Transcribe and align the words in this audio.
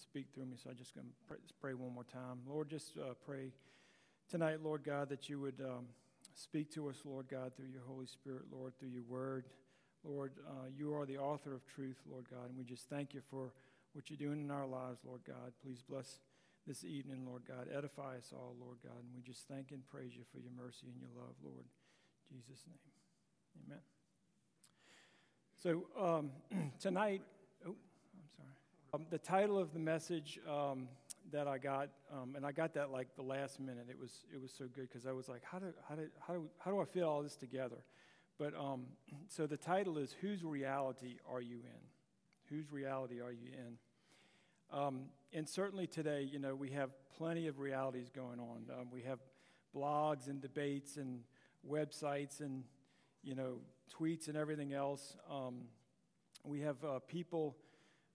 speak 0.00 0.26
through 0.34 0.46
me. 0.46 0.56
So 0.62 0.70
I'm 0.70 0.76
just 0.76 0.94
going 0.94 1.06
to 1.06 1.12
pray, 1.26 1.38
pray, 1.60 1.74
one 1.74 1.94
more 1.94 2.04
time. 2.04 2.38
Lord, 2.48 2.70
just 2.70 2.96
uh, 2.98 3.14
pray 3.26 3.52
tonight, 4.28 4.62
Lord 4.62 4.84
God, 4.84 5.08
that 5.08 5.28
you 5.28 5.40
would 5.40 5.60
um, 5.60 5.86
speak 6.34 6.72
to 6.74 6.88
us, 6.88 6.96
Lord 7.04 7.28
God, 7.28 7.52
through 7.56 7.68
your 7.72 7.82
Holy 7.86 8.06
Spirit, 8.06 8.42
Lord, 8.52 8.72
through 8.78 8.90
your 8.90 9.02
word. 9.08 9.44
Lord, 10.04 10.32
uh, 10.48 10.68
you 10.76 10.94
are 10.94 11.06
the 11.06 11.18
author 11.18 11.54
of 11.54 11.66
truth, 11.66 11.96
Lord 12.08 12.26
God, 12.30 12.48
and 12.48 12.56
we 12.56 12.64
just 12.64 12.88
thank 12.88 13.14
you 13.14 13.20
for 13.30 13.52
what 13.92 14.10
you're 14.10 14.18
doing 14.18 14.40
in 14.40 14.50
our 14.50 14.66
lives, 14.66 15.00
Lord 15.04 15.20
God. 15.26 15.52
Please 15.62 15.82
bless 15.88 16.20
this 16.66 16.84
evening, 16.84 17.24
Lord 17.26 17.42
God. 17.48 17.66
Edify 17.74 18.16
us 18.16 18.32
all, 18.32 18.54
Lord 18.60 18.76
God, 18.82 18.98
and 19.00 19.10
we 19.14 19.22
just 19.22 19.48
thank 19.48 19.72
and 19.72 19.84
praise 19.86 20.12
you 20.14 20.22
for 20.30 20.38
your 20.38 20.52
mercy 20.56 20.86
and 20.86 21.00
your 21.00 21.10
love, 21.16 21.34
Lord. 21.42 21.64
In 22.30 22.36
Jesus' 22.36 22.64
name, 22.66 22.78
amen. 23.66 23.80
So 25.62 25.86
um, 25.98 26.30
tonight, 26.80 27.22
oh, 27.66 27.70
I'm 27.70 28.28
sorry. 28.36 28.57
Um, 28.94 29.04
the 29.10 29.18
title 29.18 29.58
of 29.58 29.74
the 29.74 29.78
message 29.78 30.40
um, 30.48 30.88
that 31.30 31.46
I 31.46 31.58
got, 31.58 31.90
um, 32.10 32.36
and 32.36 32.46
I 32.46 32.52
got 32.52 32.72
that 32.72 32.90
like 32.90 33.14
the 33.16 33.22
last 33.22 33.60
minute. 33.60 33.86
It 33.90 33.98
was 33.98 34.24
it 34.32 34.40
was 34.40 34.50
so 34.50 34.64
good 34.64 34.88
because 34.88 35.06
I 35.06 35.12
was 35.12 35.28
like, 35.28 35.42
how 35.44 35.58
do 35.58 35.66
how 35.86 35.94
do 35.94 36.06
how 36.26 36.32
do 36.32 36.48
how 36.58 36.70
do 36.70 36.80
I 36.80 36.86
fit 36.86 37.02
all 37.02 37.22
this 37.22 37.36
together? 37.36 37.76
But 38.38 38.54
um, 38.54 38.86
so 39.28 39.46
the 39.46 39.58
title 39.58 39.98
is 39.98 40.14
Whose 40.22 40.42
Reality 40.42 41.16
Are 41.30 41.42
You 41.42 41.56
In? 41.56 42.48
Whose 42.48 42.72
reality 42.72 43.20
are 43.20 43.30
you 43.30 43.48
in? 43.52 44.78
Um, 44.78 45.00
and 45.34 45.46
certainly 45.46 45.86
today, 45.86 46.22
you 46.22 46.38
know, 46.38 46.54
we 46.54 46.70
have 46.70 46.88
plenty 47.14 47.46
of 47.46 47.58
realities 47.58 48.08
going 48.08 48.40
on. 48.40 48.64
Um, 48.72 48.88
we 48.90 49.02
have 49.02 49.18
blogs 49.76 50.28
and 50.28 50.40
debates 50.40 50.96
and 50.96 51.20
websites 51.70 52.40
and, 52.40 52.64
you 53.22 53.34
know, 53.34 53.58
tweets 53.94 54.28
and 54.28 54.36
everything 54.36 54.72
else. 54.72 55.14
We 56.42 56.60
have 56.60 56.82
uh, 56.82 57.00
people 57.06 57.54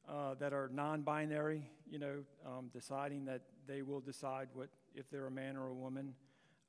uh, 0.09 0.35
that 0.35 0.53
are 0.53 0.69
non-binary, 0.73 1.69
you 1.89 1.99
know, 1.99 2.23
um, 2.45 2.69
deciding 2.73 3.25
that 3.25 3.41
they 3.67 3.81
will 3.81 4.01
decide 4.01 4.47
what 4.53 4.69
if 4.95 5.09
they're 5.09 5.27
a 5.27 5.31
man 5.31 5.57
or 5.57 5.67
a 5.67 5.73
woman. 5.73 6.13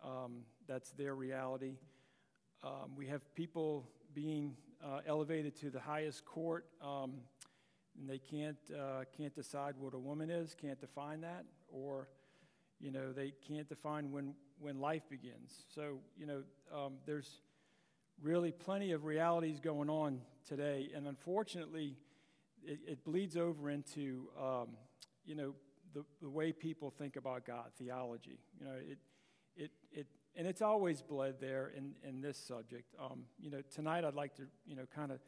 Um, 0.05 0.43
that's 0.67 0.91
their 0.93 1.15
reality. 1.15 1.79
Um, 2.63 2.97
we 2.97 3.07
have 3.07 3.23
people 3.35 3.89
being 4.15 4.57
uh, 4.85 5.01
elevated 5.07 5.59
to 5.61 5.71
the 5.71 5.81
highest 5.81 6.25
court, 6.25 6.67
um, 6.83 7.15
and 7.99 8.09
they 8.09 8.19
can't 8.19 8.57
uh, 8.73 9.05
can't 9.17 9.35
decide 9.35 9.75
what 9.79 9.95
a 9.95 9.99
woman 9.99 10.31
is, 10.31 10.55
can't 10.55 10.81
define 10.81 11.21
that, 11.23 11.45
or 11.69 12.09
you 12.81 12.91
know 12.91 13.13
they 13.13 13.33
can't 13.47 13.69
define 13.69 14.11
when 14.11 14.35
when 14.59 14.79
life 14.79 15.03
begins. 15.09 15.65
So 15.75 15.99
you 16.17 16.27
know 16.27 16.43
um, 16.75 16.95
there's 17.07 17.41
really 18.23 18.53
plenty 18.53 18.93
of 18.93 19.05
realities 19.05 19.61
going 19.61 19.91
on 19.91 20.21
today, 20.49 20.91
and 20.95 21.07
unfortunately, 21.07 21.97
it, 22.67 22.81
it 22.87 23.05
bleeds 23.05 23.37
over 23.37 23.71
into 23.71 24.29
um, 24.41 24.69
you 25.25 25.35
know 25.35 25.55
the, 25.95 26.05
the 26.21 26.29
way 26.29 26.53
people 26.53 26.91
think 26.91 27.17
about 27.17 27.47
God, 27.47 27.71
theology. 27.79 28.39
You 28.59 28.67
know 28.67 28.75
it 28.75 28.99
it 29.57 29.71
it 29.93 30.07
and 30.37 30.47
it's 30.47 30.63
always 30.63 31.01
bled 31.01 31.37
there 31.41 31.73
in, 31.77 31.93
in 32.07 32.21
this 32.21 32.37
subject. 32.37 32.95
Um, 32.99 33.25
you 33.41 33.51
know, 33.51 33.61
tonight 33.73 34.05
I'd 34.05 34.15
like 34.15 34.35
to, 34.37 34.43
you 34.67 34.75
know, 34.75 34.85
kind 34.93 35.13
of 35.13 35.21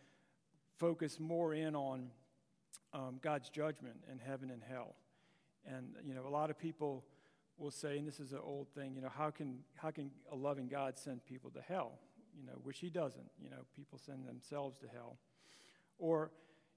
focus 0.79 1.21
more 1.21 1.55
in 1.55 1.77
on 1.77 2.11
um, 2.93 3.19
God's 3.23 3.49
judgment 3.49 3.97
and 4.11 4.21
heaven 4.21 4.51
and 4.51 4.63
hell. 4.69 4.97
And, 5.65 5.95
you 6.05 6.15
know, 6.15 6.27
a 6.27 6.31
lot 6.31 6.51
of 6.51 6.59
people 6.59 7.05
will 7.57 7.71
say, 7.71 7.99
and 7.99 8.07
this 8.07 8.19
is 8.19 8.33
an 8.33 8.41
old 8.43 8.69
thing, 8.75 8.95
you 8.95 9.01
know, 9.01 9.11
how 9.17 9.31
can, 9.31 9.61
how 9.77 9.91
can 9.91 10.11
a 10.33 10.37
loving 10.37 10.69
God 10.69 10.99
send 10.99 11.25
people 11.25 11.51
to 11.51 11.61
hell? 11.61 11.99
You 12.37 12.45
know, 12.45 12.59
which 12.65 12.81
he 12.81 12.91
doesn't. 12.91 13.31
You 13.41 13.51
know, 13.51 13.65
people 13.75 13.99
send 14.05 14.27
themselves 14.27 14.79
to 14.81 14.87
hell. 14.89 15.19
Or, 15.99 16.33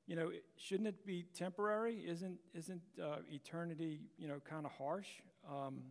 you 0.10 0.16
know, 0.16 0.32
shouldn't 0.58 0.88
it 0.88 1.06
be 1.06 1.24
temporary? 1.38 2.04
Isn't, 2.08 2.40
isn't 2.56 2.82
uh, 3.00 3.18
eternity, 3.32 4.00
you 4.18 4.28
know, 4.28 4.42
kind 4.44 4.66
of 4.66 4.72
harsh? 4.72 5.08
Um, 5.48 5.82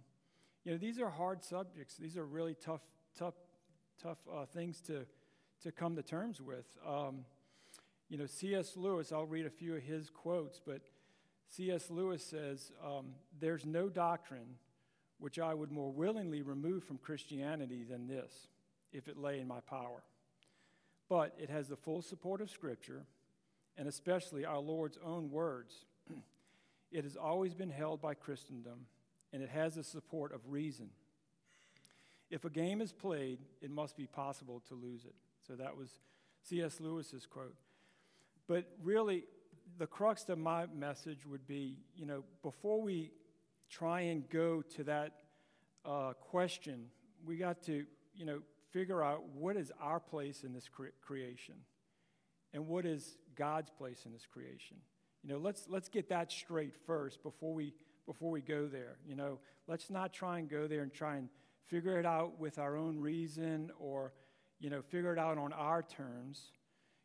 you 0.65 0.73
know, 0.73 0.79
these 0.79 0.99
are 0.99 1.09
hard 1.09 1.45
subjects. 1.45 1.95
These 1.97 2.17
are 2.17 2.27
really 2.27 2.55
tough, 2.55 2.81
tough, 3.17 3.35
tough 4.03 4.19
uh, 4.29 4.45
things 4.47 4.81
to, 4.89 5.07
to 5.63 5.71
come 5.71 5.95
to 5.95 6.03
terms 6.03 6.43
with. 6.43 6.67
Um, 6.85 7.27
you 8.09 8.19
know, 8.19 8.27
C.S. 8.27 8.73
Lewis, 8.77 9.13
I'll 9.13 9.25
read 9.25 9.47
a 9.47 9.51
few 9.51 9.77
of 9.77 9.85
his 9.85 10.11
quotes, 10.11 10.61
but 10.67 10.81
C.S. 11.47 11.89
Lewis 11.89 12.25
says, 12.25 12.73
um, 12.85 13.11
There's 13.39 13.65
no 13.65 13.89
doctrine 13.89 14.57
which 15.21 15.39
I 15.39 15.55
would 15.55 15.71
more 15.71 15.93
willingly 15.93 16.43
remove 16.43 16.83
from 16.83 16.99
Christianity 16.99 17.85
than 17.89 18.09
this, 18.09 18.49
if 18.93 19.07
it 19.07 19.17
lay 19.17 19.39
in 19.39 19.47
my 19.47 19.61
power. 19.61 20.03
But 21.09 21.37
it 21.39 21.51
has 21.51 21.69
the 21.69 21.77
full 21.77 22.03
support 22.03 22.41
of 22.41 22.51
Scripture, 22.51 23.07
and 23.79 23.87
especially 23.87 24.45
our 24.45 24.59
Lord's 24.59 24.99
own 25.05 25.31
words. 25.31 25.87
it 26.93 27.05
has 27.05 27.17
always 27.17 27.55
been 27.55 27.71
held 27.71 28.03
by 28.03 28.15
Christendom 28.15 28.87
and 29.33 29.43
it 29.43 29.49
has 29.49 29.77
the 29.77 29.85
support 29.85 30.35
of 30.35 30.41
reason. 30.49 30.91
If 32.31 32.45
a 32.45 32.51
game 32.51 32.83
is 32.83 32.93
played, 32.93 33.39
it 33.63 33.71
must 33.71 33.97
be 33.97 34.07
possible 34.07 34.63
to 34.69 34.75
lose 34.75 35.05
it. 35.05 35.15
So 35.47 35.55
that 35.55 35.77
was 35.77 36.01
C.S. 36.43 36.81
Lewis's 36.81 37.25
quote. 37.25 37.55
But 38.49 38.67
really, 38.83 39.25
the 39.79 39.87
crux 39.87 40.29
of 40.29 40.39
my 40.39 40.67
message 40.75 41.25
would 41.25 41.47
be 41.47 41.77
you 41.97 42.05
know, 42.05 42.25
before 42.43 42.83
we 42.83 43.13
try 43.71 44.01
and 44.01 44.29
go 44.29 44.63
to 44.77 44.85
that 44.85 45.13
uh, 45.85 46.15
question, 46.15 46.87
we 47.25 47.37
got 47.37 47.63
to, 47.63 47.85
you 48.15 48.27
know, 48.27 48.41
figure 48.71 49.03
out 49.03 49.25
what 49.35 49.57
is 49.57 49.73
our 49.81 50.01
place 50.01 50.43
in 50.43 50.53
this 50.53 50.69
cre- 50.69 50.87
creation 51.01 51.55
and 52.53 52.67
what 52.67 52.87
is 52.87 53.19
God's 53.37 53.71
place 53.71 54.05
in 54.07 54.13
this 54.13 54.27
creation. 54.27 54.77
You 55.23 55.31
know, 55.31 55.39
let's, 55.39 55.67
let's 55.69 55.89
get 55.89 56.09
that 56.09 56.31
straight 56.33 56.75
first 56.87 57.23
before 57.23 57.55
we 57.55 57.75
before 58.09 58.31
we 58.31 58.41
go 58.41 58.67
there. 58.67 58.97
You 59.07 59.15
know, 59.15 59.39
let's 59.69 59.91
not 59.91 60.13
try 60.13 60.39
and 60.39 60.49
go 60.49 60.67
there 60.67 60.83
and 60.83 60.93
try 60.93 61.17
and 61.17 61.29
figure 61.67 62.01
it 62.01 62.07
out 62.07 62.41
with 62.41 62.59
our 62.59 62.77
own 62.77 62.99
reason 62.99 63.71
or, 63.79 64.15
you 64.59 64.71
know, 64.71 64.81
figure 64.81 65.13
it 65.13 65.19
out 65.19 65.37
on 65.37 65.53
our 65.53 65.83
terms. 65.83 66.53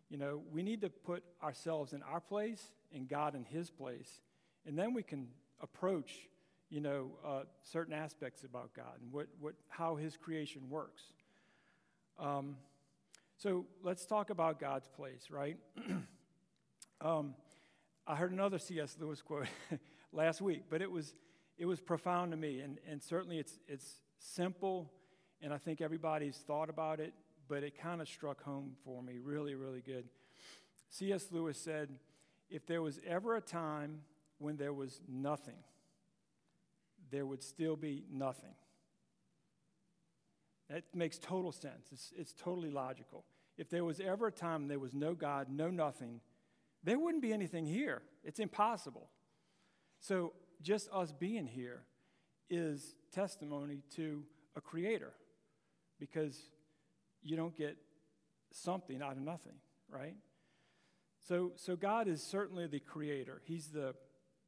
You 0.10 0.18
know, 0.18 0.42
we 0.52 0.64
need 0.64 0.80
to 0.82 0.90
put 0.90 1.24
ourselves 1.44 1.92
in 1.92 2.02
our 2.04 2.22
place 2.22 2.72
and 2.94 3.08
God 3.08 3.36
in 3.36 3.44
His 3.44 3.70
place, 3.70 4.22
and 4.66 4.80
then 4.80 4.94
we 4.94 5.04
can 5.04 5.28
approach, 5.62 6.30
you 6.70 6.80
know, 6.80 7.12
uh, 7.26 7.42
certain 7.62 7.94
aspects 7.94 8.44
about 8.44 8.74
God 8.74 9.02
and 9.02 9.12
what, 9.12 9.28
what, 9.42 9.56
how 9.68 9.96
His 9.96 10.16
creation 10.16 10.70
works. 10.70 11.04
Um, 12.18 12.56
so 13.44 13.66
let's 13.84 14.06
talk 14.06 14.30
about 14.30 14.58
God's 14.58 14.88
place, 14.88 15.28
right? 15.30 15.58
um, 17.02 17.36
I 18.08 18.16
heard 18.16 18.32
another 18.32 18.58
C.S. 18.58 18.96
Lewis 18.98 19.22
quote. 19.22 19.48
last 20.14 20.42
week, 20.42 20.64
but 20.70 20.82
it 20.82 20.90
was, 20.90 21.14
it 21.58 21.66
was 21.66 21.82
profound 21.82 22.32
to 22.32 22.38
me. 22.38 22.62
And, 22.62 22.78
and 22.90 23.04
certainly 23.04 23.40
it's, 23.40 23.60
it's 23.68 24.00
simple, 24.18 24.90
and 25.42 25.54
I 25.54 25.58
think 25.58 25.82
everybody's 25.82 26.38
thought 26.38 26.70
about 26.70 27.02
it, 27.02 27.14
but 27.50 27.64
it 27.64 27.78
kind 27.78 28.00
of 28.00 28.08
struck 28.08 28.42
home 28.44 28.78
for 28.86 29.04
me 29.04 29.18
really, 29.22 29.56
really 29.56 29.82
good. 29.82 30.06
C.S. 30.88 31.28
Lewis 31.32 31.60
said, 31.60 31.90
If 32.50 32.66
there 32.66 32.82
was 32.82 33.02
ever 33.06 33.36
a 33.36 33.42
time 33.42 34.04
when 34.38 34.56
there 34.56 34.74
was 34.74 35.02
nothing, 35.10 35.58
there 37.12 37.26
would 37.26 37.44
still 37.44 37.76
be 37.76 38.06
nothing. 38.10 38.56
That 40.70 40.84
makes 40.96 41.18
total 41.20 41.52
sense. 41.52 41.90
It's, 41.92 42.14
it's 42.16 42.34
totally 42.34 42.72
logical. 42.72 43.26
If 43.58 43.70
there 43.70 43.86
was 43.86 44.00
ever 44.00 44.28
a 44.28 44.32
time 44.32 44.68
there 44.68 44.80
was 44.80 44.94
no 44.94 45.14
God, 45.14 45.48
no 45.50 45.70
nothing, 45.70 46.22
there 46.84 47.00
wouldn't 47.00 47.22
be 47.22 47.34
anything 47.34 47.66
here. 47.66 48.02
It's 48.24 48.40
impossible. 48.40 49.10
So, 50.00 50.34
just 50.62 50.90
us 50.92 51.12
being 51.12 51.46
here 51.46 51.84
is 52.50 52.96
testimony 53.12 53.84
to 53.96 54.24
a 54.56 54.62
creator 54.62 55.14
because 56.00 56.38
you 57.22 57.36
don't 57.36 57.56
get 57.56 57.78
something 58.52 59.02
out 59.02 59.14
of 59.14 59.24
nothing, 59.24 59.56
right? 59.90 60.16
So, 61.28 61.54
so 61.56 61.76
God 61.76 62.08
is 62.08 62.22
certainly 62.22 62.68
the 62.68 62.80
creator. 62.80 63.42
He's 63.46 63.68
the, 63.68 63.96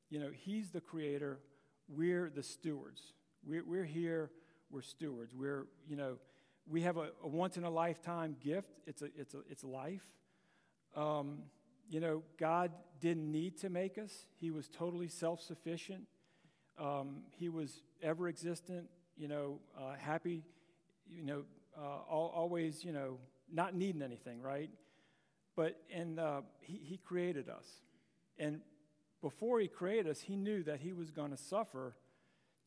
you 0.10 0.20
know, 0.20 0.30
He's 0.34 0.72
the 0.72 0.82
creator. 0.82 1.40
We're 1.88 2.30
the 2.30 2.44
stewards. 2.44 3.02
We're, 3.46 3.64
we're 3.66 3.86
here. 3.86 4.32
We're 4.70 4.82
stewards. 4.82 5.34
We're, 5.34 5.68
you 5.88 5.96
know, 5.96 6.18
we 6.68 6.82
have 6.82 6.98
a, 6.98 7.10
a 7.24 7.28
once 7.28 7.58
in 7.58 7.64
a 7.64 7.70
lifetime 7.70 8.36
gift. 8.44 8.70
It's 8.88 9.02
a, 9.02 9.10
it's 9.18 9.34
a, 9.34 9.40
it's 9.50 9.64
life. 9.64 10.06
Um, 10.96 11.40
you 11.90 12.00
know, 12.00 12.24
God 12.40 12.72
didn't 13.00 13.32
need 13.32 13.58
to 13.60 13.70
make 13.70 13.98
us, 13.98 14.26
He 14.40 14.52
was 14.52 14.68
totally 14.68 15.08
self 15.08 15.42
sufficient. 15.42 16.04
Um, 16.78 17.22
he 17.32 17.48
was 17.48 17.82
ever 18.04 18.28
existent, 18.28 18.90
you 19.16 19.30
know, 19.30 19.60
uh, 19.80 19.94
happy, 19.98 20.44
you 21.10 21.24
know, 21.24 21.44
uh, 21.78 22.00
always, 22.10 22.84
you 22.84 22.92
know, 22.92 23.18
not 23.50 23.76
needing 23.76 24.02
anything, 24.02 24.42
right? 24.42 24.70
But, 25.56 25.78
and 25.94 26.20
uh, 26.20 26.42
he, 26.60 26.82
he 26.84 26.98
created 26.98 27.48
us. 27.48 27.66
And 28.38 28.60
before 29.22 29.60
He 29.60 29.68
created 29.68 30.08
us, 30.08 30.22
He 30.22 30.36
knew 30.36 30.64
that 30.64 30.80
He 30.80 30.94
was 30.94 31.12
going 31.12 31.32
to 31.32 31.38
suffer 31.38 31.96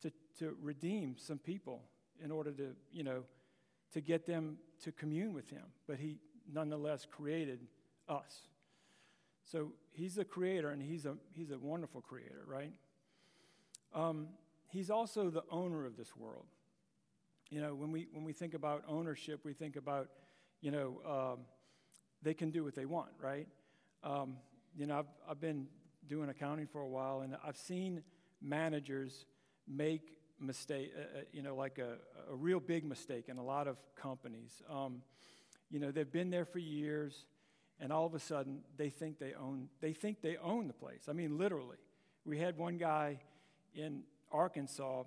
to, 0.01 0.11
to 0.39 0.57
redeem 0.61 1.15
some 1.17 1.37
people 1.37 1.83
in 2.23 2.31
order 2.31 2.51
to, 2.51 2.75
you 2.91 3.03
know, 3.03 3.23
to 3.93 4.01
get 4.01 4.25
them 4.25 4.57
to 4.83 4.91
commune 4.91 5.33
with 5.33 5.49
Him. 5.49 5.63
But 5.87 5.99
He 5.99 6.17
nonetheless 6.51 7.05
created 7.09 7.67
us. 8.07 8.47
So 9.43 9.71
he's 9.91 10.17
a 10.17 10.25
creator, 10.25 10.69
and 10.69 10.81
he's 10.81 11.05
a, 11.05 11.15
he's 11.31 11.51
a 11.51 11.57
wonderful 11.57 12.01
creator, 12.01 12.43
right? 12.45 12.71
um, 13.93 14.27
He's 14.71 14.91
also 14.91 15.31
the 15.31 15.41
owner 15.49 15.85
of 15.87 15.97
this 15.97 16.15
world. 16.15 16.45
You 17.49 17.59
know, 17.59 17.73
when 17.73 17.91
we, 17.91 18.07
when 18.11 18.23
we 18.23 18.33
think 18.33 18.53
about 18.53 18.83
ownership, 18.87 19.39
we 19.43 19.53
think 19.53 19.75
about, 19.75 20.09
you 20.61 20.69
know, 20.69 21.01
um, 21.07 21.39
they 22.21 22.35
can 22.35 22.51
do 22.51 22.63
what 22.63 22.75
they 22.75 22.85
want, 22.85 23.09
right? 23.19 23.47
Um, 24.03 24.37
you 24.77 24.85
know, 24.85 24.99
I've, 24.99 25.07
I've 25.27 25.41
been 25.41 25.65
doing 26.07 26.29
accounting 26.29 26.67
for 26.67 26.81
a 26.81 26.87
while, 26.87 27.21
and 27.21 27.35
I've 27.43 27.57
seen 27.57 28.03
managers 28.43 29.25
make 29.67 30.18
mistake, 30.39 30.91
uh, 30.95 31.19
uh, 31.19 31.21
you 31.31 31.41
know, 31.41 31.55
like 31.55 31.77
a, 31.77 31.97
a 32.31 32.35
real 32.35 32.59
big 32.59 32.85
mistake 32.85 33.25
in 33.27 33.37
a 33.37 33.43
lot 33.43 33.67
of 33.67 33.77
companies. 33.95 34.61
Um, 34.69 35.01
you 35.69 35.79
know, 35.79 35.91
they've 35.91 36.11
been 36.11 36.29
there 36.29 36.45
for 36.45 36.59
years, 36.59 37.25
and 37.79 37.91
all 37.91 38.05
of 38.05 38.13
a 38.13 38.19
sudden 38.19 38.61
they 38.77 38.89
think 38.89 39.19
they 39.19 39.33
own 39.33 39.69
they 39.81 39.93
think 39.93 40.21
they 40.21 40.37
own 40.37 40.67
the 40.67 40.73
place. 40.73 41.03
I 41.07 41.13
mean, 41.13 41.37
literally. 41.37 41.77
We 42.25 42.37
had 42.37 42.57
one 42.57 42.77
guy 42.77 43.19
in 43.73 44.03
Arkansas. 44.31 45.03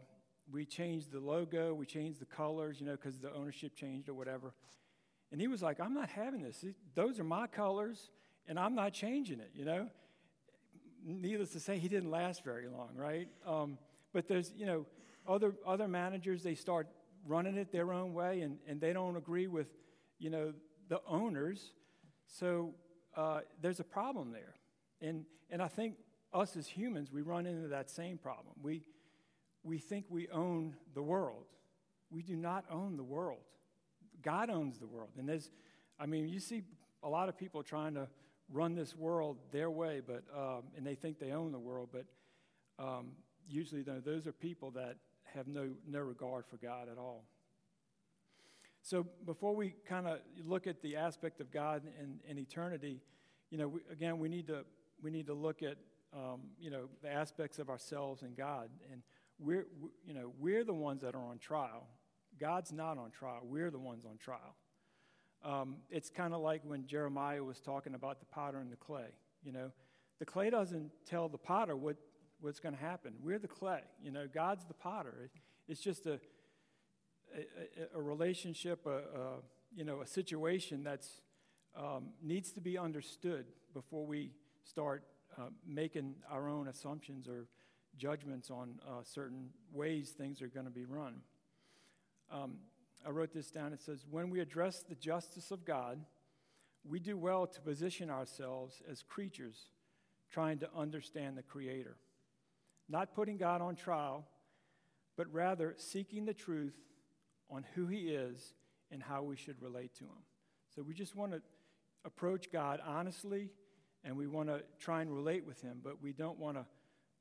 We 0.50 0.64
changed 0.64 1.12
the 1.12 1.20
logo, 1.20 1.73
we 1.73 1.87
changed 1.87 2.20
the 2.20 2.26
colors, 2.26 2.81
you 2.81 2.87
know, 2.87 2.93
because 2.93 3.19
the 3.19 3.32
ownership 3.32 3.76
changed 3.76 4.08
or 4.08 4.14
whatever. 4.14 4.52
And 5.31 5.40
he 5.40 5.46
was 5.46 5.62
like, 5.62 5.81
"I'm 5.81 5.94
not 5.94 6.11
having 6.11 6.43
this. 6.43 6.64
Those 6.94 7.19
are 7.19 7.25
my 7.25 7.46
colors, 7.46 8.11
and 8.46 8.58
I'm 8.58 8.75
not 8.75 8.93
changing 8.93 9.40
it." 9.40 9.50
You 9.55 9.64
know. 9.64 9.88
Needless 11.05 11.50
to 11.50 11.61
say, 11.61 11.79
he 11.79 11.88
didn't 11.88 12.12
last 12.12 12.44
very 12.44 12.69
long, 12.69 12.90
right? 12.94 13.26
Um, 13.44 13.76
but 14.12 14.29
there's, 14.29 14.52
you 14.56 14.67
know, 14.67 14.87
other, 15.26 15.54
other 15.66 15.88
managers, 15.88 16.42
they 16.42 16.54
start 16.54 16.88
running 17.26 17.56
it 17.56 17.70
their 17.72 17.92
own 17.92 18.12
way 18.12 18.40
and, 18.40 18.58
and 18.66 18.80
they 18.80 18.92
don't 18.92 19.16
agree 19.16 19.46
with, 19.46 19.69
you 20.19 20.30
know, 20.30 20.52
the 20.88 21.00
owners. 21.06 21.72
So 22.26 22.74
uh, 23.16 23.40
there's 23.60 23.80
a 23.80 23.84
problem 23.84 24.32
there. 24.32 24.54
And, 25.00 25.24
and 25.50 25.62
I 25.62 25.69
think 25.69 25.94
us 26.32 26.56
as 26.56 26.66
humans, 26.66 27.12
we 27.12 27.22
run 27.22 27.46
into 27.46 27.69
that 27.69 27.90
same 27.90 28.19
problem. 28.19 28.54
We, 28.62 28.82
we 29.62 29.78
think 29.78 30.06
we 30.08 30.28
own 30.28 30.76
the 30.94 31.02
world. 31.02 31.44
We 32.10 32.22
do 32.22 32.36
not 32.36 32.64
own 32.70 32.96
the 32.96 33.04
world. 33.04 33.40
God 34.22 34.50
owns 34.50 34.78
the 34.78 34.86
world. 34.86 35.10
And 35.19 35.28
there's, 35.28 35.50
I 35.98 36.06
mean, 36.06 36.28
you 36.28 36.40
see 36.40 36.62
a 37.02 37.08
lot 37.08 37.28
of 37.28 37.36
people 37.36 37.62
trying 37.62 37.94
to 37.94 38.08
run 38.50 38.74
this 38.74 38.94
world 38.94 39.38
their 39.50 39.70
way, 39.70 40.00
but, 40.04 40.24
um, 40.36 40.64
and 40.76 40.86
they 40.86 40.94
think 40.94 41.19
they 41.19 41.32
own 41.32 41.52
the 41.52 41.58
world, 41.58 41.88
but 41.92 42.04
um, 42.78 43.12
usually 43.48 43.82
those 43.82 44.26
are 44.26 44.32
people 44.32 44.70
that 44.72 44.96
have 45.34 45.49
no, 45.49 45.70
no 45.88 46.00
regard 46.00 46.46
for 46.46 46.56
God 46.56 46.88
at 46.90 46.99
all. 46.99 47.25
So 48.82 49.06
before 49.26 49.55
we 49.55 49.75
kind 49.87 50.06
of 50.08 50.19
look 50.44 50.67
at 50.67 50.82
the 50.82 50.96
aspect 50.96 51.40
of 51.40 51.52
God 51.52 51.82
and, 52.00 52.19
and 52.29 52.38
eternity, 52.38 53.00
you 53.50 53.58
know, 53.58 53.69
we, 53.69 53.81
again, 53.90 54.19
we 54.19 54.29
need 54.29 54.49
to 54.49 54.64
we 55.02 55.11
need 55.11 55.26
to 55.26 55.34
look 55.34 55.62
at 55.62 55.76
um, 56.14 56.40
you 56.61 56.70
know 56.70 56.88
the 57.02 57.11
aspects 57.11 57.58
of 57.58 57.70
ourselves 57.70 58.23
and 58.23 58.37
God, 58.37 58.70
and 58.90 59.02
we're 59.38 59.67
we, 59.81 59.90
you 60.05 60.14
know 60.14 60.32
we're 60.40 60.64
the 60.64 60.75
ones 60.75 61.02
that 61.02 61.14
are 61.14 61.25
on 61.25 61.38
trial. 61.38 61.87
God's 62.40 62.73
not 62.73 62.99
on 62.99 63.11
trial. 63.11 63.40
We're 63.44 63.70
the 63.70 63.79
ones 63.79 64.05
on 64.05 64.17
trial. 64.17 64.56
Um, 65.44 65.76
it's 65.90 66.11
kind 66.11 66.34
of 66.34 66.40
like 66.40 66.62
when 66.64 66.87
Jeremiah 66.87 67.43
was 67.43 67.61
talking 67.61 67.94
about 67.94 68.20
the 68.20 68.26
potter 68.26 68.58
and 68.58 68.70
the 68.70 68.76
clay. 68.76 69.08
You 69.44 69.52
know, 69.52 69.70
the 70.19 70.25
clay 70.25 70.50
doesn't 70.50 70.90
tell 71.05 71.29
the 71.29 71.38
potter 71.38 71.76
what 71.76 71.96
what's 72.43 72.61
going 72.61 72.75
to 72.75 72.81
happen. 72.81 73.15
We're 73.23 73.39
the 73.39 73.49
clay. 73.49 73.81
You 74.03 74.11
know, 74.11 74.27
God's 74.33 74.65
the 74.67 74.75
potter. 74.75 75.31
It's 75.69 75.81
just 75.81 76.06
a, 76.06 76.19
a, 77.35 77.99
a 77.99 78.03
relationship, 78.03 78.85
a, 78.85 78.91
a, 78.91 79.37
you 79.75 79.85
know, 79.85 80.00
a 80.00 80.06
situation 80.06 80.83
that's 80.83 81.23
um, 81.75 82.09
needs 82.23 82.50
to 82.53 82.61
be 82.61 82.77
understood 82.77 83.47
before 83.73 84.05
we 84.05 84.33
start 84.65 85.05
uh, 85.39 85.44
making 85.67 86.17
our 86.31 86.49
own 86.49 86.69
assumptions 86.69 87.29
or 87.29 87.47
judgments 87.97 88.50
on 88.50 88.81
uh, 88.87 89.03
certain 89.05 89.49
ways 89.73 90.11
things 90.11 90.43
are 90.43 90.49
going 90.49 90.67
to 90.67 90.73
be 90.73 90.85
run. 90.85 91.21
Um, 92.31 92.56
I 93.06 93.11
wrote 93.11 93.33
this 93.33 93.50
down. 93.50 93.73
It 93.73 93.81
says, 93.81 94.05
When 94.11 94.31
we 94.31 94.41
address 94.41 94.83
the 94.87 94.94
justice 94.94 95.50
of 95.50 95.65
God, 95.65 96.00
we 96.85 96.99
do 96.99 97.17
well 97.17 97.47
to 97.47 97.61
position 97.61 98.11
ourselves 98.11 98.83
as 98.91 99.03
creatures 99.03 99.69
trying 100.31 100.59
to 100.59 100.69
understand 100.77 101.37
the 101.37 101.43
Creator 101.43 101.97
not 102.88 103.14
putting 103.14 103.37
God 103.37 103.61
on 103.61 103.76
trial, 103.76 104.26
but 105.17 105.32
rather 105.32 105.75
seeking 105.76 106.25
the 106.25 106.34
truth 106.34 106.76
on 107.50 107.64
who 107.75 107.87
He 107.87 108.08
is 108.08 108.55
and 108.90 109.02
how 109.02 109.23
we 109.23 109.37
should 109.37 109.61
relate 109.61 109.94
to 109.96 110.05
Him. 110.05 110.23
So 110.75 110.82
we 110.82 110.94
just 110.94 111.14
want 111.14 111.32
to 111.32 111.43
approach 112.05 112.50
God 112.50 112.81
honestly 112.84 113.50
and 114.05 114.17
we 114.17 114.26
want 114.26 114.49
to 114.49 114.62
try 114.79 115.02
and 115.02 115.14
relate 115.14 115.46
with 115.46 115.61
Him, 115.61 115.81
but 115.82 116.02
we 116.02 116.12
don't 116.12 116.38
want 116.38 116.56
to, 116.56 116.64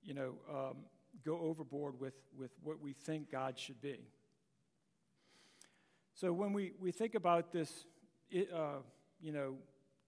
you 0.04 0.14
know, 0.14 0.34
um, 0.50 0.78
go 1.24 1.40
overboard 1.40 2.00
with, 2.00 2.16
with 2.38 2.52
what 2.64 2.80
we 2.82 2.94
think 2.94 3.32
God 3.32 3.60
should 3.60 3.82
be. 3.82 4.00
So 6.14 6.32
when 6.34 6.54
we, 6.54 6.74
we 6.80 6.92
think 6.92 7.16
about 7.16 7.52
this, 7.52 7.86
uh, 8.34 8.78
you 9.22 9.32
know, 9.32 9.56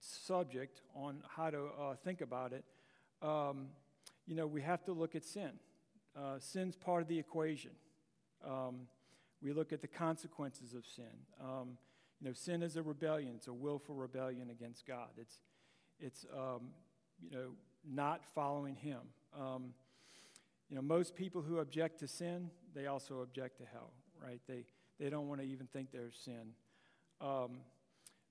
subject 0.00 0.80
on 0.94 1.22
how 1.28 1.50
to 1.50 1.66
uh, 1.66 1.94
think 2.04 2.20
about 2.20 2.52
it, 2.52 2.64
um, 3.22 3.68
you 4.26 4.34
know, 4.34 4.46
we 4.46 4.62
have 4.62 4.84
to 4.84 4.92
look 4.92 5.14
at 5.14 5.24
sin. 5.24 5.52
Uh, 6.16 6.38
sin's 6.38 6.76
part 6.76 7.02
of 7.02 7.08
the 7.08 7.18
equation. 7.18 7.72
Um, 8.46 8.86
we 9.42 9.52
look 9.52 9.72
at 9.72 9.80
the 9.80 9.88
consequences 9.88 10.74
of 10.74 10.86
sin. 10.86 11.04
Um, 11.40 11.76
you 12.20 12.28
know, 12.28 12.32
sin 12.32 12.62
is 12.62 12.76
a 12.76 12.82
rebellion. 12.82 13.32
It's 13.36 13.48
a 13.48 13.52
willful 13.52 13.94
rebellion 13.94 14.50
against 14.50 14.86
God. 14.86 15.08
It's, 15.18 15.40
it's 15.98 16.24
um, 16.34 16.70
you 17.20 17.30
know, 17.30 17.50
not 17.86 18.24
following 18.34 18.76
Him. 18.76 19.00
Um, 19.38 19.74
you 20.70 20.76
know, 20.76 20.82
most 20.82 21.14
people 21.14 21.42
who 21.42 21.58
object 21.58 22.00
to 22.00 22.08
sin, 22.08 22.50
they 22.74 22.86
also 22.86 23.20
object 23.20 23.58
to 23.58 23.64
hell, 23.70 23.92
right? 24.22 24.40
They, 24.48 24.64
they 24.98 25.10
don't 25.10 25.28
want 25.28 25.40
to 25.40 25.46
even 25.46 25.66
think 25.66 25.88
there's 25.92 26.16
sin. 26.16 26.54
Um, 27.20 27.58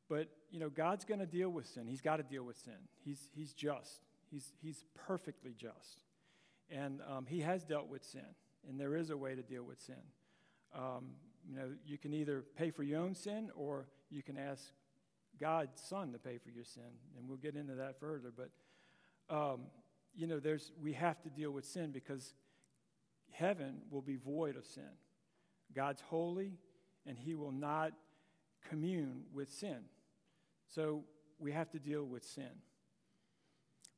but, 0.09 0.29
you 0.51 0.59
know, 0.59 0.69
God's 0.69 1.05
going 1.05 1.19
to 1.19 1.25
deal 1.25 1.49
with 1.49 1.67
sin. 1.67 1.87
He's 1.87 2.01
got 2.01 2.17
to 2.17 2.23
deal 2.23 2.43
with 2.43 2.57
sin. 2.57 2.73
He's, 3.05 3.29
he's 3.33 3.53
just. 3.53 4.01
He's, 4.33 4.51
he's 4.63 4.83
perfectly 4.95 5.53
just. 5.55 6.01
And 6.69 7.01
um, 7.07 7.27
he 7.27 7.41
has 7.41 7.63
dealt 7.63 7.87
with 7.87 8.03
sin, 8.03 8.25
and 8.67 8.79
there 8.79 8.95
is 8.95 9.11
a 9.11 9.17
way 9.17 9.35
to 9.35 9.43
deal 9.43 9.63
with 9.63 9.79
sin. 9.79 10.01
Um, 10.75 11.11
you 11.47 11.55
know, 11.55 11.69
you 11.85 11.99
can 11.99 12.13
either 12.13 12.43
pay 12.57 12.71
for 12.71 12.81
your 12.81 12.99
own 12.99 13.13
sin 13.13 13.51
or 13.55 13.85
you 14.09 14.23
can 14.23 14.37
ask 14.37 14.63
God's 15.39 15.79
Son 15.81 16.11
to 16.13 16.17
pay 16.17 16.39
for 16.39 16.49
your 16.49 16.63
sin, 16.63 16.83
and 17.15 17.27
we'll 17.27 17.37
get 17.37 17.55
into 17.55 17.75
that 17.75 17.99
further. 17.99 18.31
But 18.35 18.49
um, 19.33 19.61
you 20.15 20.25
know, 20.25 20.39
there's 20.39 20.71
we 20.81 20.93
have 20.93 21.21
to 21.23 21.29
deal 21.29 21.51
with 21.51 21.65
sin 21.65 21.91
because 21.91 22.33
heaven 23.31 23.81
will 23.91 24.01
be 24.01 24.15
void 24.15 24.55
of 24.55 24.65
sin. 24.65 24.83
God's 25.75 26.01
holy, 26.01 26.53
and 27.05 27.17
He 27.17 27.35
will 27.35 27.51
not 27.51 27.91
commune 28.69 29.23
with 29.33 29.51
sin. 29.51 29.79
So 30.73 31.03
we 31.39 31.51
have 31.51 31.69
to 31.71 31.79
deal 31.79 32.05
with 32.05 32.23
sin. 32.23 32.49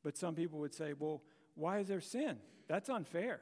But 0.05 0.15
some 0.15 0.35
people 0.35 0.59
would 0.59 0.75
say, 0.75 0.93
well, 0.93 1.23
why 1.55 1.79
is 1.79 1.87
there 1.87 1.99
sin? 1.99 2.37
That's 2.67 2.89
unfair. 2.89 3.41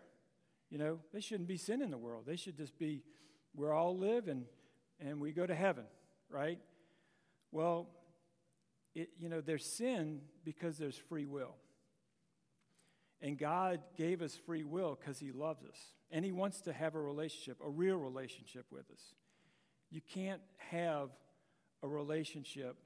You 0.70 0.78
know, 0.78 1.00
there 1.12 1.20
shouldn't 1.20 1.50
be 1.50 1.58
sin 1.58 1.82
in 1.82 1.92
the 1.92 1.98
world. 1.98 2.24
They 2.26 2.38
should 2.38 2.56
just 2.56 2.80
be 2.80 3.04
we 3.54 3.68
all 3.68 3.98
live 3.98 4.30
and, 4.30 4.46
and 4.98 5.20
we 5.20 5.34
go 5.34 5.46
to 5.46 5.54
heaven, 5.54 5.84
right? 6.30 6.60
Well, 7.52 7.90
it, 8.96 9.10
you 9.20 9.28
know, 9.28 9.42
there's 9.42 9.66
sin 9.66 10.22
because 10.46 10.78
there's 10.78 10.96
free 10.96 11.26
will. 11.26 11.56
And 13.20 13.38
God 13.38 13.82
gave 13.98 14.22
us 14.22 14.40
free 14.46 14.64
will 14.64 14.98
because 14.98 15.20
He 15.20 15.34
loves 15.34 15.66
us. 15.66 15.78
And 16.12 16.24
He 16.24 16.32
wants 16.32 16.62
to 16.62 16.72
have 16.72 16.96
a 16.96 17.02
relationship, 17.02 17.58
a 17.62 17.70
real 17.70 17.98
relationship 17.98 18.68
with 18.72 18.90
us. 18.90 19.02
You 19.92 20.00
can't 20.14 20.42
have 20.72 21.10
a 21.84 21.90
relationship 21.90 22.78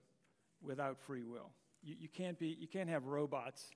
without 0.63 1.00
free 1.00 1.24
will. 1.24 1.51
You, 1.88 1.96
you, 2.01 2.10
can't, 2.10 2.38
be, 2.38 2.58
you 2.60 2.67
can't 2.67 2.89
have 2.89 3.06
robots. 3.06 3.70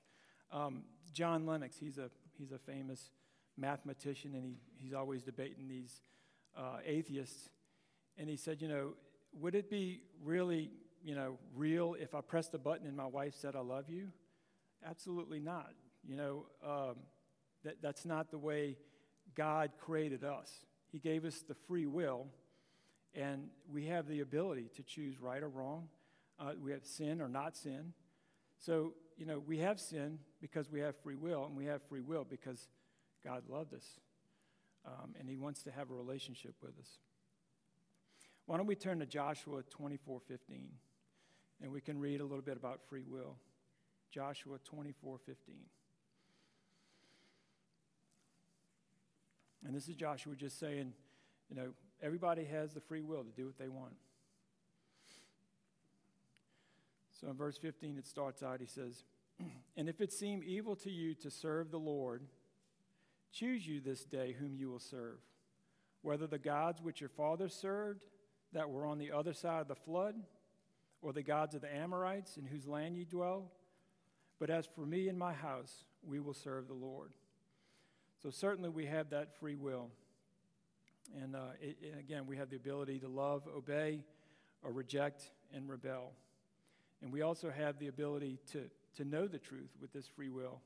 Um, 0.52 0.82
John 1.14 1.46
Lennox, 1.46 1.78
he's 1.78 1.96
a, 1.96 2.10
he's 2.36 2.52
a 2.52 2.58
famous 2.58 3.10
mathematician, 3.56 4.34
and 4.34 4.44
he, 4.44 4.58
he's 4.76 4.92
always 4.92 5.22
debating 5.22 5.66
these 5.66 6.02
uh, 6.54 6.76
atheists. 6.84 7.48
And 8.18 8.28
he 8.28 8.36
said, 8.36 8.60
you 8.60 8.68
know, 8.68 8.90
would 9.40 9.54
it 9.54 9.70
be 9.70 10.02
really, 10.22 10.70
you 11.02 11.14
know, 11.14 11.38
real 11.54 11.96
if 11.98 12.14
I 12.14 12.20
pressed 12.20 12.52
a 12.52 12.58
button 12.58 12.86
and 12.86 12.94
my 12.94 13.06
wife 13.06 13.34
said, 13.34 13.56
I 13.56 13.60
love 13.60 13.88
you? 13.88 14.08
Absolutely 14.86 15.40
not. 15.40 15.72
You 16.06 16.16
know, 16.16 16.46
um, 16.62 16.96
that, 17.64 17.80
that's 17.80 18.04
not 18.04 18.30
the 18.30 18.36
way 18.36 18.76
God 19.34 19.70
created 19.80 20.22
us. 20.22 20.52
He 20.90 20.98
gave 20.98 21.24
us 21.24 21.40
the 21.48 21.54
free 21.54 21.86
will, 21.86 22.26
and 23.14 23.48
we 23.72 23.86
have 23.86 24.06
the 24.06 24.20
ability 24.20 24.68
to 24.76 24.82
choose 24.82 25.18
right 25.18 25.42
or 25.42 25.48
wrong. 25.48 25.88
Uh, 26.38 26.52
we 26.62 26.72
have 26.72 26.84
sin 26.84 27.22
or 27.22 27.28
not 27.28 27.56
sin. 27.56 27.94
So, 28.64 28.92
you 29.16 29.26
know, 29.26 29.42
we 29.44 29.58
have 29.58 29.80
sin 29.80 30.20
because 30.40 30.70
we 30.70 30.78
have 30.80 30.96
free 31.02 31.16
will, 31.16 31.44
and 31.46 31.56
we 31.56 31.64
have 31.66 31.82
free 31.88 32.00
will 32.00 32.24
because 32.24 32.68
God 33.24 33.42
loved 33.48 33.74
us. 33.74 33.84
Um, 34.86 35.14
and 35.18 35.28
he 35.28 35.36
wants 35.36 35.64
to 35.64 35.72
have 35.72 35.90
a 35.90 35.94
relationship 35.94 36.54
with 36.62 36.78
us. 36.78 36.88
Why 38.46 38.56
don't 38.56 38.66
we 38.66 38.76
turn 38.76 39.00
to 39.00 39.06
Joshua 39.06 39.62
24 39.70 40.20
15, 40.28 40.68
and 41.60 41.72
we 41.72 41.80
can 41.80 41.98
read 41.98 42.20
a 42.20 42.24
little 42.24 42.42
bit 42.42 42.56
about 42.56 42.80
free 42.88 43.04
will. 43.04 43.36
Joshua 44.12 44.58
24 44.64 45.18
15. 45.18 45.54
And 49.64 49.74
this 49.74 49.88
is 49.88 49.96
Joshua 49.96 50.34
just 50.36 50.58
saying, 50.60 50.92
you 51.48 51.56
know, 51.56 51.70
everybody 52.00 52.44
has 52.44 52.74
the 52.74 52.80
free 52.80 53.02
will 53.02 53.24
to 53.24 53.30
do 53.30 53.46
what 53.46 53.58
they 53.58 53.68
want. 53.68 53.94
So 57.22 57.30
in 57.30 57.36
verse 57.36 57.56
15, 57.56 57.98
it 57.98 58.06
starts 58.06 58.42
out, 58.42 58.60
he 58.60 58.66
says, 58.66 59.04
And 59.76 59.88
if 59.88 60.00
it 60.00 60.12
seem 60.12 60.42
evil 60.44 60.74
to 60.76 60.90
you 60.90 61.14
to 61.14 61.30
serve 61.30 61.70
the 61.70 61.78
Lord, 61.78 62.22
choose 63.32 63.66
you 63.66 63.80
this 63.80 64.04
day 64.04 64.34
whom 64.38 64.56
you 64.56 64.68
will 64.68 64.80
serve, 64.80 65.18
whether 66.02 66.26
the 66.26 66.38
gods 66.38 66.82
which 66.82 67.00
your 67.00 67.08
fathers 67.08 67.54
served 67.54 68.04
that 68.52 68.68
were 68.68 68.84
on 68.84 68.98
the 68.98 69.12
other 69.12 69.32
side 69.32 69.60
of 69.60 69.68
the 69.68 69.74
flood, 69.76 70.16
or 71.00 71.12
the 71.12 71.22
gods 71.22 71.54
of 71.54 71.60
the 71.60 71.74
Amorites 71.74 72.36
in 72.36 72.44
whose 72.44 72.66
land 72.66 72.96
you 72.96 73.04
dwell. 73.04 73.50
But 74.38 74.50
as 74.50 74.66
for 74.66 74.84
me 74.84 75.08
and 75.08 75.18
my 75.18 75.32
house, 75.32 75.84
we 76.04 76.20
will 76.20 76.34
serve 76.34 76.68
the 76.68 76.74
Lord. 76.74 77.12
So 78.22 78.30
certainly 78.30 78.68
we 78.68 78.86
have 78.86 79.10
that 79.10 79.36
free 79.38 79.56
will. 79.56 79.90
And, 81.20 81.34
uh, 81.34 81.50
it, 81.60 81.76
and 81.90 82.00
again, 82.00 82.26
we 82.26 82.36
have 82.36 82.50
the 82.50 82.56
ability 82.56 82.98
to 83.00 83.08
love, 83.08 83.42
obey, 83.54 84.04
or 84.62 84.72
reject 84.72 85.30
and 85.52 85.68
rebel. 85.68 86.12
And 87.02 87.12
we 87.12 87.22
also 87.22 87.50
have 87.50 87.78
the 87.78 87.88
ability 87.88 88.38
to, 88.52 88.70
to 88.96 89.04
know 89.04 89.26
the 89.26 89.38
truth 89.38 89.70
with 89.80 89.92
this 89.92 90.06
free 90.06 90.30
will, 90.30 90.60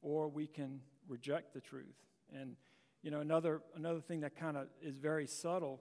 or 0.00 0.28
we 0.28 0.46
can 0.46 0.80
reject 1.08 1.52
the 1.52 1.60
truth. 1.60 1.96
And, 2.34 2.56
you 3.02 3.10
know, 3.10 3.20
another, 3.20 3.60
another 3.76 4.00
thing 4.00 4.20
that 4.20 4.36
kind 4.36 4.56
of 4.56 4.68
is 4.82 4.96
very 4.96 5.26
subtle 5.26 5.80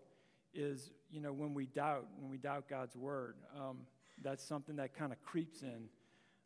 is, 0.53 0.91
you 1.09 1.21
know, 1.21 1.31
when 1.31 1.53
we 1.53 1.65
doubt, 1.67 2.05
when 2.19 2.29
we 2.29 2.37
doubt 2.37 2.67
God's 2.69 2.95
word. 2.95 3.35
Um, 3.55 3.79
that's 4.21 4.43
something 4.43 4.75
that 4.77 4.93
kind 4.93 5.11
of 5.11 5.21
creeps 5.21 5.61
in. 5.61 5.89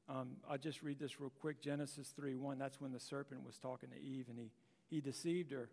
Um, 0.10 0.32
I'll 0.50 0.58
just 0.58 0.84
read 0.84 1.00
this 1.00 1.20
real 1.20 1.32
quick 1.40 1.62
Genesis 1.62 2.14
3 2.16 2.36
1. 2.36 2.58
That's 2.60 2.82
when 2.82 2.92
the 2.92 3.00
serpent 3.00 3.46
was 3.46 3.58
talking 3.58 3.90
to 3.90 4.00
Eve 4.00 4.26
and 4.30 4.38
he, 4.38 4.52
he 4.90 5.02
deceived 5.02 5.52
her. 5.52 5.70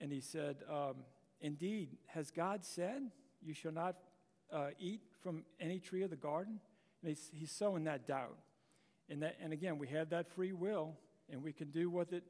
And 0.00 0.10
he 0.10 0.20
said, 0.20 0.56
um, 0.70 0.96
Indeed, 1.40 1.98
has 2.06 2.30
God 2.30 2.64
said, 2.64 3.02
You 3.42 3.52
shall 3.52 3.72
not 3.72 3.96
uh, 4.52 4.68
eat 4.78 5.02
from 5.22 5.44
any 5.60 5.80
tree 5.80 6.02
of 6.02 6.10
the 6.10 6.16
garden? 6.16 6.60
And 7.02 7.08
he's, 7.08 7.30
he's 7.32 7.50
sowing 7.50 7.84
that 7.84 8.06
doubt. 8.06 8.38
And, 9.08 9.22
that, 9.22 9.36
and 9.42 9.52
again, 9.52 9.78
we 9.78 9.88
have 9.88 10.10
that 10.10 10.28
free 10.34 10.52
will, 10.52 10.94
and 11.30 11.42
we 11.42 11.52
can 11.52 11.70
do 11.70 11.90
with 11.90 12.12
it 12.12 12.24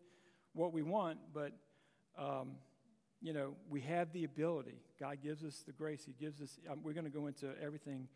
what 0.55 0.73
we 0.73 0.83
want, 0.83 1.19
but, 1.33 1.53
um, 2.19 2.53
you 3.21 3.33
know, 3.33 3.55
we 3.71 3.81
have 3.83 4.13
the 4.13 4.25
ability. 4.25 4.81
God 5.01 5.19
gives 5.23 5.45
us 5.45 5.63
the 5.67 5.73
grace. 5.73 6.05
He 6.05 6.13
gives 6.13 6.41
us, 6.41 6.59
um, 6.71 6.81
we're 6.83 6.93
going 6.93 7.05
to 7.05 7.11
go 7.11 7.27
into 7.27 7.51
everything, 7.63 8.09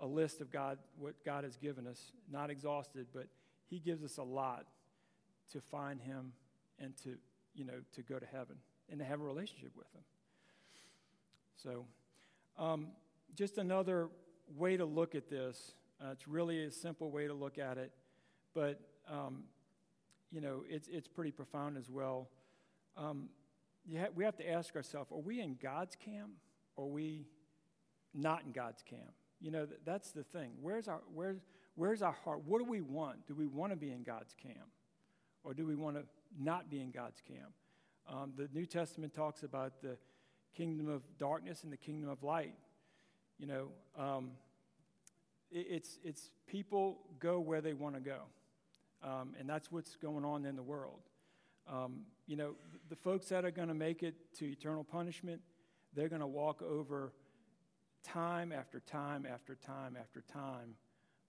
a 0.00 0.06
list 0.06 0.40
of 0.40 0.50
God, 0.50 0.78
what 0.98 1.14
God 1.24 1.44
has 1.44 1.56
given 1.56 1.86
us, 1.86 2.12
not 2.30 2.50
exhausted, 2.50 3.06
but 3.14 3.26
He 3.68 3.78
gives 3.78 4.02
us 4.02 4.16
a 4.18 4.22
lot 4.22 4.66
to 5.52 5.60
find 5.60 6.00
Him 6.00 6.32
and 6.78 6.96
to, 7.04 7.16
you 7.54 7.64
know, 7.64 7.80
to 7.94 8.02
go 8.02 8.18
to 8.18 8.26
heaven 8.26 8.56
and 8.90 8.98
to 8.98 9.04
have 9.04 9.20
a 9.20 9.24
relationship 9.24 9.72
with 9.76 9.86
Him. 9.94 10.02
So, 11.56 11.84
um, 12.58 12.88
just 13.34 13.58
another 13.58 14.08
way 14.54 14.76
to 14.76 14.84
look 14.84 15.14
at 15.14 15.28
this. 15.28 15.74
Uh, 16.00 16.10
it's 16.12 16.28
really 16.28 16.64
a 16.64 16.70
simple 16.70 17.10
way 17.10 17.26
to 17.26 17.34
look 17.34 17.58
at 17.58 17.78
it, 17.78 17.92
but 18.54 18.80
um, 19.10 19.44
you 20.30 20.40
know 20.40 20.64
it's 20.68 20.88
it's 20.88 21.08
pretty 21.08 21.30
profound 21.30 21.76
as 21.76 21.90
well. 21.90 22.28
Um, 22.96 23.28
ha- 23.96 24.08
we 24.14 24.24
have 24.24 24.36
to 24.36 24.48
ask 24.48 24.76
ourselves: 24.76 25.10
Are 25.10 25.18
we 25.18 25.40
in 25.40 25.56
God's 25.60 25.96
camp, 25.96 26.30
or 26.76 26.84
are 26.84 26.88
we 26.88 27.26
not 28.14 28.44
in 28.44 28.52
God's 28.52 28.82
camp? 28.82 29.14
You 29.40 29.50
know 29.50 29.66
th- 29.66 29.80
that's 29.84 30.12
the 30.12 30.24
thing. 30.24 30.52
Where's 30.60 30.88
our 30.88 31.00
where's 31.14 31.40
where's 31.74 32.02
our 32.02 32.12
heart? 32.12 32.42
What 32.44 32.58
do 32.58 32.64
we 32.64 32.82
want? 32.82 33.26
Do 33.26 33.34
we 33.34 33.46
want 33.46 33.72
to 33.72 33.76
be 33.76 33.90
in 33.90 34.02
God's 34.02 34.34
camp, 34.34 34.68
or 35.44 35.54
do 35.54 35.66
we 35.66 35.74
want 35.74 35.96
to 35.96 36.02
not 36.38 36.70
be 36.70 36.80
in 36.80 36.90
God's 36.90 37.20
camp? 37.20 37.52
Um, 38.08 38.32
the 38.36 38.48
New 38.52 38.66
Testament 38.66 39.14
talks 39.14 39.42
about 39.42 39.80
the 39.82 39.96
kingdom 40.54 40.88
of 40.88 41.02
darkness 41.18 41.64
and 41.64 41.72
the 41.72 41.76
kingdom 41.76 42.08
of 42.08 42.22
light. 42.22 42.54
You 43.38 43.46
know, 43.46 43.68
um, 43.98 44.30
it, 45.50 45.66
it's, 45.70 45.98
it's 46.02 46.30
people 46.46 46.98
go 47.18 47.40
where 47.40 47.60
they 47.60 47.74
want 47.74 47.94
to 47.94 48.00
go. 48.00 48.20
Um, 49.04 49.34
and 49.38 49.48
that's 49.48 49.70
what's 49.70 49.96
going 49.96 50.24
on 50.24 50.44
in 50.44 50.56
the 50.56 50.62
world. 50.62 51.00
Um, 51.70 52.00
you 52.26 52.36
know, 52.36 52.54
the, 52.72 52.78
the 52.90 52.96
folks 52.96 53.28
that 53.28 53.44
are 53.44 53.50
going 53.50 53.68
to 53.68 53.74
make 53.74 54.02
it 54.02 54.14
to 54.38 54.46
eternal 54.46 54.84
punishment, 54.84 55.40
they're 55.94 56.08
going 56.08 56.20
to 56.20 56.26
walk 56.26 56.62
over 56.62 57.12
time 58.02 58.52
after 58.52 58.80
time 58.80 59.26
after 59.26 59.54
time 59.54 59.96
after 60.00 60.22
time 60.32 60.74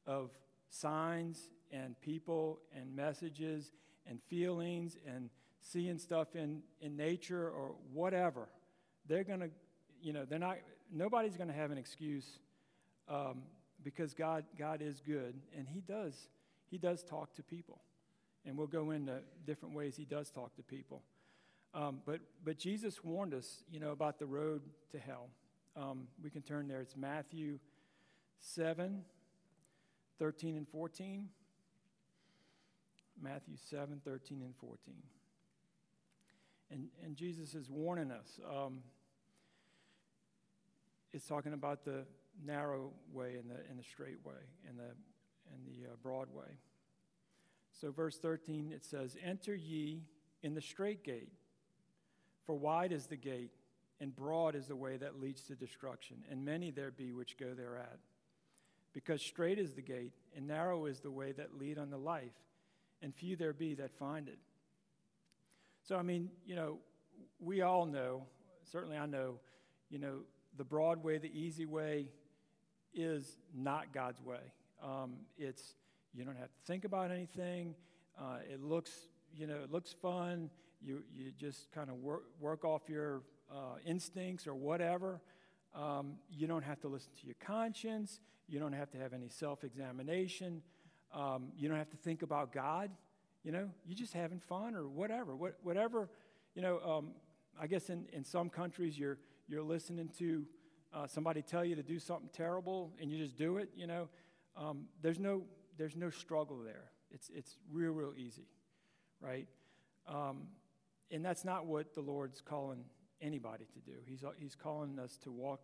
of 0.06 0.30
signs 0.70 1.50
and 1.72 2.00
people 2.02 2.60
and 2.76 2.96
messages 2.96 3.72
and 4.08 4.22
feelings 4.30 4.96
and 5.06 5.30
seeing 5.62 5.98
stuff 5.98 6.36
in, 6.36 6.62
in 6.82 6.96
nature 6.96 7.50
or 7.50 7.76
whatever. 7.94 8.48
They're 9.08 9.24
going 9.24 9.42
to, 9.42 9.50
you 10.02 10.14
know, 10.14 10.26
they're 10.26 10.40
not, 10.40 10.58
nobody's 10.94 11.38
going 11.38 11.50
to 11.50 11.56
have 11.56 11.72
an 11.72 11.78
excuse 11.78 12.40
um, 13.10 13.44
because 13.84 14.14
God, 14.14 14.44
God 14.58 14.82
is 14.82 15.02
good, 15.06 15.36
and 15.56 15.68
He 15.68 15.82
does, 15.82 16.30
He 16.70 16.78
does 16.78 17.04
talk 17.04 17.34
to 17.36 17.44
people. 17.44 17.80
And 18.46 18.58
we'll 18.58 18.68
go 18.68 18.92
into 18.92 19.20
different 19.46 19.76
ways 19.76 19.96
He 19.96 20.06
does 20.06 20.30
talk 20.30 20.56
to 20.56 20.64
people. 20.64 21.02
Um, 21.74 22.00
but, 22.06 22.22
but 22.44 22.58
Jesus 22.58 23.04
warned 23.04 23.34
us, 23.34 23.64
you 23.70 23.80
know, 23.80 23.92
about 23.92 24.20
the 24.20 24.26
road 24.26 24.62
to 24.92 25.00
hell. 25.00 25.28
Um, 25.76 26.08
we 26.24 26.30
can 26.30 26.42
turn 26.42 26.68
there. 26.68 26.82
It's 26.82 26.96
Matthew 26.96 27.60
7, 28.40 29.04
13 30.18 30.58
and 30.58 30.68
14. 30.68 31.28
Matthew 33.22 33.56
7, 33.70 34.02
13 34.04 34.42
and 34.42 34.56
14. 34.60 34.78
And, 36.72 36.88
and 37.04 37.16
Jesus 37.16 37.56
is 37.56 37.70
warning 37.70 38.12
us. 38.12 38.40
Um, 38.50 38.80
it's 41.18 41.26
talking 41.28 41.54
about 41.54 41.84
the 41.84 42.06
narrow 42.46 42.92
way 43.12 43.38
and 43.38 43.50
the, 43.50 43.56
and 43.70 43.80
the 43.80 43.84
straight 43.84 44.24
way 44.24 44.36
and 44.70 44.78
the, 44.78 44.84
and 45.52 45.66
the 45.66 45.88
uh, 45.88 45.96
broad 46.04 46.28
way. 46.32 46.60
So, 47.82 47.92
verse 47.92 48.20
13, 48.20 48.72
it 48.72 48.86
says, 48.86 49.18
Enter 49.24 49.56
ye 49.56 50.04
in 50.44 50.54
the 50.54 50.62
strait 50.62 51.04
gate, 51.04 51.32
for 52.46 52.54
wide 52.54 52.92
is 52.92 53.08
the 53.08 53.16
gate, 53.16 53.50
and 54.00 54.16
broad 54.16 54.56
is 54.56 54.68
the 54.68 54.76
way 54.76 54.98
that 54.98 55.20
leads 55.20 55.42
to 55.48 55.56
destruction, 55.56 56.18
and 56.30 56.46
many 56.46 56.70
there 56.70 56.92
be 56.92 57.12
which 57.12 57.36
go 57.38 57.56
thereat. 57.56 57.98
Because 58.94 59.20
strait 59.24 59.58
is 59.58 59.74
the 59.74 59.82
gate, 59.82 60.14
and 60.36 60.48
narrow 60.48 60.86
is 60.86 61.00
the 61.00 61.12
way 61.12 61.32
that 61.32 61.58
lead 61.58 61.80
unto 61.80 61.98
life, 61.98 62.36
and 63.02 63.14
few 63.14 63.36
there 63.36 63.54
be 63.54 63.74
that 63.74 63.92
find 63.98 64.28
it. 64.28 64.38
So, 65.82 65.96
I 65.96 66.04
mean, 66.04 66.30
you 66.46 66.56
know, 66.56 66.78
we 67.40 67.64
all 67.64 67.88
know, 67.88 68.24
certainly 68.72 68.98
I 68.98 69.08
know, 69.08 69.40
you 69.90 69.98
know, 69.98 70.20
the 70.58 70.64
broad 70.64 71.04
way, 71.04 71.18
the 71.18 71.32
easy 71.38 71.66
way 71.66 72.08
is 72.94 73.38
not 73.56 73.94
God's 73.94 74.22
way. 74.22 74.52
Um, 74.84 75.14
it's, 75.38 75.76
you 76.14 76.24
don't 76.24 76.38
have 76.38 76.50
to 76.50 76.60
think 76.66 76.86
about 76.86 77.12
anything. 77.12 77.76
Uh, 78.20 78.38
it 78.52 78.62
looks, 78.62 78.92
you 79.36 79.48
know, 79.48 79.58
it 79.64 79.72
looks 79.72 79.94
fun. 79.94 80.50
You, 80.82 81.04
you 81.14 81.32
just 81.38 81.72
kind 81.72 81.90
of 81.90 81.98
work, 81.98 82.24
work 82.40 82.66
off 82.66 82.84
your 82.88 83.22
uh, 83.52 83.78
instincts 83.86 84.48
or 84.48 84.56
whatever. 84.56 85.22
Um, 85.76 86.16
you 86.30 86.48
don't 86.48 86.64
have 86.64 86.80
to 86.82 86.88
listen 86.88 87.12
to 87.22 87.26
your 87.26 87.36
conscience. 87.40 88.20
You 88.48 88.60
don't 88.60 88.74
have 88.74 88.90
to 88.92 88.98
have 88.98 89.14
any 89.14 89.30
self 89.30 89.64
examination. 89.64 90.62
Um, 91.14 91.50
you 91.56 91.70
don't 91.70 91.78
have 91.78 91.90
to 91.92 91.98
think 91.98 92.22
about 92.22 92.52
God. 92.52 92.90
You 93.44 93.52
know, 93.52 93.70
you're 93.86 93.98
just 93.98 94.14
having 94.14 94.40
fun 94.40 94.76
or 94.76 94.88
whatever. 94.88 95.36
What, 95.36 95.56
whatever, 95.64 96.10
you 96.56 96.62
know, 96.62 96.80
um, 96.80 97.12
I 97.60 97.68
guess 97.68 97.90
in, 97.90 98.06
in 98.12 98.24
some 98.24 98.50
countries 98.50 98.98
you're, 98.98 99.18
you're 99.48 99.64
listening 99.64 100.10
to 100.20 100.46
uh, 100.94 101.08
somebody 101.08 101.42
tell 101.42 101.64
you 101.64 101.76
to 101.76 101.84
do 101.84 102.00
something 102.00 102.30
terrible 102.34 102.92
and 103.02 103.12
you 103.12 103.18
just 103.18 103.38
do 103.38 103.58
it, 103.58 103.70
you 103.76 103.88
know. 103.88 104.10
Um, 104.56 104.86
there's, 105.02 105.20
no, 105.20 105.44
there's 105.78 105.96
no 105.96 106.10
struggle 106.10 106.60
there. 106.64 106.92
It's, 107.12 107.30
it's 107.34 107.58
real, 107.72 107.92
real 107.92 108.14
easy, 108.18 108.48
right? 109.22 109.48
Um, 110.08 110.48
and 111.12 111.24
that's 111.24 111.46
not 111.46 111.66
what 111.66 111.94
the 111.94 112.02
Lord's 112.02 112.42
calling 112.42 112.84
anybody 113.22 113.66
to 113.74 113.80
do. 113.80 113.98
He's, 114.06 114.24
he's 114.38 114.56
calling 114.56 115.00
us 115.00 115.18
to 115.24 115.32
walk 115.32 115.62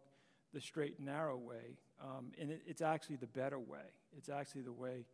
the 0.53 0.61
straight 0.61 0.95
and 0.97 1.07
narrow 1.07 1.37
way. 1.37 1.77
Um, 2.01 2.31
and 2.39 2.51
it, 2.51 2.61
it's 2.65 2.81
actually 2.81 3.17
the 3.17 3.27
better 3.27 3.59
way. 3.59 3.91
It's 4.17 4.29
actually 4.29 4.61
the 4.61 4.73
way 4.73 5.05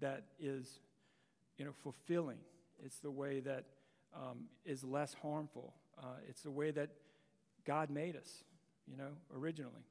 that 0.00 0.24
is 0.38 0.80
you 1.56 1.64
know, 1.64 1.72
fulfilling. 1.82 2.38
It's 2.84 2.98
the 2.98 3.10
way 3.10 3.40
that 3.40 3.64
um, 4.14 4.44
is 4.64 4.82
less 4.82 5.14
harmful. 5.22 5.74
Uh, 5.98 6.16
it's 6.28 6.42
the 6.42 6.50
way 6.50 6.70
that 6.70 6.90
God 7.64 7.90
made 7.90 8.16
us, 8.16 8.44
you 8.86 8.96
know, 8.96 9.10
originally. 9.34 9.84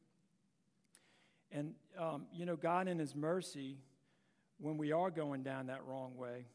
And, 1.52 1.74
um, 1.98 2.26
you 2.34 2.46
know, 2.46 2.56
God 2.56 2.88
in 2.88 3.00
His 3.00 3.16
mercy, 3.16 3.78
when 4.60 4.78
we 4.78 4.92
are 4.92 5.10
going 5.10 5.44
down 5.44 5.68
that 5.68 5.84
wrong 5.86 6.16
way, 6.16 6.46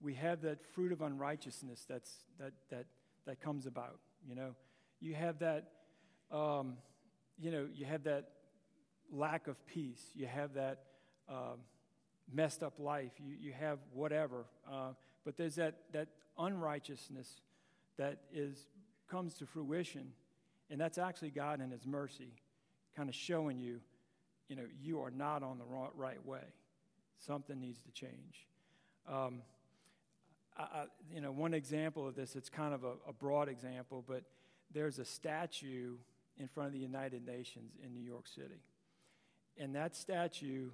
we 0.00 0.14
have 0.14 0.42
that 0.42 0.64
fruit 0.74 0.92
of 0.92 1.00
unrighteousness 1.00 1.84
that's, 1.88 2.12
that, 2.38 2.52
that, 2.70 2.86
that 3.26 3.40
comes 3.40 3.66
about, 3.66 3.98
you 4.28 4.34
know. 4.34 4.54
You 5.00 5.14
have 5.14 5.38
that, 5.40 5.70
um, 6.30 6.76
you 7.38 7.50
know, 7.50 7.66
you 7.72 7.86
have 7.86 8.04
that 8.04 8.28
lack 9.10 9.46
of 9.46 9.64
peace. 9.66 10.02
You 10.14 10.26
have 10.26 10.54
that, 10.54 10.80
um, 11.28 11.60
messed 12.32 12.62
up 12.62 12.78
life, 12.78 13.12
you, 13.18 13.34
you 13.38 13.52
have 13.52 13.78
whatever. 13.92 14.44
Uh, 14.70 14.90
but 15.24 15.36
there's 15.36 15.56
that, 15.56 15.76
that 15.92 16.08
unrighteousness 16.38 17.40
that 17.96 18.18
is 18.32 18.66
comes 19.10 19.34
to 19.34 19.46
fruition, 19.46 20.12
and 20.70 20.80
that's 20.80 20.98
actually 20.98 21.30
God 21.30 21.60
in 21.60 21.70
His 21.70 21.86
mercy, 21.86 22.32
kind 22.96 23.08
of 23.08 23.14
showing 23.14 23.58
you, 23.58 23.80
you 24.48 24.56
know, 24.56 24.64
you 24.80 25.00
are 25.00 25.10
not 25.10 25.42
on 25.42 25.58
the 25.58 25.64
right 25.96 26.24
way. 26.24 26.44
Something 27.18 27.60
needs 27.60 27.80
to 27.82 27.90
change. 27.90 28.46
Um, 29.10 29.42
I, 30.56 30.62
I, 30.62 30.84
you 31.12 31.20
know, 31.20 31.32
one 31.32 31.54
example 31.54 32.06
of 32.06 32.14
this, 32.14 32.36
it's 32.36 32.48
kind 32.48 32.74
of 32.74 32.84
a, 32.84 32.92
a 33.08 33.12
broad 33.12 33.48
example, 33.48 34.04
but 34.06 34.22
there's 34.72 34.98
a 34.98 35.04
statue 35.04 35.96
in 36.36 36.48
front 36.48 36.68
of 36.68 36.72
the 36.72 36.78
United 36.78 37.26
Nations 37.26 37.72
in 37.84 37.92
New 37.92 38.02
York 38.02 38.26
City. 38.26 38.62
And 39.56 39.74
that 39.74 39.96
statue 39.96 40.70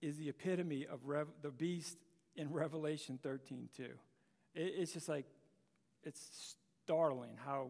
is 0.00 0.16
the 0.16 0.28
epitome 0.28 0.86
of 0.90 1.06
Rev- 1.06 1.28
the 1.42 1.50
beast 1.50 1.98
in 2.36 2.50
Revelation 2.52 3.18
13 3.22 3.68
too. 3.76 3.90
It, 4.54 4.74
it's 4.78 4.92
just 4.92 5.08
like, 5.08 5.26
it's 6.04 6.54
startling 6.84 7.36
how, 7.44 7.68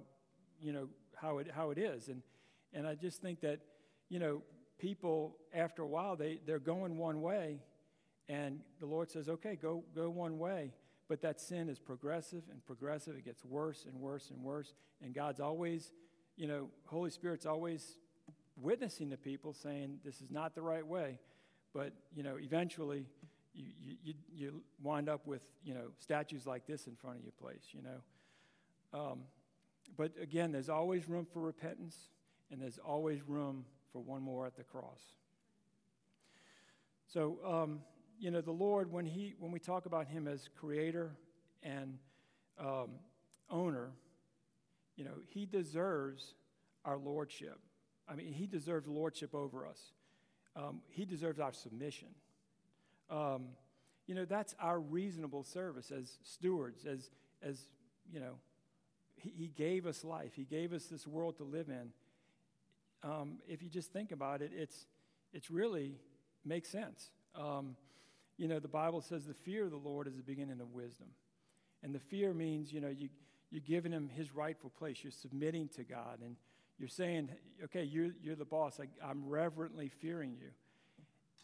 you 0.60 0.72
know, 0.72 0.88
how 1.20 1.38
it, 1.38 1.48
how 1.54 1.70
it 1.70 1.78
is. 1.78 2.08
And, 2.08 2.22
and 2.72 2.86
I 2.86 2.94
just 2.94 3.20
think 3.20 3.40
that, 3.40 3.60
you 4.08 4.18
know, 4.18 4.42
people, 4.78 5.36
after 5.52 5.82
a 5.82 5.86
while, 5.86 6.16
they, 6.16 6.40
they're 6.46 6.58
going 6.58 6.96
one 6.98 7.20
way, 7.20 7.60
and 8.28 8.60
the 8.80 8.86
Lord 8.86 9.10
says, 9.10 9.28
okay, 9.28 9.56
go, 9.60 9.84
go 9.94 10.10
one 10.10 10.38
way. 10.38 10.72
But 11.08 11.22
that 11.22 11.40
sin 11.40 11.70
is 11.70 11.78
progressive 11.78 12.42
and 12.50 12.64
progressive. 12.66 13.16
It 13.16 13.24
gets 13.24 13.42
worse 13.44 13.86
and 13.86 13.98
worse 13.98 14.30
and 14.30 14.42
worse. 14.42 14.74
And 15.02 15.14
God's 15.14 15.40
always, 15.40 15.92
you 16.36 16.46
know, 16.46 16.68
Holy 16.84 17.10
Spirit's 17.10 17.46
always 17.46 17.96
witnessing 18.60 19.08
to 19.10 19.16
people 19.16 19.54
saying, 19.54 20.00
this 20.04 20.20
is 20.20 20.30
not 20.30 20.54
the 20.54 20.60
right 20.60 20.86
way. 20.86 21.18
But, 21.72 21.94
you 22.14 22.22
know, 22.22 22.36
eventually 22.38 23.06
you, 23.54 23.96
you, 24.04 24.14
you 24.30 24.62
wind 24.82 25.08
up 25.08 25.26
with, 25.26 25.40
you 25.64 25.72
know, 25.72 25.92
statues 25.98 26.46
like 26.46 26.66
this 26.66 26.86
in 26.86 26.94
front 26.94 27.16
of 27.16 27.22
your 27.22 27.32
place, 27.40 27.68
you 27.72 27.80
know. 27.82 29.00
Um, 29.00 29.20
but 29.96 30.12
again, 30.20 30.52
there's 30.52 30.68
always 30.68 31.08
room 31.08 31.26
for 31.32 31.40
repentance, 31.40 31.96
and 32.50 32.60
there's 32.60 32.78
always 32.78 33.20
room 33.26 33.64
for 33.92 34.00
one 34.00 34.22
more 34.22 34.46
at 34.46 34.56
the 34.56 34.64
cross. 34.64 35.00
So, 37.06 37.38
um, 37.44 37.80
you 38.18 38.30
know, 38.30 38.40
the 38.40 38.52
Lord, 38.52 38.92
when, 38.92 39.06
he, 39.06 39.34
when 39.38 39.50
we 39.50 39.58
talk 39.58 39.86
about 39.86 40.06
Him 40.06 40.28
as 40.28 40.48
creator 40.58 41.12
and 41.62 41.98
um, 42.58 42.90
owner, 43.50 43.90
you 44.96 45.04
know, 45.04 45.14
He 45.26 45.46
deserves 45.46 46.34
our 46.84 46.98
lordship. 46.98 47.58
I 48.08 48.14
mean, 48.14 48.32
He 48.32 48.46
deserves 48.46 48.86
lordship 48.86 49.34
over 49.34 49.66
us. 49.66 49.92
Um, 50.58 50.80
he 50.88 51.04
deserves 51.04 51.38
our 51.38 51.52
submission. 51.52 52.08
Um, 53.10 53.48
you 54.06 54.14
know, 54.14 54.24
that's 54.24 54.54
our 54.60 54.80
reasonable 54.80 55.44
service 55.44 55.90
as 55.90 56.18
stewards, 56.24 56.84
as, 56.84 57.10
as 57.42 57.68
you 58.10 58.18
know, 58.20 58.34
he, 59.22 59.32
he 59.36 59.46
gave 59.48 59.86
us 59.86 60.04
life. 60.04 60.32
He 60.34 60.44
gave 60.44 60.72
us 60.72 60.84
this 60.84 61.06
world 61.06 61.36
to 61.38 61.44
live 61.44 61.68
in. 61.68 61.92
Um, 63.02 63.38
if 63.48 63.62
you 63.62 63.68
just 63.68 63.92
think 63.92 64.12
about 64.12 64.42
it, 64.42 64.50
it's, 64.54 64.86
it's 65.32 65.50
really 65.50 65.94
makes 66.44 66.68
sense. 66.68 67.10
Um, 67.34 67.76
you 68.36 68.48
know, 68.48 68.58
the 68.58 68.68
Bible 68.68 69.00
says 69.00 69.24
the 69.24 69.34
fear 69.34 69.64
of 69.64 69.70
the 69.70 69.76
Lord 69.76 70.06
is 70.06 70.16
the 70.16 70.22
beginning 70.22 70.60
of 70.60 70.72
wisdom. 70.72 71.08
And 71.82 71.94
the 71.94 72.00
fear 72.00 72.34
means, 72.34 72.72
you 72.72 72.80
know, 72.80 72.88
you, 72.88 73.08
you're 73.50 73.60
giving 73.60 73.92
him 73.92 74.08
his 74.08 74.34
rightful 74.34 74.70
place. 74.70 74.98
You're 75.02 75.12
submitting 75.12 75.68
to 75.76 75.84
God. 75.84 76.18
And 76.24 76.36
you're 76.78 76.88
saying, 76.88 77.30
okay, 77.64 77.84
you're, 77.84 78.10
you're 78.22 78.36
the 78.36 78.44
boss. 78.44 78.80
I, 78.80 78.86
I'm 79.04 79.28
reverently 79.28 79.88
fearing 79.88 80.32
you. 80.32 80.48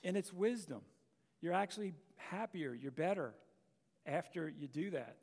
And 0.03 0.17
it's 0.17 0.33
wisdom. 0.33 0.83
You're 1.41 1.55
actually 1.55 1.95
happier. 2.17 2.75
You're 2.75 2.93
better 2.93 3.35
after 4.07 4.49
you 4.49 4.69
do 4.69 4.91
that. 4.91 5.17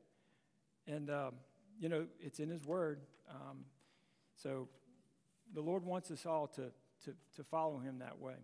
And, 0.88 1.10
um, 1.10 1.34
you 1.80 1.90
know, 1.90 2.06
it's 2.20 2.40
in 2.40 2.50
his 2.50 2.66
word. 2.66 3.00
Um, 3.30 3.66
so 4.36 4.68
the 5.54 5.62
Lord 5.62 5.86
wants 5.86 6.12
us 6.12 6.26
all 6.26 6.48
to, 6.48 6.72
to, 7.06 7.14
to 7.36 7.44
follow 7.44 7.80
him 7.80 8.00
that 8.00 8.20
way. 8.20 8.36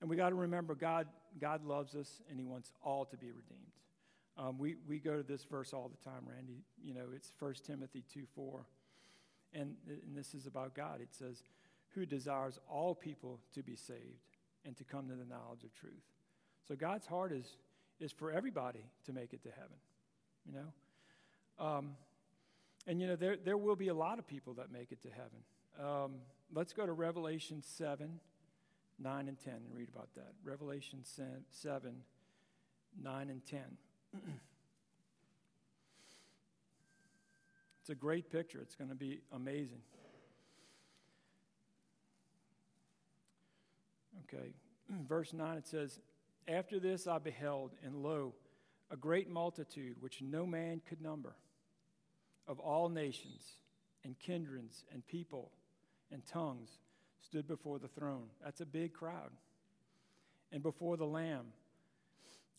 And 0.00 0.10
we 0.10 0.16
got 0.16 0.30
to 0.30 0.34
remember 0.34 0.74
God, 0.74 1.06
God 1.40 1.64
loves 1.64 1.94
us 1.94 2.20
and 2.28 2.38
he 2.38 2.44
wants 2.44 2.72
all 2.82 3.04
to 3.06 3.16
be 3.16 3.28
redeemed. 3.28 3.72
Um, 4.36 4.58
we, 4.58 4.76
we 4.88 4.98
go 4.98 5.16
to 5.16 5.22
this 5.22 5.44
verse 5.44 5.72
all 5.72 5.88
the 5.88 6.10
time, 6.10 6.24
Randy. 6.26 6.64
You 6.82 6.94
know, 6.94 7.06
it's 7.14 7.32
1 7.38 7.54
Timothy 7.66 8.02
2 8.12 8.24
4. 8.34 8.66
And, 9.54 9.76
and 9.88 10.16
this 10.16 10.34
is 10.34 10.46
about 10.46 10.74
God. 10.74 11.00
It 11.00 11.10
says, 11.12 11.44
Who 11.94 12.04
desires 12.04 12.58
all 12.68 12.94
people 12.94 13.38
to 13.54 13.62
be 13.62 13.76
saved 13.76 14.34
and 14.64 14.76
to 14.76 14.84
come 14.84 15.08
to 15.08 15.14
the 15.14 15.24
knowledge 15.24 15.62
of 15.62 15.72
truth. 15.74 16.02
So 16.66 16.74
God's 16.74 17.06
heart 17.06 17.32
is, 17.32 17.56
is 18.00 18.10
for 18.10 18.32
everybody 18.32 18.84
to 19.06 19.12
make 19.12 19.32
it 19.32 19.42
to 19.44 19.50
heaven, 19.50 19.76
you 20.44 20.52
know? 20.52 20.72
Um, 21.58 21.96
and, 22.86 23.00
you 23.00 23.06
know, 23.06 23.16
there, 23.16 23.36
there 23.36 23.56
will 23.56 23.76
be 23.76 23.88
a 23.88 23.94
lot 23.94 24.18
of 24.18 24.26
people 24.26 24.54
that 24.54 24.70
make 24.70 24.92
it 24.92 25.02
to 25.02 25.08
heaven. 25.08 25.42
Um, 25.80 26.12
let's 26.52 26.72
go 26.72 26.86
to 26.86 26.92
Revelation 26.92 27.62
7 27.62 28.20
9 28.98 29.28
and 29.28 29.38
10 29.38 29.54
and 29.54 29.74
read 29.74 29.88
about 29.88 30.08
that. 30.14 30.32
Revelation 30.44 31.00
7, 31.04 31.94
9 33.02 33.30
and 33.30 33.44
10. 33.44 33.60
it's 37.80 37.90
a 37.90 37.94
great 37.94 38.30
picture. 38.30 38.60
It's 38.60 38.76
going 38.76 38.90
to 38.90 38.96
be 38.96 39.20
amazing. 39.32 39.80
Okay, 44.32 44.52
verse 45.08 45.32
9 45.32 45.56
it 45.56 45.66
says, 45.66 45.98
After 46.46 46.78
this 46.78 47.06
I 47.06 47.18
beheld, 47.18 47.72
and 47.84 47.96
lo, 47.96 48.34
a 48.90 48.96
great 48.96 49.28
multitude 49.28 49.96
which 50.00 50.22
no 50.22 50.46
man 50.46 50.80
could 50.86 51.02
number, 51.02 51.34
of 52.46 52.58
all 52.60 52.88
nations, 52.88 53.42
and 54.04 54.18
kindreds, 54.18 54.84
and 54.92 55.06
people, 55.06 55.50
and 56.12 56.24
tongues 56.26 56.78
stood 57.22 57.48
before 57.48 57.78
the 57.78 57.88
throne. 57.88 58.26
That's 58.42 58.60
a 58.60 58.66
big 58.66 58.92
crowd. 58.92 59.30
And 60.52 60.62
before 60.62 60.96
the 60.96 61.06
Lamb, 61.06 61.46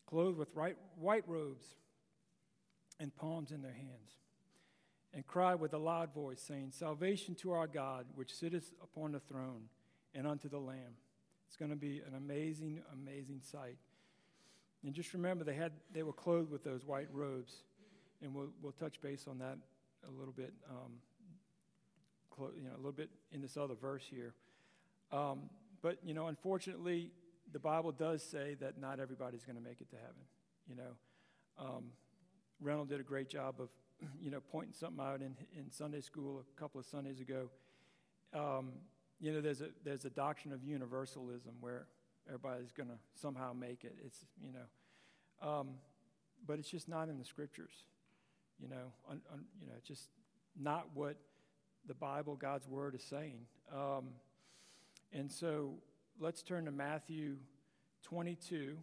clothed 0.08 0.38
with 0.38 0.56
white, 0.56 0.78
white 1.00 1.24
robes 1.28 1.66
and 3.00 3.16
palms 3.16 3.52
in 3.52 3.62
their 3.62 3.74
hands, 3.74 4.18
and 5.14 5.26
cried 5.26 5.60
with 5.60 5.74
a 5.74 5.78
loud 5.78 6.14
voice, 6.14 6.42
saying, 6.42 6.72
Salvation 6.72 7.36
to 7.36 7.52
our 7.52 7.68
God, 7.68 8.06
which 8.16 8.34
sitteth 8.34 8.72
upon 8.84 9.14
the 9.14 9.20
throne, 9.20 9.70
and 10.14 10.28
unto 10.28 10.50
the 10.50 10.60
Lamb. 10.60 10.98
It's 11.48 11.58
going 11.58 11.72
to 11.72 11.78
be 11.78 12.02
an 12.06 12.16
amazing, 12.16 12.82
amazing 12.92 13.42
sight. 13.42 13.78
And 14.84 14.94
just 14.94 15.14
remember, 15.14 15.44
they, 15.44 15.56
had, 15.56 15.72
they 15.94 16.04
were 16.04 16.14
clothed 16.14 16.52
with 16.52 16.64
those 16.64 16.86
white 16.86 17.08
robes. 17.12 17.64
And 18.22 18.34
we'll, 18.34 18.50
we'll 18.62 18.72
touch 18.74 19.02
base 19.02 19.28
on 19.28 19.40
that 19.40 19.58
a 20.08 20.12
little 20.12 20.34
bit, 20.34 20.54
um, 20.70 20.94
you 22.56 22.64
know, 22.64 22.76
a 22.76 22.78
little 22.78 22.92
bit 22.92 23.10
in 23.32 23.42
this 23.42 23.58
other 23.58 23.76
verse 23.76 24.04
here. 24.10 24.34
Um, 25.12 25.50
but, 25.82 26.00
you 26.04 26.14
know, 26.14 26.28
unfortunately, 26.28 27.12
the 27.52 27.60
Bible 27.60 27.92
does 27.92 28.24
say 28.24 28.56
that 28.60 28.80
not 28.80 29.00
everybody's 29.00 29.44
going 29.44 29.58
to 29.58 29.62
make 29.62 29.82
it 29.82 29.90
to 29.90 29.96
heaven. 29.96 30.24
You 30.68 30.76
know, 30.76 30.92
um, 31.60 31.84
Reynolds 32.60 32.90
did 32.90 33.00
a 33.00 33.04
great 33.04 33.30
job 33.30 33.56
of, 33.60 33.70
you 34.22 34.32
know, 34.32 34.42
pointing 34.52 34.74
something 34.74 35.04
out 35.04 35.22
in, 35.22 35.36
in 35.58 35.72
Sunday 35.72 36.02
school 36.02 36.44
a 36.58 36.60
couple 36.60 36.80
of 36.80 36.86
Sundays 36.86 37.20
ago. 37.20 37.50
Um, 38.34 38.74
you 39.20 39.32
know, 39.32 39.42
there's 39.42 39.62
a, 39.62 39.70
there's 39.84 40.06
a 40.06 40.10
doctrine 40.10 40.54
of 40.54 40.64
universalism 40.64 41.54
where 41.62 41.88
everybody's 42.28 42.72
going 42.72 42.90
to 42.90 42.98
somehow 43.14 43.54
make 43.54 43.84
it. 43.84 43.96
It's, 44.04 44.26
you 44.42 44.52
know, 44.52 45.48
um, 45.48 45.70
but 46.46 46.60
it's 46.60 46.70
just 46.70 46.90
not 46.90 47.10
in 47.10 47.18
the 47.18 47.26
scriptures. 47.26 47.72
You 48.60 48.70
know, 48.70 48.94
un, 49.10 49.22
un, 49.32 49.46
you 49.60 49.68
know, 49.68 49.74
just 49.86 50.10
not 50.60 50.88
what 50.94 51.18
the 51.88 51.94
Bible, 51.94 52.36
God's 52.36 52.68
word, 52.68 52.96
is 52.96 53.04
saying. 53.04 53.40
Um, 53.74 54.10
and 55.12 55.32
so 55.32 55.76
let's 56.20 56.42
turn 56.42 56.66
to 56.66 56.72
Matthew 56.72 57.36
22, 58.04 58.78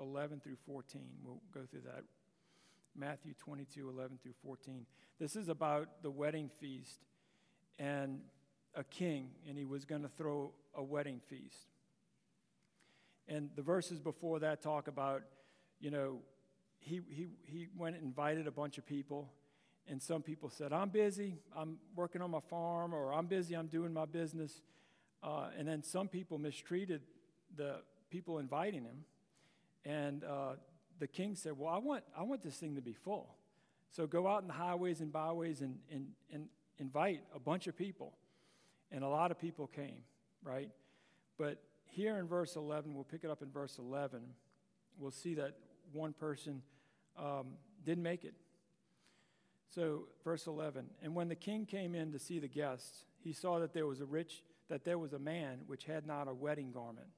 11 0.00 0.40
through 0.40 0.56
14. 0.66 1.02
We'll 1.24 1.40
go 1.52 1.60
through 1.70 1.82
that. 1.82 2.04
Matthew 2.94 3.34
22, 3.38 3.88
11 3.88 4.18
through 4.22 4.34
14. 4.42 4.86
This 5.18 5.36
is 5.36 5.48
about 5.48 6.02
the 6.02 6.10
wedding 6.10 6.50
feast 6.60 7.00
and 7.78 8.20
a 8.74 8.84
king, 8.84 9.30
and 9.48 9.56
he 9.56 9.64
was 9.64 9.84
going 9.84 10.02
to 10.02 10.08
throw 10.08 10.52
a 10.74 10.82
wedding 10.82 11.20
feast. 11.28 11.66
And 13.28 13.50
the 13.56 13.62
verses 13.62 13.98
before 13.98 14.40
that 14.40 14.62
talk 14.62 14.88
about, 14.88 15.22
you 15.80 15.90
know, 15.90 16.20
he, 16.78 17.00
he, 17.08 17.26
he 17.44 17.68
went 17.76 17.96
and 17.96 18.04
invited 18.04 18.46
a 18.46 18.50
bunch 18.50 18.78
of 18.78 18.86
people, 18.86 19.30
and 19.88 20.02
some 20.02 20.22
people 20.22 20.50
said, 20.50 20.72
I'm 20.72 20.88
busy, 20.88 21.38
I'm 21.56 21.78
working 21.94 22.22
on 22.22 22.30
my 22.30 22.40
farm, 22.50 22.94
or 22.94 23.12
I'm 23.12 23.26
busy, 23.26 23.54
I'm 23.54 23.66
doing 23.66 23.92
my 23.92 24.04
business. 24.04 24.62
Uh, 25.22 25.48
and 25.58 25.66
then 25.66 25.82
some 25.82 26.08
people 26.08 26.38
mistreated 26.38 27.02
the 27.56 27.76
people 28.10 28.38
inviting 28.38 28.84
him. 28.84 29.04
And 29.84 30.24
uh, 30.24 30.54
the 30.98 31.06
king 31.06 31.34
said, 31.34 31.58
Well, 31.58 31.72
I 31.72 31.78
want, 31.78 32.04
I 32.16 32.22
want 32.22 32.42
this 32.42 32.56
thing 32.56 32.74
to 32.74 32.80
be 32.80 32.92
full. 32.92 33.34
So 33.90 34.06
go 34.06 34.26
out 34.26 34.42
in 34.42 34.48
the 34.48 34.54
highways 34.54 35.00
and 35.00 35.12
byways 35.12 35.60
and, 35.60 35.78
and, 35.90 36.08
and 36.32 36.48
invite 36.78 37.22
a 37.34 37.38
bunch 37.38 37.66
of 37.66 37.76
people. 37.76 38.12
And 38.90 39.02
a 39.02 39.08
lot 39.08 39.30
of 39.30 39.40
people 39.40 39.66
came, 39.66 40.02
right? 40.42 40.70
But 41.38 41.62
here 41.86 42.18
in 42.18 42.26
verse 42.26 42.56
11, 42.56 42.94
we'll 42.94 43.04
pick 43.04 43.24
it 43.24 43.30
up 43.30 43.42
in 43.42 43.50
verse 43.50 43.78
11, 43.78 44.20
we'll 44.98 45.10
see 45.10 45.34
that 45.34 45.54
one 45.92 46.12
person 46.12 46.62
um, 47.18 47.54
didn't 47.84 48.02
make 48.02 48.24
it. 48.24 48.34
So, 49.74 50.04
verse 50.24 50.46
11, 50.46 50.86
and 51.02 51.14
when 51.14 51.28
the 51.28 51.34
king 51.34 51.66
came 51.66 51.94
in 51.94 52.12
to 52.12 52.18
see 52.18 52.38
the 52.38 52.48
guests, 52.48 53.04
he 53.22 53.32
saw 53.32 53.58
that 53.58 53.74
there 53.74 53.86
was 53.86 54.00
a 54.00 54.06
rich, 54.06 54.42
that 54.68 54.84
there 54.84 54.98
was 54.98 55.12
a 55.12 55.18
man 55.18 55.60
which 55.66 55.84
had 55.84 56.06
not 56.06 56.28
a 56.28 56.34
wedding 56.34 56.70
garment. 56.70 57.08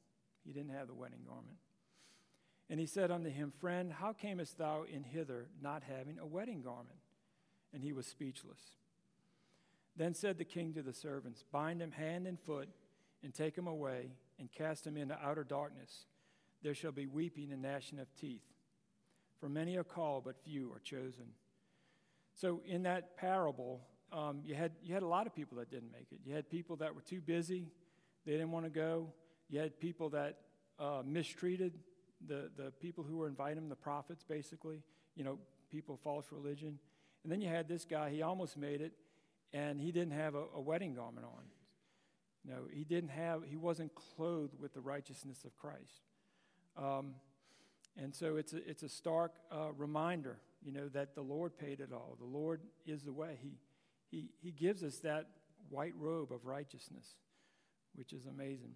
He 0.44 0.52
didn't 0.52 0.72
have 0.72 0.88
the 0.88 0.94
wedding 0.94 1.20
garment. 1.26 1.58
And 2.70 2.80
he 2.80 2.86
said 2.86 3.10
unto 3.10 3.30
him, 3.30 3.52
Friend, 3.60 3.92
how 3.92 4.12
camest 4.12 4.58
thou 4.58 4.84
in 4.90 5.04
hither 5.04 5.46
not 5.62 5.82
having 5.82 6.18
a 6.18 6.26
wedding 6.26 6.62
garment? 6.62 6.98
And 7.72 7.82
he 7.82 7.92
was 7.92 8.06
speechless. 8.06 8.60
Then 9.96 10.14
said 10.14 10.38
the 10.38 10.44
king 10.44 10.74
to 10.74 10.82
the 10.82 10.92
servants, 10.92 11.44
Bind 11.50 11.80
him 11.80 11.92
hand 11.92 12.26
and 12.26 12.38
foot, 12.38 12.68
and 13.22 13.34
take 13.34 13.56
him 13.56 13.66
away, 13.66 14.12
and 14.38 14.50
cast 14.52 14.86
him 14.86 14.96
into 14.96 15.18
outer 15.22 15.44
darkness. 15.44 16.06
There 16.62 16.74
shall 16.74 16.92
be 16.92 17.06
weeping 17.06 17.52
and 17.52 17.62
gnashing 17.62 17.98
of 17.98 18.14
teeth. 18.16 18.42
For 19.40 19.48
many 19.48 19.76
are 19.76 19.84
called, 19.84 20.24
but 20.24 20.36
few 20.44 20.72
are 20.72 20.80
chosen. 20.80 21.26
So, 22.34 22.60
in 22.66 22.84
that 22.84 23.16
parable, 23.16 23.80
um, 24.12 24.40
you, 24.44 24.54
had, 24.54 24.72
you 24.82 24.94
had 24.94 25.02
a 25.02 25.06
lot 25.08 25.26
of 25.26 25.34
people 25.34 25.58
that 25.58 25.70
didn't 25.70 25.92
make 25.92 26.08
it. 26.12 26.20
You 26.24 26.34
had 26.34 26.48
people 26.48 26.76
that 26.76 26.94
were 26.94 27.00
too 27.00 27.20
busy, 27.20 27.68
they 28.24 28.32
didn't 28.32 28.50
want 28.50 28.66
to 28.66 28.70
go. 28.70 29.12
You 29.48 29.60
had 29.60 29.78
people 29.80 30.10
that 30.10 30.38
uh, 30.78 31.02
mistreated 31.04 31.72
the, 32.26 32.50
the 32.56 32.70
people 32.80 33.04
who 33.04 33.16
were 33.16 33.26
inviting 33.26 33.56
them, 33.56 33.68
the 33.68 33.76
prophets, 33.76 34.24
basically, 34.24 34.82
you 35.14 35.24
know, 35.24 35.38
people 35.70 35.94
of 35.94 36.00
false 36.00 36.26
religion. 36.30 36.78
And 37.22 37.32
then 37.32 37.40
you 37.40 37.48
had 37.48 37.68
this 37.68 37.84
guy, 37.84 38.10
he 38.10 38.22
almost 38.22 38.56
made 38.56 38.80
it, 38.80 38.92
and 39.52 39.80
he 39.80 39.92
didn't 39.92 40.12
have 40.12 40.34
a, 40.34 40.44
a 40.54 40.60
wedding 40.60 40.94
garment 40.94 41.26
on. 41.26 41.44
No, 42.44 42.62
he 42.72 42.84
didn't 42.84 43.10
have, 43.10 43.42
he 43.48 43.56
wasn't 43.56 43.92
clothed 43.94 44.54
with 44.58 44.72
the 44.74 44.80
righteousness 44.80 45.44
of 45.44 45.56
Christ. 45.56 46.02
Um, 46.76 47.14
and 48.00 48.14
so 48.14 48.36
it's 48.36 48.52
a, 48.52 48.68
it's 48.68 48.84
a 48.84 48.88
stark 48.88 49.32
uh, 49.50 49.72
reminder, 49.76 50.38
you 50.62 50.72
know, 50.72 50.88
that 50.88 51.14
the 51.14 51.22
Lord 51.22 51.58
paid 51.58 51.80
it 51.80 51.92
all. 51.92 52.16
The 52.18 52.26
Lord 52.26 52.60
is 52.86 53.02
the 53.02 53.12
way. 53.12 53.38
He, 53.42 53.58
he, 54.10 54.30
he 54.40 54.52
gives 54.52 54.84
us 54.84 54.98
that 54.98 55.26
white 55.68 55.94
robe 55.98 56.32
of 56.32 56.46
righteousness, 56.46 57.16
which 57.94 58.12
is 58.12 58.26
amazing. 58.26 58.74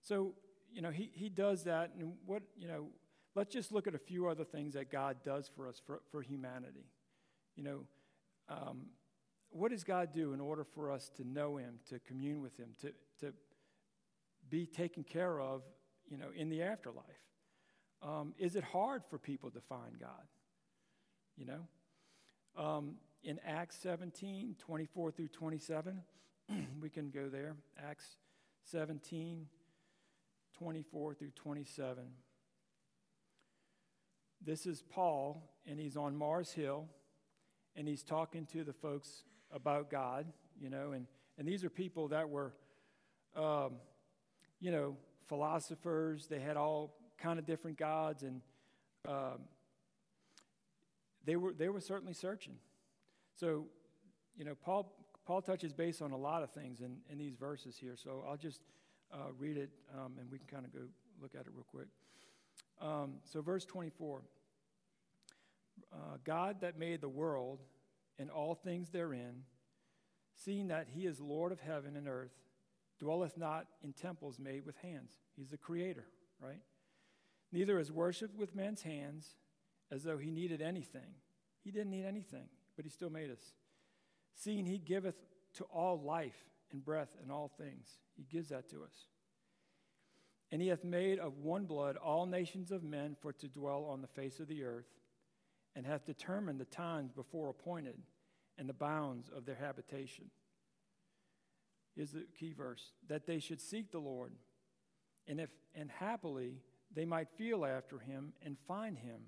So, 0.00 0.32
you 0.72 0.80
know, 0.80 0.90
he, 0.90 1.10
he 1.12 1.28
does 1.28 1.64
that. 1.64 1.92
And 1.98 2.14
what, 2.24 2.42
you 2.56 2.66
know, 2.66 2.86
let's 3.34 3.52
just 3.52 3.72
look 3.72 3.86
at 3.86 3.94
a 3.94 3.98
few 3.98 4.26
other 4.26 4.44
things 4.44 4.72
that 4.72 4.90
God 4.90 5.18
does 5.22 5.50
for 5.54 5.68
us, 5.68 5.82
for, 5.84 6.00
for 6.10 6.22
humanity. 6.22 6.86
You 7.56 7.64
know, 7.64 7.80
um, 8.48 8.86
what 9.50 9.70
does 9.70 9.84
God 9.84 10.14
do 10.14 10.32
in 10.32 10.40
order 10.40 10.64
for 10.64 10.90
us 10.90 11.10
to 11.16 11.28
know 11.28 11.58
Him, 11.58 11.74
to 11.90 11.98
commune 11.98 12.40
with 12.40 12.56
Him, 12.56 12.70
to, 12.80 12.92
to 13.20 13.34
be 14.48 14.64
taken 14.64 15.04
care 15.04 15.38
of, 15.40 15.62
you 16.08 16.16
know, 16.16 16.28
in 16.34 16.48
the 16.48 16.62
afterlife? 16.62 17.04
Um, 18.02 18.34
is 18.38 18.56
it 18.56 18.64
hard 18.64 19.02
for 19.10 19.18
people 19.18 19.50
to 19.50 19.60
find 19.60 19.98
God? 19.98 20.26
You 21.36 21.46
know? 21.46 22.62
Um, 22.62 22.94
in 23.22 23.38
Acts 23.46 23.76
17, 23.82 24.56
24 24.58 25.10
through 25.10 25.28
27, 25.28 26.00
we 26.80 26.88
can 26.88 27.10
go 27.10 27.28
there. 27.28 27.56
Acts 27.78 28.16
17, 28.70 29.46
24 30.58 31.14
through 31.14 31.30
27. 31.30 32.04
This 34.42 34.64
is 34.66 34.82
Paul, 34.88 35.50
and 35.66 35.78
he's 35.78 35.96
on 35.96 36.16
Mars 36.16 36.52
Hill, 36.52 36.86
and 37.76 37.86
he's 37.86 38.02
talking 38.02 38.46
to 38.46 38.64
the 38.64 38.72
folks 38.72 39.24
about 39.52 39.90
God, 39.90 40.26
you 40.58 40.70
know, 40.70 40.92
and, 40.92 41.06
and 41.38 41.46
these 41.46 41.62
are 41.62 41.70
people 41.70 42.08
that 42.08 42.28
were, 42.28 42.54
um, 43.36 43.72
you 44.60 44.70
know, 44.70 44.96
philosophers. 45.28 46.26
They 46.26 46.40
had 46.40 46.56
all 46.56 46.94
kind 47.20 47.38
of 47.38 47.46
different 47.46 47.78
gods, 47.78 48.22
and 48.22 48.40
um, 49.08 49.40
they 51.24 51.36
were 51.36 51.52
they 51.52 51.68
were 51.68 51.80
certainly 51.80 52.14
searching. 52.14 52.56
So, 53.36 53.66
you 54.36 54.44
know, 54.44 54.54
Paul 54.54 54.92
Paul 55.26 55.42
touches 55.42 55.72
base 55.72 56.00
on 56.00 56.12
a 56.12 56.16
lot 56.16 56.42
of 56.42 56.50
things 56.50 56.80
in, 56.80 56.96
in 57.10 57.18
these 57.18 57.34
verses 57.34 57.76
here. 57.76 57.94
So 57.96 58.24
I'll 58.28 58.36
just 58.36 58.62
uh, 59.12 59.32
read 59.38 59.56
it, 59.56 59.70
um, 59.94 60.14
and 60.18 60.30
we 60.30 60.38
can 60.38 60.46
kind 60.46 60.64
of 60.64 60.72
go 60.72 60.80
look 61.20 61.34
at 61.34 61.42
it 61.42 61.52
real 61.54 61.66
quick. 61.70 61.88
Um, 62.80 63.14
so, 63.24 63.42
verse 63.42 63.64
24 63.64 64.22
uh, 65.92 65.96
God 66.24 66.60
that 66.60 66.78
made 66.78 67.00
the 67.00 67.08
world 67.08 67.60
and 68.18 68.30
all 68.30 68.54
things 68.54 68.90
therein, 68.90 69.44
seeing 70.34 70.68
that 70.68 70.88
he 70.94 71.06
is 71.06 71.20
Lord 71.20 71.52
of 71.52 71.60
heaven 71.60 71.96
and 71.96 72.06
earth, 72.08 72.32
dwelleth 72.98 73.36
not 73.36 73.66
in 73.82 73.92
temples 73.92 74.38
made 74.38 74.64
with 74.66 74.76
hands. 74.76 75.12
He's 75.36 75.48
the 75.48 75.56
creator, 75.56 76.04
right? 76.40 76.60
Neither 77.52 77.78
is 77.78 77.90
worshipped 77.90 78.36
with 78.36 78.54
men's 78.54 78.82
hands 78.82 79.34
as 79.90 80.04
though 80.04 80.18
he 80.18 80.30
needed 80.30 80.62
anything. 80.62 81.14
He 81.62 81.70
didn't 81.70 81.90
need 81.90 82.04
anything, 82.04 82.48
but 82.76 82.84
he 82.84 82.90
still 82.90 83.10
made 83.10 83.30
us. 83.30 83.54
Seeing 84.34 84.66
he 84.66 84.78
giveth 84.78 85.16
to 85.54 85.64
all 85.64 86.00
life 86.00 86.44
and 86.70 86.84
breath 86.84 87.16
and 87.20 87.32
all 87.32 87.48
things, 87.48 87.98
he 88.16 88.24
gives 88.24 88.50
that 88.50 88.70
to 88.70 88.82
us. 88.82 89.08
And 90.52 90.62
he 90.62 90.68
hath 90.68 90.84
made 90.84 91.18
of 91.18 91.38
one 91.38 91.64
blood 91.66 91.96
all 91.96 92.26
nations 92.26 92.70
of 92.70 92.82
men 92.82 93.16
for 93.20 93.32
to 93.32 93.48
dwell 93.48 93.84
on 93.84 94.00
the 94.00 94.08
face 94.08 94.40
of 94.40 94.48
the 94.48 94.64
earth, 94.64 94.88
and 95.76 95.86
hath 95.86 96.06
determined 96.06 96.58
the 96.58 96.64
times 96.64 97.12
before 97.12 97.48
appointed 97.48 97.96
and 98.58 98.68
the 98.68 98.74
bounds 98.74 99.30
of 99.34 99.44
their 99.44 99.54
habitation. 99.54 100.30
Is 101.96 102.12
the 102.12 102.26
key 102.38 102.52
verse 102.52 102.92
that 103.08 103.26
they 103.26 103.40
should 103.40 103.60
seek 103.60 103.90
the 103.90 103.98
Lord, 103.98 104.32
and 105.26 105.40
if 105.40 105.50
and 105.74 105.90
happily 105.90 106.62
they 106.94 107.04
might 107.04 107.28
feel 107.36 107.64
after 107.64 107.98
him 107.98 108.32
and 108.44 108.56
find 108.66 108.98
him, 108.98 109.22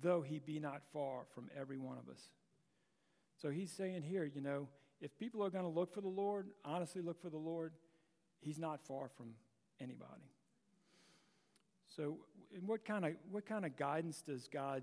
though 0.00 0.22
he 0.22 0.38
be 0.38 0.58
not 0.58 0.82
far 0.92 1.24
from 1.34 1.48
every 1.58 1.78
one 1.78 1.98
of 1.98 2.08
us. 2.08 2.20
So 3.36 3.50
he's 3.50 3.70
saying 3.70 4.02
here, 4.02 4.24
you 4.24 4.40
know, 4.40 4.68
if 5.00 5.16
people 5.18 5.44
are 5.44 5.50
going 5.50 5.64
to 5.64 5.70
look 5.70 5.92
for 5.92 6.00
the 6.00 6.08
Lord, 6.08 6.48
honestly 6.64 7.02
look 7.02 7.20
for 7.20 7.28
the 7.28 7.36
Lord, 7.36 7.72
he's 8.40 8.58
not 8.58 8.80
far 8.86 9.08
from 9.08 9.34
anybody. 9.80 10.30
So, 11.94 12.18
what 12.64 12.84
kind 12.84 13.04
of 13.04 13.12
what 13.30 13.46
kind 13.46 13.64
of 13.64 13.76
guidance 13.76 14.22
does 14.22 14.48
God 14.48 14.82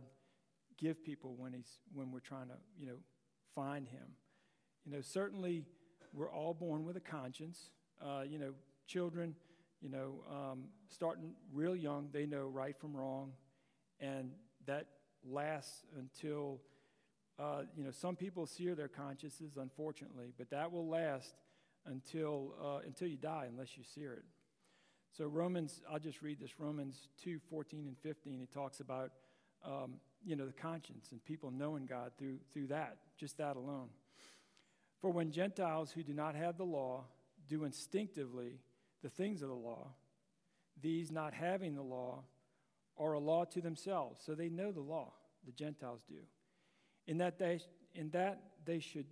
give 0.77 1.03
people 1.03 1.35
when 1.37 1.53
he's 1.53 1.79
when 1.93 2.11
we're 2.11 2.19
trying 2.19 2.47
to 2.47 2.55
you 2.79 2.87
know 2.87 2.97
find 3.53 3.87
Him? 3.87 4.07
You 4.85 4.93
know, 4.93 5.01
certainly 5.01 5.65
we're 6.13 6.31
all 6.31 6.53
born 6.53 6.83
with 6.83 6.97
a 6.97 7.01
conscience. 7.01 7.69
Uh, 8.01 8.23
you 8.27 8.39
know, 8.39 8.53
children, 8.87 9.35
you 9.83 9.89
know, 9.89 10.23
um, 10.31 10.63
starting 10.87 11.33
real 11.53 11.75
young, 11.75 12.09
they 12.11 12.25
know 12.25 12.47
right 12.47 12.75
from 12.79 12.95
wrong, 12.95 13.33
and 13.99 14.31
that 14.65 14.87
lasts 15.23 15.83
until 15.99 16.61
uh, 17.39 17.63
you 17.75 17.83
know, 17.83 17.91
some 17.91 18.15
people 18.15 18.45
sear 18.45 18.75
their 18.75 18.87
consciences, 18.87 19.57
unfortunately, 19.57 20.33
but 20.37 20.49
that 20.51 20.71
will 20.71 20.87
last 20.87 21.33
until, 21.85 22.53
uh, 22.63 22.79
until 22.85 23.07
you 23.07 23.17
die 23.17 23.47
unless 23.49 23.75
you 23.75 23.83
sear 23.83 24.13
it. 24.13 24.23
So, 25.17 25.25
Romans, 25.25 25.81
I'll 25.91 25.99
just 25.99 26.21
read 26.21 26.39
this 26.39 26.59
Romans 26.59 27.07
2 27.23 27.39
14 27.49 27.87
and 27.87 27.97
15. 27.97 28.41
It 28.41 28.51
talks 28.51 28.79
about, 28.79 29.11
um, 29.65 29.95
you 30.23 30.35
know, 30.35 30.45
the 30.45 30.53
conscience 30.53 31.09
and 31.11 31.23
people 31.23 31.51
knowing 31.51 31.85
God 31.85 32.11
through, 32.17 32.37
through 32.51 32.67
that, 32.67 32.97
just 33.17 33.37
that 33.37 33.55
alone. 33.55 33.89
For 35.01 35.09
when 35.09 35.31
Gentiles 35.31 35.91
who 35.91 36.03
do 36.03 36.13
not 36.13 36.35
have 36.35 36.57
the 36.57 36.63
law 36.63 37.05
do 37.47 37.63
instinctively 37.63 38.59
the 39.03 39.09
things 39.09 39.41
of 39.41 39.49
the 39.49 39.55
law, 39.55 39.89
these 40.81 41.11
not 41.11 41.33
having 41.33 41.75
the 41.75 41.83
law 41.83 42.23
are 42.97 43.13
a 43.13 43.19
law 43.19 43.43
to 43.43 43.61
themselves. 43.61 44.21
So 44.25 44.33
they 44.33 44.49
know 44.49 44.71
the 44.71 44.81
law, 44.81 45.13
the 45.45 45.51
Gentiles 45.51 46.03
do. 46.07 46.21
In 47.05 47.17
that 47.17 47.37
they, 47.37 47.59
in 47.93 48.09
that 48.11 48.41
they 48.65 48.79
should 48.79 49.05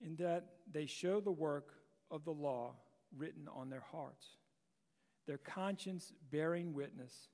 in 0.00 0.16
that 0.16 0.44
they 0.70 0.86
show 0.86 1.20
the 1.20 1.32
work 1.32 1.72
of 2.10 2.24
the 2.24 2.32
law 2.32 2.74
written 3.16 3.48
on 3.54 3.70
their 3.70 3.84
hearts 3.92 4.26
their 5.26 5.38
conscience 5.38 6.12
bearing 6.30 6.74
witness 6.74 7.28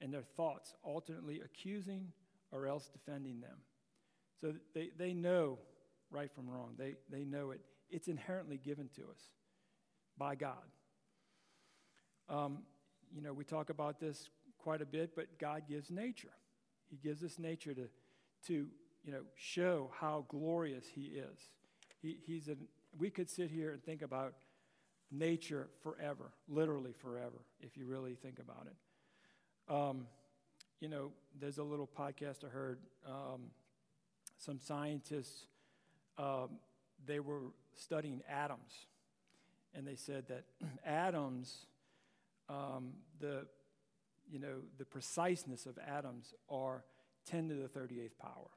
and 0.00 0.12
their 0.12 0.22
thoughts 0.22 0.74
alternately 0.82 1.42
accusing 1.44 2.12
or 2.50 2.66
else 2.66 2.88
defending 2.88 3.40
them. 3.40 3.58
So 4.40 4.54
they, 4.74 4.90
they 4.96 5.12
know 5.12 5.58
right 6.10 6.30
from 6.32 6.48
wrong. 6.48 6.74
They, 6.78 6.94
they 7.10 7.24
know 7.24 7.50
it. 7.50 7.60
It's 7.90 8.08
inherently 8.08 8.56
given 8.56 8.88
to 8.96 9.02
us 9.02 9.20
by 10.16 10.34
god 10.34 10.62
um, 12.28 12.58
you 13.14 13.22
know 13.22 13.32
we 13.32 13.44
talk 13.44 13.70
about 13.70 14.00
this 14.00 14.30
quite 14.58 14.80
a 14.80 14.86
bit 14.86 15.14
but 15.14 15.26
god 15.38 15.62
gives 15.68 15.90
nature 15.90 16.32
he 16.90 17.08
gives 17.08 17.22
us 17.22 17.38
nature 17.38 17.74
to, 17.74 17.88
to 18.46 18.66
you 19.04 19.12
know, 19.12 19.22
show 19.36 19.90
how 19.98 20.24
glorious 20.28 20.84
he 20.94 21.02
is. 21.02 21.38
He, 22.00 22.18
he's 22.24 22.48
an, 22.48 22.58
we 22.98 23.10
could 23.10 23.28
sit 23.28 23.50
here 23.50 23.72
and 23.72 23.82
think 23.82 24.02
about 24.02 24.34
nature 25.10 25.68
forever, 25.82 26.32
literally 26.48 26.92
forever, 26.92 27.44
if 27.60 27.76
you 27.76 27.86
really 27.86 28.14
think 28.14 28.38
about 28.38 28.66
it. 28.66 29.72
Um, 29.72 30.06
you 30.80 30.88
know, 30.88 31.12
there's 31.40 31.58
a 31.58 31.62
little 31.62 31.88
podcast 31.98 32.44
I 32.44 32.48
heard. 32.48 32.78
Um, 33.06 33.50
some 34.38 34.58
scientists, 34.58 35.46
um, 36.18 36.58
they 37.06 37.20
were 37.20 37.40
studying 37.74 38.22
atoms, 38.28 38.86
and 39.74 39.86
they 39.86 39.96
said 39.96 40.24
that 40.28 40.44
atoms, 40.86 41.66
um, 42.48 42.92
the 43.20 43.46
you 44.30 44.38
know, 44.38 44.62
the 44.78 44.84
preciseness 44.84 45.66
of 45.66 45.78
atoms 45.78 46.34
are 46.48 46.84
10 47.26 47.48
to 47.48 47.54
the 47.54 47.68
38th 47.68 48.18
power. 48.18 48.50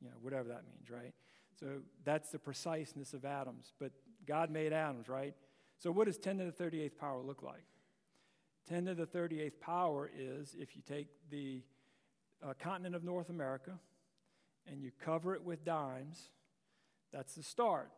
you 0.00 0.08
know, 0.08 0.16
whatever 0.20 0.48
that 0.48 0.64
means, 0.66 0.90
right? 0.90 1.14
So 1.58 1.66
that's 2.04 2.30
the 2.30 2.38
preciseness 2.38 3.14
of 3.14 3.24
atoms. 3.24 3.72
But 3.78 3.92
God 4.26 4.50
made 4.50 4.72
atoms, 4.72 5.08
right? 5.08 5.34
So 5.78 5.90
what 5.90 6.06
does 6.06 6.18
10 6.18 6.38
to 6.38 6.44
the 6.44 6.52
38th 6.52 6.98
power 6.98 7.22
look 7.22 7.42
like? 7.42 7.64
10 8.68 8.86
to 8.86 8.94
the 8.94 9.06
38th 9.06 9.60
power 9.60 10.10
is 10.16 10.56
if 10.58 10.74
you 10.74 10.82
take 10.82 11.08
the 11.30 11.62
uh, 12.42 12.54
continent 12.58 12.94
of 12.94 13.04
North 13.04 13.30
America 13.30 13.72
and 14.70 14.82
you 14.82 14.90
cover 15.04 15.34
it 15.34 15.44
with 15.44 15.64
dimes, 15.64 16.30
that's 17.12 17.34
the 17.34 17.42
start. 17.42 17.90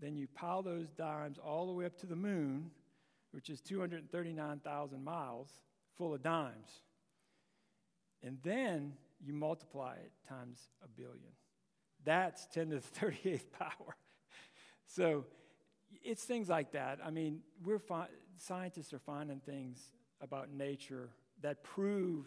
Then 0.00 0.16
you 0.16 0.26
pile 0.28 0.62
those 0.62 0.88
dimes 0.90 1.38
all 1.38 1.66
the 1.66 1.72
way 1.72 1.84
up 1.84 1.98
to 1.98 2.06
the 2.06 2.16
moon, 2.16 2.70
which 3.32 3.50
is 3.50 3.60
239,000 3.60 5.02
miles, 5.02 5.48
full 5.96 6.14
of 6.14 6.22
dimes. 6.22 6.70
And 8.22 8.38
then 8.42 8.92
you 9.20 9.32
multiply 9.32 9.94
it 9.94 10.12
times 10.28 10.68
a 10.84 10.88
billion. 10.88 11.32
That's 12.04 12.46
10 12.46 12.70
to 12.70 12.76
the 12.76 13.06
38th 13.06 13.50
power. 13.58 13.96
So 14.86 15.24
it's 16.02 16.24
things 16.24 16.48
like 16.48 16.72
that. 16.72 16.98
I 17.04 17.10
mean, 17.10 17.40
we're 17.64 17.78
fi- 17.78 18.08
scientists 18.38 18.92
are 18.92 18.98
finding 18.98 19.40
things 19.40 19.92
about 20.20 20.52
nature 20.52 21.10
that 21.42 21.62
prove 21.62 22.26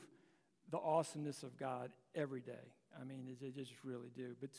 the 0.72 0.78
awesomeness 0.78 1.44
of 1.44 1.58
God 1.58 1.91
every 2.13 2.41
day. 2.41 2.74
I 3.00 3.04
mean, 3.04 3.36
they 3.41 3.50
just 3.50 3.74
really 3.84 4.10
do. 4.15 4.36
But 4.39 4.50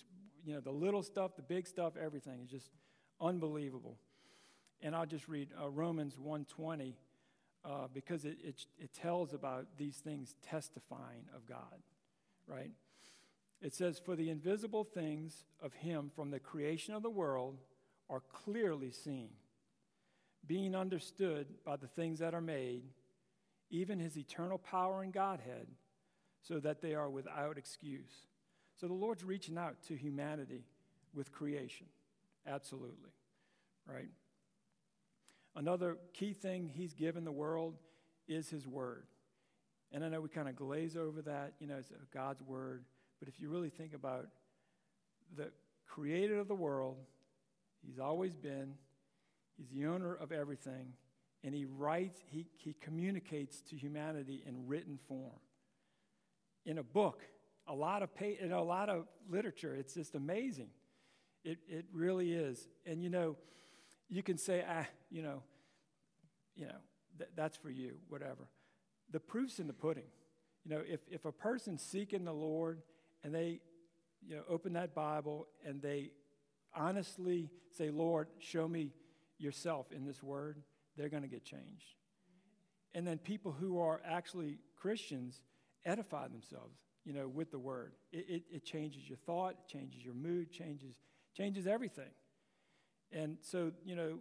you 0.44 0.54
know, 0.54 0.60
the 0.60 0.70
little 0.70 1.02
stuff, 1.02 1.36
the 1.36 1.42
big 1.42 1.66
stuff, 1.66 1.94
everything 2.00 2.40
is 2.44 2.50
just 2.50 2.70
unbelievable. 3.20 3.98
And 4.82 4.94
I'll 4.94 5.06
just 5.06 5.28
read 5.28 5.48
uh, 5.60 5.68
Romans 5.68 6.16
1:20 6.16 6.94
uh, 7.64 7.88
because 7.92 8.24
it, 8.24 8.36
it, 8.42 8.64
it 8.78 8.92
tells 8.92 9.32
about 9.32 9.66
these 9.78 9.96
things 9.96 10.36
testifying 10.48 11.24
of 11.34 11.46
God, 11.46 11.82
right? 12.46 12.70
It 13.62 13.74
says, 13.74 13.98
"For 13.98 14.16
the 14.16 14.30
invisible 14.30 14.84
things 14.84 15.44
of 15.62 15.72
Him 15.72 16.10
from 16.14 16.30
the 16.30 16.40
creation 16.40 16.94
of 16.94 17.02
the 17.02 17.10
world." 17.10 17.58
are 18.08 18.22
clearly 18.32 18.90
seen, 18.90 19.30
being 20.46 20.74
understood 20.74 21.46
by 21.64 21.76
the 21.76 21.88
things 21.88 22.20
that 22.20 22.34
are 22.34 22.40
made, 22.40 22.82
even 23.70 23.98
his 23.98 24.16
eternal 24.16 24.58
power 24.58 25.02
and 25.02 25.12
Godhead, 25.12 25.66
so 26.42 26.60
that 26.60 26.80
they 26.80 26.94
are 26.94 27.10
without 27.10 27.58
excuse. 27.58 28.26
So 28.80 28.86
the 28.86 28.94
Lord's 28.94 29.24
reaching 29.24 29.58
out 29.58 29.82
to 29.88 29.96
humanity 29.96 30.64
with 31.14 31.32
creation. 31.32 31.86
Absolutely. 32.46 33.10
Right? 33.88 34.08
Another 35.56 35.96
key 36.12 36.32
thing 36.32 36.70
he's 36.72 36.94
given 36.94 37.24
the 37.24 37.32
world 37.32 37.74
is 38.28 38.48
his 38.48 38.66
word. 38.66 39.06
And 39.90 40.04
I 40.04 40.08
know 40.08 40.20
we 40.20 40.28
kind 40.28 40.48
of 40.48 40.54
glaze 40.54 40.96
over 40.96 41.22
that, 41.22 41.54
you 41.58 41.66
know, 41.66 41.76
it's 41.78 41.90
uh, 41.90 41.96
God's 42.12 42.42
word. 42.42 42.84
But 43.18 43.28
if 43.28 43.40
you 43.40 43.48
really 43.48 43.70
think 43.70 43.94
about 43.94 44.26
the 45.36 45.50
creator 45.86 46.38
of 46.38 46.48
the 46.48 46.54
world, 46.54 46.98
He's 47.86 47.98
always 47.98 48.34
been. 48.34 48.74
He's 49.56 49.70
the 49.70 49.86
owner 49.86 50.14
of 50.14 50.32
everything. 50.32 50.92
And 51.44 51.54
he 51.54 51.64
writes, 51.64 52.20
he, 52.30 52.46
he 52.56 52.74
communicates 52.80 53.60
to 53.70 53.76
humanity 53.76 54.42
in 54.46 54.66
written 54.66 54.98
form. 55.08 55.38
In 56.64 56.78
a 56.78 56.82
book, 56.82 57.22
a 57.68 57.74
lot 57.74 58.02
of 58.02 58.10
you 58.20 58.48
know, 58.48 58.60
a 58.60 58.64
lot 58.64 58.88
of 58.88 59.06
literature. 59.30 59.74
It's 59.74 59.94
just 59.94 60.14
amazing. 60.14 60.70
It, 61.44 61.58
it 61.68 61.84
really 61.92 62.32
is. 62.32 62.66
And 62.84 63.02
you 63.02 63.10
know, 63.10 63.36
you 64.08 64.22
can 64.22 64.38
say, 64.38 64.64
ah, 64.68 64.86
you 65.10 65.22
know, 65.22 65.42
you 66.54 66.66
know, 66.66 66.78
th- 67.18 67.30
that's 67.34 67.56
for 67.56 67.70
you, 67.70 67.96
whatever. 68.08 68.48
The 69.10 69.20
proof's 69.20 69.58
in 69.58 69.66
the 69.66 69.72
pudding. 69.72 70.10
You 70.64 70.70
know, 70.74 70.82
if, 70.86 71.00
if 71.10 71.24
a 71.24 71.32
person's 71.32 71.82
seeking 71.82 72.24
the 72.24 72.32
Lord 72.32 72.82
and 73.22 73.34
they, 73.34 73.60
you 74.26 74.36
know, 74.36 74.42
open 74.48 74.72
that 74.74 74.94
Bible 74.94 75.46
and 75.64 75.80
they 75.80 76.10
honestly 76.74 77.50
say, 77.76 77.90
Lord, 77.90 78.28
show 78.38 78.66
me 78.66 78.92
yourself 79.38 79.92
in 79.92 80.04
this 80.04 80.22
word, 80.22 80.62
they're 80.96 81.08
going 81.08 81.22
to 81.22 81.28
get 81.28 81.44
changed. 81.44 81.94
And 82.94 83.06
then 83.06 83.18
people 83.18 83.52
who 83.52 83.78
are 83.78 84.00
actually 84.04 84.58
Christians 84.76 85.40
edify 85.84 86.28
themselves, 86.28 86.78
you 87.04 87.12
know, 87.12 87.28
with 87.28 87.50
the 87.50 87.58
word. 87.58 87.92
It, 88.12 88.26
it, 88.28 88.42
it 88.50 88.64
changes 88.64 89.08
your 89.08 89.18
thought, 89.18 89.68
changes 89.68 90.04
your 90.04 90.14
mood, 90.14 90.50
changes, 90.50 90.96
changes 91.36 91.66
everything. 91.66 92.10
And 93.12 93.38
so, 93.40 93.72
you 93.84 93.96
know, 93.96 94.18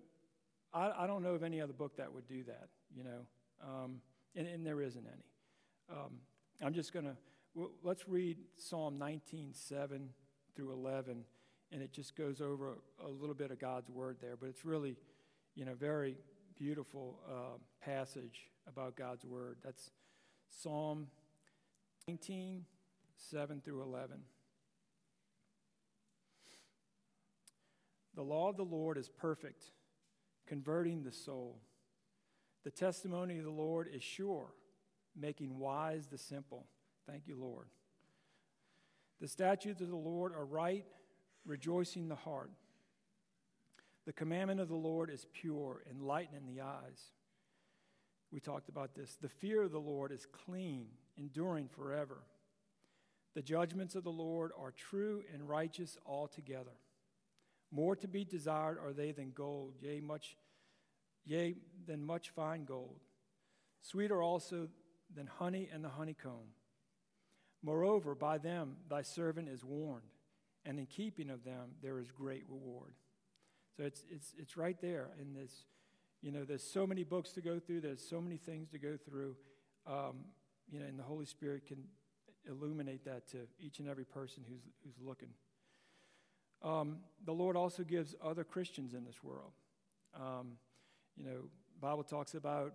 I, 0.73 1.03
I 1.03 1.07
don't 1.07 1.23
know 1.23 1.33
of 1.33 1.43
any 1.43 1.61
other 1.61 1.73
book 1.73 1.97
that 1.97 2.13
would 2.13 2.27
do 2.27 2.43
that, 2.43 2.69
you 2.95 3.03
know, 3.03 3.25
um, 3.63 4.01
and, 4.35 4.47
and, 4.47 4.65
there 4.65 4.81
isn't 4.81 5.05
any. 5.05 5.97
Um, 5.97 6.17
I'm 6.61 6.73
just 6.73 6.93
going 6.93 7.05
to, 7.05 7.15
let's 7.83 8.07
read 8.07 8.37
Psalm 8.57 8.97
19, 8.97 9.53
7 9.53 10.09
through 10.55 10.73
11 10.73 11.23
and 11.71 11.81
it 11.81 11.91
just 11.91 12.15
goes 12.15 12.41
over 12.41 12.77
a, 13.03 13.09
little 13.09 13.35
bit 13.35 13.51
of 13.51 13.59
God's 13.59 13.89
word 13.89 14.17
there. 14.21 14.35
But 14.39 14.47
it's 14.49 14.65
really, 14.65 14.95
you 15.55 15.65
know, 15.65 15.73
very 15.73 16.15
beautiful 16.57 17.19
uh, 17.27 17.57
passage 17.83 18.49
about 18.67 18.95
God's 18.95 19.25
word. 19.25 19.57
That's 19.63 19.91
Psalm 20.49 21.07
19, 22.07 22.65
7 23.17 23.61
through 23.61 23.81
11. 23.81 24.19
The 28.15 28.23
law 28.23 28.49
of 28.49 28.57
the 28.57 28.63
Lord 28.63 28.97
is 28.97 29.09
perfect, 29.09 29.71
converting 30.47 31.03
the 31.03 31.11
soul. 31.11 31.59
The 32.63 32.71
testimony 32.71 33.37
of 33.37 33.43
the 33.43 33.51
Lord 33.51 33.89
is 33.93 34.03
sure, 34.03 34.53
making 35.15 35.59
wise 35.59 36.07
the 36.07 36.17
simple. 36.17 36.65
Thank 37.07 37.27
you, 37.27 37.35
Lord. 37.35 37.67
The 39.21 39.27
statutes 39.27 39.81
of 39.81 39.89
the 39.89 39.95
Lord 39.95 40.33
are 40.33 40.45
right 40.45 40.85
rejoicing 41.45 42.07
the 42.07 42.15
heart. 42.15 42.51
The 44.05 44.13
commandment 44.13 44.59
of 44.59 44.67
the 44.67 44.75
Lord 44.75 45.09
is 45.09 45.27
pure, 45.33 45.83
enlightening 45.89 46.47
the 46.47 46.61
eyes. 46.61 47.11
We 48.31 48.39
talked 48.39 48.69
about 48.69 48.95
this. 48.95 49.17
The 49.21 49.29
fear 49.29 49.63
of 49.63 49.71
the 49.71 49.79
Lord 49.79 50.11
is 50.11 50.25
clean, 50.25 50.87
enduring 51.17 51.67
forever. 51.67 52.23
The 53.35 53.41
judgments 53.41 53.95
of 53.95 54.03
the 54.03 54.11
Lord 54.11 54.51
are 54.57 54.71
true 54.71 55.23
and 55.33 55.47
righteous 55.47 55.97
altogether. 56.05 56.77
More 57.75 57.97
to 57.97 58.07
be 58.07 58.23
desired 58.23 58.77
are 58.79 58.93
they 58.93 59.11
than 59.11 59.31
gold, 59.31 59.73
yea, 59.81 59.99
much, 59.99 60.37
yea, 61.25 61.55
than 61.85 62.05
much 62.05 62.29
fine 62.29 62.63
gold. 62.63 63.01
Sweeter 63.81 64.23
also 64.23 64.69
than 65.13 65.27
honey 65.27 65.67
and 65.73 65.83
the 65.83 65.89
honeycomb. 65.89 66.53
Moreover, 67.61 68.15
by 68.15 68.37
them 68.37 68.77
thy 68.89 69.01
servant 69.01 69.49
is 69.49 69.61
warned 69.61 70.07
and 70.65 70.79
in 70.79 70.85
keeping 70.85 71.29
of 71.29 71.43
them 71.43 71.71
there 71.83 71.99
is 71.99 72.11
great 72.11 72.45
reward. 72.47 72.93
So 73.75 73.83
it's, 73.83 74.05
it's, 74.09 74.33
it's 74.37 74.55
right 74.55 74.79
there. 74.81 75.09
And 75.19 75.35
this, 75.35 75.65
you 76.21 76.31
know, 76.31 76.45
there's 76.45 76.63
so 76.63 76.87
many 76.87 77.03
books 77.03 77.31
to 77.31 77.41
go 77.41 77.59
through, 77.59 77.81
there's 77.81 78.07
so 78.07 78.21
many 78.21 78.37
things 78.37 78.69
to 78.69 78.79
go 78.79 78.95
through. 78.95 79.35
Um, 79.85 80.23
you 80.71 80.79
know, 80.79 80.85
and 80.85 80.97
the 80.97 81.03
Holy 81.03 81.25
Spirit 81.25 81.67
can 81.67 81.83
illuminate 82.49 83.03
that 83.03 83.27
to 83.31 83.39
each 83.59 83.79
and 83.79 83.89
every 83.89 84.05
person 84.05 84.45
who's, 84.47 84.61
who's 84.85 84.95
looking. 85.05 85.29
Um, 86.63 86.97
the 87.25 87.33
Lord 87.33 87.55
also 87.55 87.83
gives 87.83 88.15
other 88.23 88.43
Christians 88.43 88.93
in 88.93 89.05
this 89.05 89.23
world. 89.23 89.51
Um, 90.15 90.53
you 91.17 91.23
know, 91.23 91.49
Bible 91.79 92.03
talks 92.03 92.33
about 92.33 92.73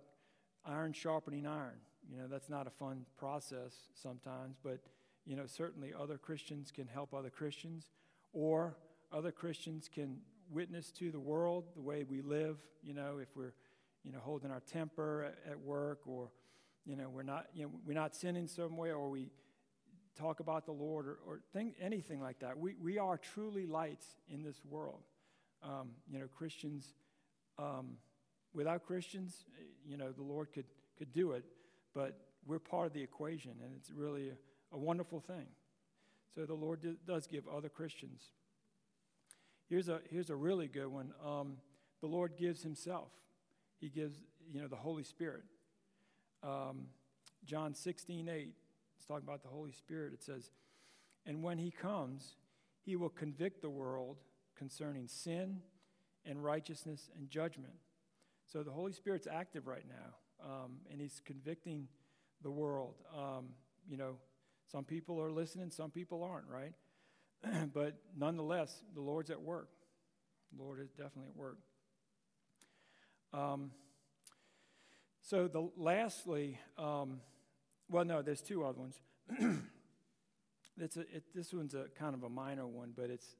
iron 0.65 0.93
sharpening 0.93 1.45
iron. 1.45 1.79
You 2.09 2.17
know, 2.17 2.27
that's 2.27 2.49
not 2.49 2.67
a 2.67 2.71
fun 2.71 3.05
process 3.17 3.73
sometimes, 3.93 4.57
but 4.63 4.79
you 5.25 5.35
know, 5.35 5.45
certainly 5.45 5.93
other 5.97 6.17
Christians 6.17 6.71
can 6.71 6.87
help 6.87 7.13
other 7.13 7.29
Christians, 7.29 7.91
or 8.33 8.75
other 9.11 9.31
Christians 9.31 9.89
can 9.93 10.17
witness 10.49 10.91
to 10.91 11.11
the 11.11 11.19
world 11.19 11.65
the 11.75 11.81
way 11.81 12.03
we 12.03 12.21
live, 12.21 12.57
you 12.83 12.93
know, 12.93 13.19
if 13.21 13.29
we're, 13.35 13.53
you 14.03 14.11
know, 14.11 14.19
holding 14.19 14.51
our 14.51 14.61
temper 14.61 15.23
at, 15.23 15.51
at 15.51 15.59
work 15.59 15.99
or, 16.05 16.29
you 16.85 16.95
know, 16.95 17.09
we're 17.09 17.23
not, 17.23 17.47
you 17.53 17.63
know, 17.63 17.71
we're 17.85 17.93
not 17.93 18.15
sinning 18.15 18.47
somewhere 18.47 18.95
or 18.95 19.09
we 19.09 19.29
talk 20.15 20.39
about 20.39 20.65
the 20.65 20.71
Lord 20.71 21.07
or, 21.07 21.17
or 21.25 21.39
thing, 21.53 21.73
anything 21.81 22.21
like 22.21 22.39
that. 22.39 22.57
We, 22.57 22.75
we 22.81 22.97
are 22.97 23.17
truly 23.17 23.65
lights 23.65 24.05
in 24.29 24.43
this 24.43 24.57
world. 24.69 25.01
Um, 25.63 25.91
you 26.11 26.19
know, 26.19 26.25
Christians, 26.27 26.93
um, 27.57 27.97
without 28.53 28.85
Christians, 28.85 29.45
you 29.87 29.97
know, 29.97 30.11
the 30.11 30.23
Lord 30.23 30.51
could, 30.53 30.65
could 30.97 31.11
do 31.13 31.31
it, 31.31 31.45
but 31.93 32.17
we're 32.45 32.59
part 32.59 32.87
of 32.87 32.93
the 32.93 33.01
equation 33.01 33.51
and 33.63 33.71
it's 33.75 33.91
really 33.91 34.29
a, 34.29 34.75
a 34.75 34.77
wonderful 34.77 35.19
thing. 35.19 35.45
So 36.33 36.45
the 36.45 36.53
Lord 36.53 36.79
does 37.05 37.27
give 37.27 37.43
other 37.47 37.69
Christians. 37.69 38.23
Here's 39.69 39.89
a, 39.89 39.99
here's 40.09 40.29
a 40.29 40.35
really 40.35 40.67
good 40.67 40.87
one. 40.87 41.13
Um, 41.25 41.57
the 42.01 42.07
Lord 42.07 42.33
gives 42.37 42.63
Himself. 42.63 43.09
He 43.79 43.89
gives, 43.89 44.17
you 44.51 44.61
know, 44.61 44.67
the 44.67 44.75
Holy 44.75 45.03
Spirit. 45.03 45.43
Um, 46.43 46.87
John 47.45 47.73
16, 47.73 48.29
8, 48.29 48.53
it's 49.01 49.07
talking 49.07 49.27
about 49.27 49.41
the 49.41 49.49
Holy 49.49 49.71
Spirit. 49.71 50.13
It 50.13 50.21
says, 50.21 50.51
And 51.25 51.41
when 51.41 51.57
He 51.57 51.71
comes, 51.71 52.35
He 52.83 52.95
will 52.95 53.09
convict 53.09 53.63
the 53.63 53.69
world 53.69 54.17
concerning 54.55 55.07
sin 55.07 55.61
and 56.23 56.43
righteousness 56.43 57.09
and 57.17 57.27
judgment. 57.27 57.73
So 58.45 58.61
the 58.61 58.69
Holy 58.69 58.93
Spirit's 58.93 59.25
active 59.25 59.65
right 59.65 59.85
now, 59.89 60.45
um, 60.45 60.73
and 60.91 61.01
He's 61.01 61.19
convicting 61.25 61.87
the 62.43 62.51
world. 62.51 62.93
Um, 63.17 63.47
you 63.89 63.97
know, 63.97 64.17
some 64.71 64.83
people 64.83 65.19
are 65.19 65.31
listening, 65.31 65.71
some 65.71 65.89
people 65.89 66.23
aren't, 66.23 66.45
right? 66.47 66.73
but 67.73 67.97
nonetheless, 68.15 68.83
the 68.93 69.01
Lord's 69.01 69.31
at 69.31 69.41
work. 69.41 69.69
The 70.55 70.63
Lord 70.63 70.79
is 70.79 70.91
definitely 70.91 71.29
at 71.29 71.35
work. 71.35 71.57
Um, 73.33 73.71
so, 75.21 75.47
the 75.47 75.71
lastly, 75.75 76.59
um, 76.77 77.21
well, 77.91 78.05
no, 78.05 78.21
there's 78.21 78.41
two 78.41 78.63
other 78.63 78.79
ones. 78.79 79.01
it's 80.79 80.95
a, 80.95 81.01
it, 81.01 81.23
this 81.35 81.53
one's 81.53 81.73
a 81.73 81.85
kind 81.99 82.15
of 82.15 82.23
a 82.23 82.29
minor 82.29 82.65
one, 82.65 82.93
but 82.95 83.09
it's 83.09 83.35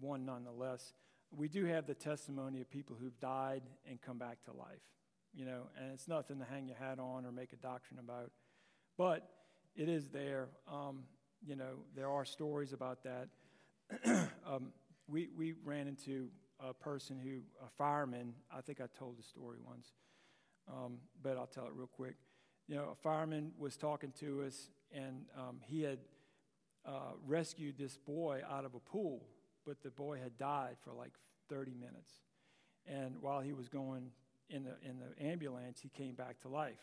one 0.00 0.26
nonetheless. 0.26 0.92
We 1.34 1.48
do 1.48 1.64
have 1.64 1.86
the 1.86 1.94
testimony 1.94 2.60
of 2.60 2.70
people 2.70 2.94
who've 3.00 3.18
died 3.18 3.62
and 3.88 4.00
come 4.00 4.18
back 4.18 4.44
to 4.44 4.52
life, 4.52 4.82
you 5.34 5.46
know, 5.46 5.62
and 5.80 5.92
it's 5.92 6.06
nothing 6.06 6.38
to 6.38 6.44
hang 6.44 6.68
your 6.68 6.76
hat 6.76 6.98
on 6.98 7.24
or 7.24 7.32
make 7.32 7.54
a 7.54 7.56
doctrine 7.56 7.98
about, 7.98 8.30
but 8.98 9.28
it 9.74 9.88
is 9.88 10.08
there. 10.08 10.48
Um, 10.70 11.04
you 11.44 11.56
know, 11.56 11.76
there 11.94 12.10
are 12.10 12.24
stories 12.24 12.72
about 12.74 12.98
that. 13.04 13.28
um, 14.46 14.72
we, 15.08 15.28
we 15.36 15.54
ran 15.64 15.88
into 15.88 16.28
a 16.60 16.74
person 16.74 17.18
who, 17.18 17.38
a 17.64 17.70
fireman, 17.78 18.34
I 18.54 18.60
think 18.60 18.80
I 18.80 18.86
told 18.98 19.18
the 19.18 19.22
story 19.22 19.58
once, 19.66 19.92
um, 20.70 20.98
but 21.22 21.38
I'll 21.38 21.46
tell 21.46 21.66
it 21.66 21.72
real 21.74 21.86
quick. 21.86 22.16
You 22.68 22.76
know, 22.76 22.88
a 22.92 22.94
fireman 22.96 23.52
was 23.58 23.76
talking 23.76 24.12
to 24.20 24.42
us, 24.42 24.70
and 24.92 25.24
um, 25.36 25.58
he 25.62 25.82
had 25.82 25.98
uh, 26.84 27.12
rescued 27.26 27.78
this 27.78 27.96
boy 27.96 28.42
out 28.50 28.64
of 28.64 28.74
a 28.74 28.80
pool, 28.80 29.22
but 29.64 29.82
the 29.82 29.90
boy 29.90 30.18
had 30.18 30.36
died 30.36 30.76
for 30.84 30.92
like 30.92 31.12
30 31.48 31.74
minutes. 31.74 32.12
And 32.86 33.16
while 33.20 33.40
he 33.40 33.52
was 33.52 33.68
going 33.68 34.10
in 34.50 34.64
the, 34.64 34.74
in 34.88 34.98
the 34.98 35.24
ambulance, 35.24 35.80
he 35.80 35.88
came 35.88 36.14
back 36.14 36.40
to 36.40 36.48
life. 36.48 36.78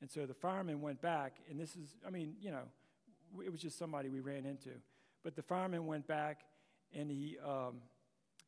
And 0.00 0.10
so 0.10 0.26
the 0.26 0.34
fireman 0.34 0.80
went 0.80 1.00
back, 1.00 1.36
and 1.50 1.58
this 1.58 1.76
is, 1.76 1.96
I 2.06 2.10
mean, 2.10 2.34
you 2.40 2.50
know, 2.50 2.64
it 3.44 3.50
was 3.50 3.60
just 3.60 3.78
somebody 3.78 4.08
we 4.08 4.20
ran 4.20 4.44
into. 4.44 4.70
But 5.22 5.36
the 5.36 5.42
fireman 5.42 5.86
went 5.86 6.06
back, 6.06 6.40
and 6.92 7.10
he, 7.10 7.36
um, 7.44 7.76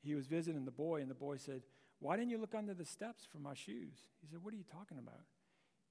he 0.02 0.14
was 0.14 0.26
visiting 0.26 0.64
the 0.64 0.70
boy, 0.70 1.00
and 1.00 1.10
the 1.10 1.14
boy 1.14 1.38
said, 1.38 1.62
Why 2.00 2.16
didn't 2.16 2.30
you 2.30 2.38
look 2.38 2.54
under 2.54 2.74
the 2.74 2.84
steps 2.84 3.26
for 3.30 3.38
my 3.38 3.54
shoes? 3.54 3.94
He 4.20 4.28
said, 4.30 4.40
What 4.42 4.52
are 4.52 4.56
you 4.56 4.64
talking 4.70 4.98
about? 4.98 5.20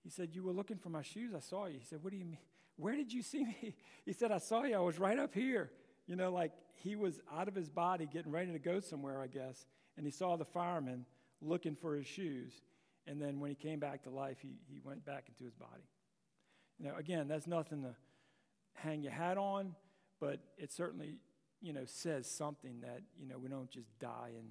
He 0.06 0.12
said, 0.12 0.30
You 0.34 0.44
were 0.44 0.54
looking 0.54 0.78
for 0.78 0.90
my 0.90 1.02
shoes. 1.02 1.34
I 1.36 1.40
saw 1.40 1.66
you. 1.66 1.80
He 1.80 1.86
said, 1.86 2.00
What 2.02 2.12
do 2.12 2.18
you 2.18 2.26
mean? 2.26 2.38
Where 2.78 2.96
did 2.96 3.12
you 3.12 3.22
see 3.22 3.44
me? 3.44 3.76
He 4.06 4.14
said, 4.14 4.32
I 4.32 4.38
saw 4.38 4.64
you. 4.64 4.76
I 4.76 4.80
was 4.80 5.00
right 5.00 5.18
up 5.18 5.34
here. 5.34 5.72
You 6.06 6.16
know, 6.16 6.32
like 6.32 6.52
he 6.76 6.96
was 6.96 7.20
out 7.36 7.48
of 7.48 7.56
his 7.56 7.70
body 7.72 8.06
getting 8.06 8.32
ready 8.32 8.52
to 8.52 8.60
go 8.60 8.80
somewhere, 8.80 9.20
I 9.20 9.26
guess. 9.26 9.66
And 9.98 10.06
he 10.06 10.12
saw 10.12 10.36
the 10.36 10.46
fireman 10.46 11.06
looking 11.42 11.76
for 11.76 11.96
his 11.96 12.06
shoes. 12.06 12.62
And 13.08 13.20
then 13.20 13.40
when 13.40 13.50
he 13.50 13.56
came 13.56 13.80
back 13.80 14.04
to 14.04 14.12
life, 14.12 14.38
he, 14.42 14.60
he 14.68 14.80
went 14.84 15.04
back 15.04 15.26
into 15.28 15.44
his 15.44 15.56
body. 15.56 15.90
You 16.78 16.86
know, 16.86 16.96
again, 16.98 17.28
that's 17.28 17.48
nothing 17.48 17.82
to 17.82 17.96
hang 18.74 19.02
your 19.02 19.14
hat 19.14 19.40
on, 19.40 19.74
but 20.20 20.40
it 20.58 20.72
certainly, 20.72 21.16
you 21.62 21.74
know, 21.74 21.86
says 21.86 22.30
something 22.30 22.82
that, 22.82 23.02
you 23.18 23.28
know, 23.28 23.40
we 23.40 23.50
don't 23.50 23.72
just 23.72 23.98
die 23.98 24.34
and, 24.38 24.50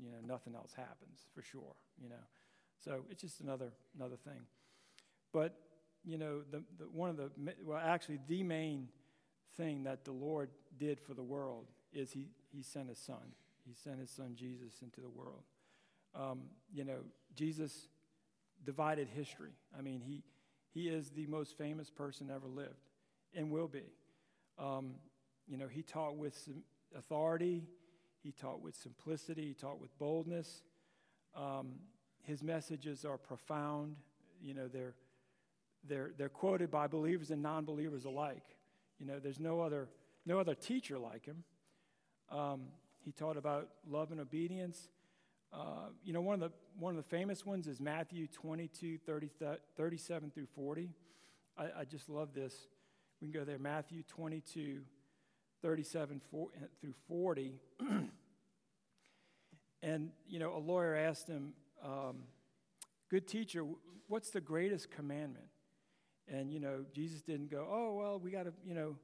you 0.00 0.10
know, 0.12 0.18
nothing 0.24 0.54
else 0.54 0.72
happens 0.76 1.26
for 1.34 1.42
sure, 1.42 1.74
you 2.00 2.08
know. 2.08 2.24
So 2.84 3.04
it's 3.10 3.22
just 3.22 3.40
another, 3.40 3.72
another 3.96 4.16
thing. 4.16 4.42
But, 5.34 5.54
you 6.04 6.16
know, 6.16 6.42
the, 6.50 6.62
the, 6.78 6.84
one 6.84 7.10
of 7.10 7.16
the, 7.16 7.30
well, 7.64 7.80
actually, 7.82 8.20
the 8.28 8.44
main 8.44 8.88
thing 9.56 9.82
that 9.84 10.04
the 10.04 10.12
Lord 10.12 10.48
did 10.78 11.00
for 11.00 11.12
the 11.12 11.22
world 11.22 11.66
is 11.92 12.12
he, 12.12 12.28
he 12.52 12.62
sent 12.62 12.88
his 12.88 12.98
son. 12.98 13.34
He 13.66 13.74
sent 13.74 13.98
his 13.98 14.10
son 14.10 14.34
Jesus 14.36 14.80
into 14.80 15.00
the 15.00 15.10
world. 15.10 15.42
Um, 16.14 16.42
you 16.72 16.84
know, 16.84 16.98
Jesus 17.34 17.88
divided 18.64 19.08
history. 19.08 19.52
I 19.76 19.82
mean, 19.82 20.00
he, 20.00 20.22
he 20.72 20.88
is 20.88 21.10
the 21.10 21.26
most 21.26 21.58
famous 21.58 21.90
person 21.90 22.30
ever 22.32 22.46
lived 22.46 22.90
and 23.34 23.50
will 23.50 23.68
be. 23.68 23.82
Um, 24.56 24.94
you 25.48 25.56
know, 25.56 25.66
he 25.66 25.82
taught 25.82 26.16
with 26.16 26.48
authority, 26.96 27.64
he 28.22 28.30
taught 28.30 28.62
with 28.62 28.76
simplicity, 28.76 29.48
he 29.48 29.54
taught 29.54 29.80
with 29.80 29.98
boldness. 29.98 30.62
Um, 31.36 31.72
his 32.22 32.42
messages 32.42 33.04
are 33.04 33.18
profound. 33.18 33.96
You 34.40 34.54
know, 34.54 34.68
they're, 34.68 34.94
they're, 35.88 36.12
they're 36.16 36.28
quoted 36.28 36.70
by 36.70 36.86
believers 36.86 37.30
and 37.30 37.42
non 37.42 37.64
believers 37.64 38.04
alike. 38.04 38.56
You 38.98 39.06
know, 39.06 39.18
there's 39.18 39.40
no 39.40 39.60
other, 39.60 39.88
no 40.24 40.38
other 40.38 40.54
teacher 40.54 40.98
like 40.98 41.26
him. 41.26 41.44
Um, 42.30 42.62
he 43.04 43.12
taught 43.12 43.36
about 43.36 43.68
love 43.88 44.10
and 44.10 44.20
obedience. 44.20 44.88
Uh, 45.52 45.88
you 46.02 46.12
know, 46.12 46.20
one 46.20 46.34
of, 46.34 46.40
the, 46.40 46.50
one 46.78 46.90
of 46.90 46.96
the 46.96 47.08
famous 47.08 47.46
ones 47.46 47.66
is 47.66 47.80
Matthew 47.80 48.26
22, 48.26 48.98
30, 48.98 49.30
37 49.76 50.30
through 50.30 50.46
40. 50.54 50.90
I, 51.56 51.64
I 51.80 51.84
just 51.84 52.08
love 52.08 52.34
this. 52.34 52.54
We 53.20 53.28
can 53.28 53.40
go 53.40 53.44
there. 53.44 53.58
Matthew 53.58 54.02
22, 54.08 54.80
37 55.62 56.20
4, 56.30 56.48
through 56.80 56.94
40. 57.08 57.54
and, 59.82 60.10
you 60.26 60.38
know, 60.38 60.56
a 60.56 60.58
lawyer 60.58 60.96
asked 60.96 61.28
him, 61.28 61.52
um, 61.84 62.16
Good 63.10 63.28
teacher, 63.28 63.64
what's 64.08 64.30
the 64.30 64.40
greatest 64.40 64.90
commandment? 64.90 65.44
And, 66.28 66.52
you 66.52 66.60
know, 66.60 66.84
Jesus 66.94 67.22
didn't 67.22 67.50
go, 67.50 67.66
Oh, 67.70 67.94
well, 67.94 68.18
we 68.18 68.30
got 68.30 68.44
to, 68.44 68.52
you 68.64 68.74
know, 68.74 68.96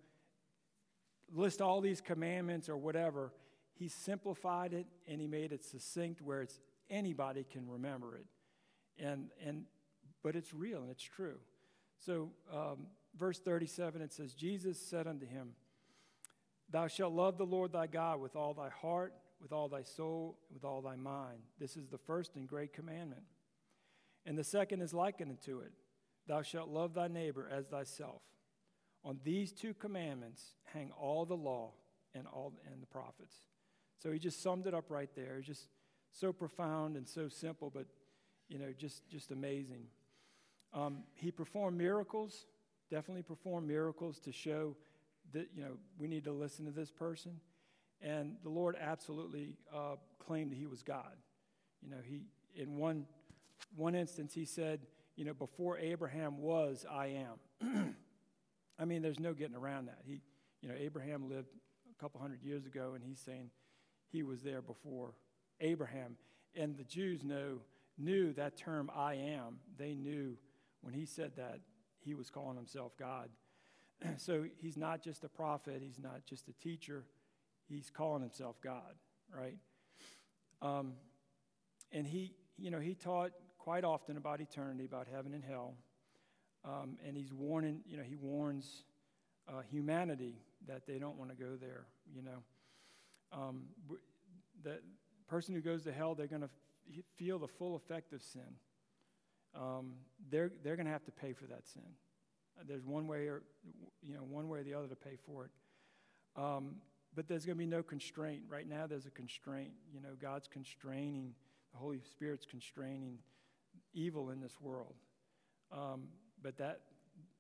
list 1.32 1.60
all 1.60 1.80
these 1.80 2.00
commandments 2.00 2.68
or 2.68 2.76
whatever. 2.76 3.32
He 3.74 3.88
simplified 3.88 4.72
it 4.72 4.86
and 5.06 5.20
he 5.20 5.26
made 5.26 5.52
it 5.52 5.64
succinct 5.64 6.20
where 6.20 6.42
it's 6.42 6.60
anybody 6.88 7.44
can 7.50 7.68
remember 7.68 8.16
it. 8.16 8.26
And, 9.02 9.30
and, 9.44 9.64
but 10.22 10.36
it's 10.36 10.52
real 10.52 10.82
and 10.82 10.90
it's 10.90 11.02
true. 11.02 11.36
So, 11.98 12.30
um, 12.52 12.86
verse 13.18 13.38
37, 13.38 14.02
it 14.02 14.12
says, 14.12 14.34
Jesus 14.34 14.78
said 14.78 15.06
unto 15.06 15.26
him, 15.26 15.50
Thou 16.70 16.86
shalt 16.86 17.12
love 17.12 17.36
the 17.36 17.46
Lord 17.46 17.72
thy 17.72 17.86
God 17.86 18.20
with 18.20 18.36
all 18.36 18.54
thy 18.54 18.68
heart, 18.68 19.14
with 19.40 19.52
all 19.52 19.68
thy 19.68 19.82
soul, 19.82 20.38
with 20.52 20.64
all 20.64 20.82
thy 20.82 20.96
mind. 20.96 21.40
This 21.58 21.76
is 21.76 21.88
the 21.88 21.98
first 21.98 22.36
and 22.36 22.46
great 22.46 22.72
commandment. 22.72 23.22
And 24.26 24.36
the 24.36 24.44
second 24.44 24.82
is 24.82 24.92
likened 24.92 25.30
unto 25.30 25.60
it 25.60 25.72
Thou 26.30 26.42
shalt 26.42 26.68
love 26.68 26.94
thy 26.94 27.08
neighbor 27.08 27.48
as 27.50 27.66
thyself. 27.66 28.22
On 29.04 29.18
these 29.24 29.50
two 29.50 29.74
commandments 29.74 30.42
hang 30.72 30.92
all 30.92 31.24
the 31.24 31.36
law 31.36 31.72
and 32.14 32.26
all 32.26 32.52
and 32.70 32.80
the 32.80 32.86
prophets. 32.86 33.34
So 33.98 34.12
he 34.12 34.18
just 34.18 34.40
summed 34.40 34.66
it 34.66 34.74
up 34.74 34.90
right 34.90 35.10
there. 35.16 35.38
It's 35.38 35.46
just 35.46 35.66
so 36.12 36.32
profound 36.32 36.96
and 36.96 37.08
so 37.08 37.28
simple, 37.28 37.68
but 37.74 37.86
you 38.48 38.58
know, 38.58 38.72
just 38.78 39.08
just 39.08 39.32
amazing. 39.32 39.86
Um, 40.72 41.02
he 41.14 41.32
performed 41.32 41.76
miracles 41.76 42.46
definitely 42.90 43.22
perform 43.22 43.66
miracles 43.66 44.18
to 44.18 44.32
show 44.32 44.76
that, 45.32 45.48
you 45.54 45.62
know, 45.62 45.76
we 45.98 46.08
need 46.08 46.24
to 46.24 46.32
listen 46.32 46.64
to 46.66 46.72
this 46.72 46.90
person. 46.90 47.32
And 48.02 48.36
the 48.42 48.48
Lord 48.48 48.76
absolutely 48.80 49.54
uh, 49.74 49.96
claimed 50.18 50.50
that 50.50 50.56
he 50.56 50.66
was 50.66 50.82
God. 50.82 51.16
You 51.82 51.90
know, 51.90 51.98
he, 52.02 52.22
in 52.54 52.76
one, 52.76 53.06
one 53.76 53.94
instance, 53.94 54.34
he 54.34 54.44
said, 54.44 54.80
you 55.16 55.24
know, 55.24 55.34
before 55.34 55.78
Abraham 55.78 56.38
was, 56.38 56.86
I 56.90 57.24
am. 57.62 57.94
I 58.78 58.84
mean, 58.84 59.02
there's 59.02 59.20
no 59.20 59.34
getting 59.34 59.56
around 59.56 59.86
that. 59.86 59.98
He, 60.04 60.20
you 60.62 60.68
know, 60.68 60.74
Abraham 60.78 61.28
lived 61.28 61.48
a 61.90 62.02
couple 62.02 62.20
hundred 62.20 62.42
years 62.42 62.66
ago, 62.66 62.92
and 62.94 63.04
he's 63.04 63.20
saying 63.20 63.50
he 64.10 64.22
was 64.22 64.42
there 64.42 64.62
before 64.62 65.14
Abraham. 65.60 66.16
And 66.54 66.76
the 66.76 66.84
Jews 66.84 67.22
know, 67.22 67.60
knew 67.98 68.32
that 68.32 68.56
term 68.56 68.90
I 68.94 69.14
am. 69.14 69.58
They 69.78 69.94
knew 69.94 70.36
when 70.80 70.94
he 70.94 71.04
said 71.04 71.32
that, 71.36 71.60
he 72.02 72.14
was 72.14 72.30
calling 72.30 72.56
himself 72.56 72.92
God. 72.98 73.28
so 74.16 74.46
he's 74.58 74.76
not 74.76 75.02
just 75.02 75.24
a 75.24 75.28
prophet, 75.28 75.82
he's 75.82 75.98
not 75.98 76.24
just 76.24 76.48
a 76.48 76.52
teacher, 76.54 77.04
he's 77.68 77.90
calling 77.90 78.22
himself 78.22 78.56
God, 78.62 78.94
right? 79.36 79.58
Um, 80.62 80.94
and 81.92 82.06
he, 82.06 82.34
you 82.56 82.70
know, 82.70 82.80
he 82.80 82.94
taught 82.94 83.32
quite 83.62 83.84
often 83.84 84.16
about 84.16 84.40
eternity, 84.40 84.84
about 84.84 85.06
heaven 85.12 85.34
and 85.34 85.44
hell. 85.44 85.74
Um, 86.64 86.98
and 87.06 87.16
he's 87.16 87.32
warning, 87.32 87.80
you 87.86 87.96
know, 87.96 88.02
he 88.02 88.16
warns 88.16 88.84
uh, 89.48 89.62
humanity 89.70 90.34
that 90.66 90.86
they 90.86 90.98
don't 90.98 91.16
want 91.16 91.30
to 91.30 91.36
go 91.36 91.56
there, 91.58 91.86
you 92.14 92.22
know. 92.22 92.42
Um, 93.32 93.62
the 94.62 94.80
person 95.28 95.54
who 95.54 95.60
goes 95.60 95.84
to 95.84 95.92
hell, 95.92 96.14
they're 96.14 96.26
going 96.26 96.42
to 96.42 96.50
f- 96.98 97.04
feel 97.16 97.38
the 97.38 97.48
full 97.48 97.76
effect 97.76 98.12
of 98.12 98.22
sin 98.22 98.56
um, 99.54 99.92
they're, 100.30 100.50
they're 100.62 100.76
going 100.76 100.86
to 100.86 100.92
have 100.92 101.04
to 101.04 101.12
pay 101.12 101.32
for 101.32 101.46
that 101.46 101.66
sin. 101.66 101.82
There's 102.66 102.84
one 102.84 103.06
way 103.06 103.26
or, 103.26 103.42
you 104.02 104.14
know, 104.14 104.20
one 104.20 104.48
way 104.48 104.60
or 104.60 104.62
the 104.62 104.74
other 104.74 104.88
to 104.88 104.96
pay 104.96 105.16
for 105.26 105.46
it. 105.46 105.50
Um, 106.40 106.76
but 107.14 107.26
there's 107.26 107.44
going 107.44 107.56
to 107.56 107.58
be 107.58 107.66
no 107.66 107.82
constraint. 107.82 108.42
Right 108.48 108.68
now, 108.68 108.86
there's 108.86 109.06
a 109.06 109.10
constraint. 109.10 109.70
You 109.92 110.00
know, 110.00 110.10
God's 110.20 110.46
constraining, 110.46 111.34
the 111.72 111.78
Holy 111.78 112.00
Spirit's 112.00 112.46
constraining 112.46 113.18
evil 113.94 114.30
in 114.30 114.40
this 114.40 114.60
world. 114.60 114.94
Um, 115.72 116.08
but 116.42 116.56
that, 116.58 116.80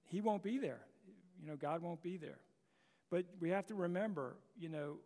He 0.04 0.20
won't 0.20 0.42
be 0.42 0.58
there. 0.58 0.80
You 1.40 1.48
know, 1.48 1.56
God 1.56 1.82
won't 1.82 2.02
be 2.02 2.16
there. 2.16 2.38
But 3.10 3.24
we 3.40 3.50
have 3.50 3.66
to 3.66 3.74
remember, 3.74 4.36
you 4.58 4.68
know, 4.68 4.96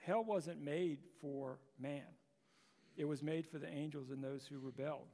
hell 0.00 0.24
wasn't 0.24 0.60
made 0.60 0.98
for 1.20 1.58
man, 1.78 2.02
it 2.96 3.04
was 3.04 3.22
made 3.22 3.46
for 3.46 3.58
the 3.58 3.68
angels 3.68 4.10
and 4.10 4.22
those 4.22 4.46
who 4.46 4.58
rebelled. 4.58 5.08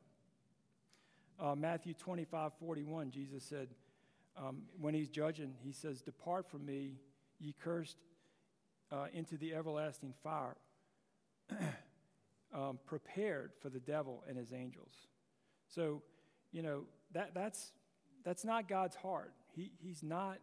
Uh, 1.40 1.54
Matthew 1.54 1.94
25, 1.94 2.52
41, 2.58 3.12
Jesus 3.12 3.44
said, 3.44 3.68
um, 4.36 4.62
when 4.80 4.94
he's 4.94 5.08
judging, 5.08 5.54
he 5.62 5.72
says, 5.72 6.00
Depart 6.00 6.48
from 6.48 6.64
me, 6.64 6.94
ye 7.38 7.54
cursed, 7.62 7.96
uh, 8.90 9.06
into 9.12 9.36
the 9.36 9.54
everlasting 9.54 10.14
fire, 10.22 10.56
um, 12.54 12.78
prepared 12.86 13.52
for 13.60 13.68
the 13.68 13.80
devil 13.80 14.24
and 14.28 14.38
his 14.38 14.52
angels. 14.52 14.92
So, 15.74 16.02
you 16.52 16.62
know, 16.62 16.84
that, 17.12 17.34
that's, 17.34 17.72
that's 18.24 18.44
not 18.44 18.68
God's 18.68 18.96
heart. 18.96 19.32
He, 19.54 19.72
he's 19.78 20.02
not, 20.02 20.38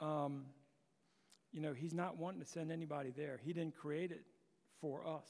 um, 0.00 0.46
you 1.52 1.60
know, 1.60 1.72
he's 1.72 1.94
not 1.94 2.16
wanting 2.16 2.40
to 2.40 2.46
send 2.46 2.72
anybody 2.72 3.12
there. 3.16 3.40
He 3.42 3.52
didn't 3.52 3.76
create 3.76 4.10
it 4.10 4.24
for 4.80 5.06
us. 5.06 5.28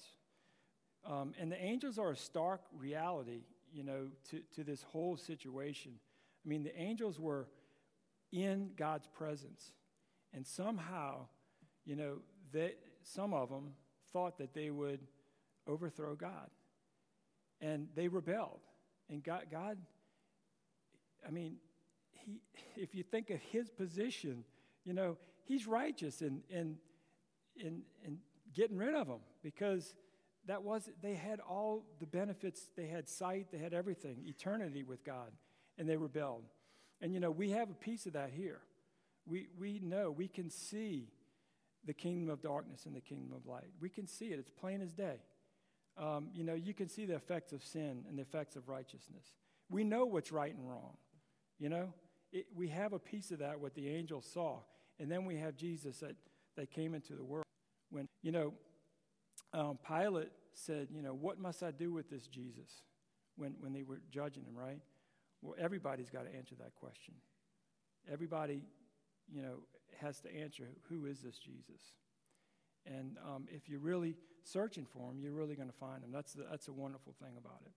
Um, 1.05 1.33
and 1.39 1.51
the 1.51 1.61
angels 1.63 1.99
are 1.99 2.11
a 2.11 2.17
stark 2.17 2.61
reality, 2.77 3.43
you 3.73 3.83
know, 3.83 4.09
to, 4.31 4.41
to 4.55 4.65
this 4.65 4.83
whole 4.83 5.17
situation. 5.17 5.93
I 6.45 6.49
mean, 6.49 6.63
the 6.63 6.79
angels 6.79 7.19
were 7.19 7.49
in 8.33 8.71
God's 8.77 9.07
presence. 9.09 9.73
And 10.33 10.47
somehow, 10.47 11.27
you 11.85 11.97
know, 11.97 12.19
they, 12.53 12.75
some 13.03 13.35
of 13.35 13.51
them 13.51 13.73
thought 14.13 14.39
that 14.39 14.55
they 14.55 14.71
would 14.71 15.01
overthrow 15.67 16.15
God. 16.15 16.51
And 17.61 17.89
they 17.95 18.09
rebelled. 18.09 18.61
And 19.13 19.23
God, 19.23 19.45
God 19.53 19.77
I 21.27 21.31
mean, 21.31 21.57
he, 22.11 22.41
if 22.77 22.95
you 22.95 23.03
think 23.03 23.31
of 23.31 23.39
his 23.41 23.69
position, 23.69 24.45
you 24.85 24.95
know, 24.95 25.19
he's 25.45 25.67
righteous 25.67 26.23
in, 26.23 26.43
in, 26.49 26.77
in, 27.57 27.83
in 28.05 28.19
getting 28.55 28.79
rid 28.79 28.95
of 28.95 29.07
them 29.07 29.21
because 29.43 29.95
that 30.47 30.63
was 30.63 30.89
they 31.03 31.15
had 31.15 31.41
all 31.41 31.85
the 32.01 32.07
benefits 32.07 32.69
they 32.77 32.87
had 32.87 33.09
sight 33.09 33.47
they 33.53 33.59
had 33.59 33.73
everything 33.73 34.17
eternity 34.27 34.83
with 34.83 35.05
god 35.05 35.31
and 35.79 35.89
they 35.89 35.97
rebelled. 35.97 36.43
And 37.01 37.15
you 37.15 37.21
know 37.21 37.31
we 37.31 37.51
have 37.51 37.71
a 37.71 37.75
piece 37.75 38.07
of 38.07 38.15
that 38.15 38.31
here. 38.35 38.61
We, 39.25 39.47
we 39.57 39.79
know 39.79 40.11
we 40.11 40.27
can 40.27 40.51
see 40.51 41.09
the 41.85 41.95
kingdom 41.95 42.29
of 42.29 42.43
darkness 42.43 42.87
and 42.87 42.97
the 42.97 43.01
kingdom 43.01 43.33
of 43.37 43.47
light. 43.47 43.71
We 43.81 43.89
can 43.89 44.09
see 44.09 44.27
it. 44.27 44.39
It's 44.41 44.51
plain 44.51 44.81
as 44.81 44.93
day 44.93 45.19
um, 45.99 46.29
you 46.33 46.45
know 46.45 46.55
you 46.55 46.75
can 46.75 46.89
see 46.89 47.05
the 47.05 47.15
effects 47.15 47.53
of 47.53 47.63
sin 47.65 48.05
and 48.09 48.19
the 48.19 48.23
effects 48.23 48.57
of 48.57 48.69
righteousness 48.69 49.33
we 49.71 49.85
know 49.85 50.05
what's 50.05 50.33
right 50.33 50.55
and 50.55 50.69
wrong 50.69 50.97
you 51.59 51.69
know 51.69 51.93
it, 52.33 52.47
we 52.55 52.69
have 52.69 52.93
a 52.93 52.99
piece 52.99 53.31
of 53.31 53.39
that 53.39 53.61
what 53.61 53.75
the 53.75 53.89
angels 53.89 54.27
saw 54.33 54.59
and 54.99 55.11
then 55.11 55.25
we 55.25 55.37
have 55.37 55.57
jesus 55.57 55.99
that, 55.99 56.17
that 56.57 56.71
came 56.71 56.95
into 56.95 57.15
the 57.15 57.25
world 57.25 57.45
when 57.91 58.07
you 58.23 58.33
know 58.33 58.53
um, 59.53 59.79
Pilate 59.87 60.31
said, 60.55 60.89
You 60.91 61.03
know, 61.03 61.15
what 61.15 61.39
must 61.39 61.63
I 61.63 61.71
do 61.71 61.93
with 61.93 62.11
this 62.11 62.27
Jesus 62.27 62.83
when, 63.37 63.55
when 63.61 63.73
they 63.73 63.83
were 63.83 64.01
judging 64.11 64.45
him, 64.45 64.57
right? 64.57 64.81
Well, 65.43 65.55
everybody's 65.59 66.11
got 66.11 66.25
to 66.25 66.35
answer 66.35 66.55
that 66.57 66.75
question. 66.75 67.15
Everybody, 68.11 68.63
you 69.33 69.43
know, 69.43 69.59
has 70.01 70.21
to 70.21 70.35
answer 70.35 70.69
who 70.89 71.07
is 71.07 71.21
this 71.21 71.39
Jesus? 71.39 71.83
And 72.87 73.17
um, 73.25 73.47
if 73.51 73.69
you're 73.69 73.81
really 73.81 74.17
searching 74.45 74.87
for 74.87 75.09
them, 75.09 75.19
you're 75.21 75.33
really 75.33 75.55
going 75.55 75.69
to 75.69 75.77
find 75.77 76.03
them. 76.03 76.11
That's, 76.13 76.33
the, 76.33 76.45
that's 76.51 76.69
a 76.69 76.73
wonderful 76.73 77.15
thing 77.21 77.37
about 77.39 77.61
it. 77.67 77.73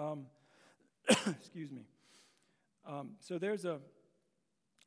Um, 0.00 0.26
excuse 1.38 1.70
me. 1.70 1.82
Um, 2.86 3.12
so 3.20 3.38
there's 3.38 3.64
a, 3.64 3.78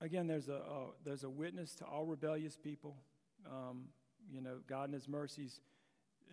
again, 0.02 0.28
there's 0.28 0.50
a, 0.50 0.56
uh, 0.56 0.92
there's 1.06 1.24
a 1.24 1.30
witness 1.30 1.76
to 1.76 1.86
all 1.86 2.06
rebellious 2.06 2.56
people. 2.56 2.96
Um, 3.46 3.86
you 4.32 4.42
know, 4.42 4.58
God 4.68 4.88
in 4.88 4.94
His 4.94 5.08
mercies 5.08 5.60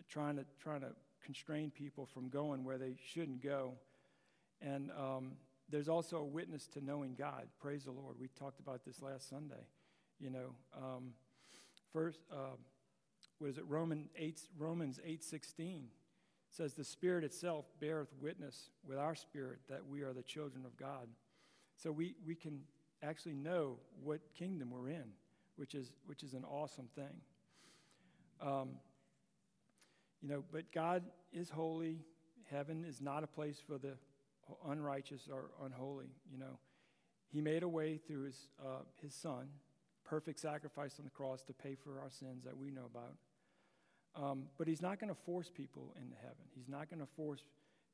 trying 0.09 0.37
to 0.37 0.45
trying 0.63 0.81
to 0.81 0.93
constrain 1.25 1.71
people 1.71 2.07
from 2.07 2.29
going 2.29 2.65
where 2.65 2.79
they 2.79 2.97
shouldn't 3.05 3.43
go. 3.43 3.75
And 4.63 4.91
um, 4.93 5.33
there's 5.71 5.89
also 5.89 6.19
a 6.19 6.25
witness 6.25 6.67
to 6.69 6.85
knowing 6.85 7.15
God. 7.15 7.47
Praise 7.61 7.85
the 7.85 7.93
Lord. 7.93 8.17
We 8.19 8.29
talked 8.39 8.61
about 8.61 8.85
this 8.85 9.03
last 9.03 9.29
Sunday. 9.29 9.67
You 10.19 10.31
know, 10.31 10.55
um, 10.77 11.13
first, 11.93 12.21
uh, 12.33 12.57
what 13.41 13.49
is 13.49 13.59
it? 13.59 13.65
Roman 13.67 14.11
8, 14.17 14.39
Romans 14.59 15.01
eight 15.05 15.25
sixteen 15.25 15.89
says, 16.51 16.75
"The 16.75 16.85
Spirit 16.85 17.25
itself 17.25 17.65
beareth 17.81 18.13
witness 18.21 18.69
with 18.87 18.99
our 18.99 19.15
spirit 19.15 19.61
that 19.69 19.87
we 19.87 20.03
are 20.03 20.13
the 20.13 20.23
children 20.23 20.67
of 20.67 20.77
God." 20.77 21.09
So 21.77 21.91
we 21.91 22.15
we 22.27 22.35
can 22.35 22.61
actually 23.03 23.35
know 23.35 23.79
what 24.03 24.21
kingdom 24.35 24.71
we're 24.71 24.91
in, 24.91 25.13
which 25.57 25.75
is 25.75 25.91
which 26.05 26.23
is 26.23 26.35
an 26.35 26.45
awesome 26.45 26.89
thing. 26.95 27.23
Um, 28.43 28.73
you 30.21 30.29
know, 30.29 30.45
but 30.53 30.71
God 30.71 31.03
is 31.33 31.49
holy. 31.49 32.01
Heaven 32.51 32.85
is 32.85 33.01
not 33.01 33.25
a 33.25 33.27
place 33.27 33.59
for 33.67 33.79
the 33.79 33.97
unrighteous 34.67 35.29
or 35.33 35.51
unholy. 35.65 36.11
You 36.31 36.39
know, 36.39 36.59
He 37.33 37.41
made 37.41 37.63
a 37.63 37.69
way 37.69 37.97
through 37.97 38.25
His, 38.25 38.49
uh, 38.63 38.83
his 39.01 39.15
Son, 39.15 39.49
perfect 40.05 40.41
sacrifice 40.41 40.99
on 40.99 41.07
the 41.07 41.11
cross 41.11 41.43
to 41.45 41.55
pay 41.55 41.75
for 41.75 42.01
our 42.01 42.11
sins 42.11 42.45
that 42.45 42.57
we 42.57 42.71
know 42.71 42.85
about. 42.85 43.15
Um, 44.17 44.45
but 44.59 44.67
He's 44.67 44.83
not 44.83 44.99
going 44.99 45.13
to 45.13 45.21
force 45.21 45.51
people 45.51 45.95
into 45.97 46.17
heaven. 46.17 46.45
He's 46.55 46.69
not 46.69 46.91
going 46.91 47.01
to 47.01 47.09
force 47.17 47.45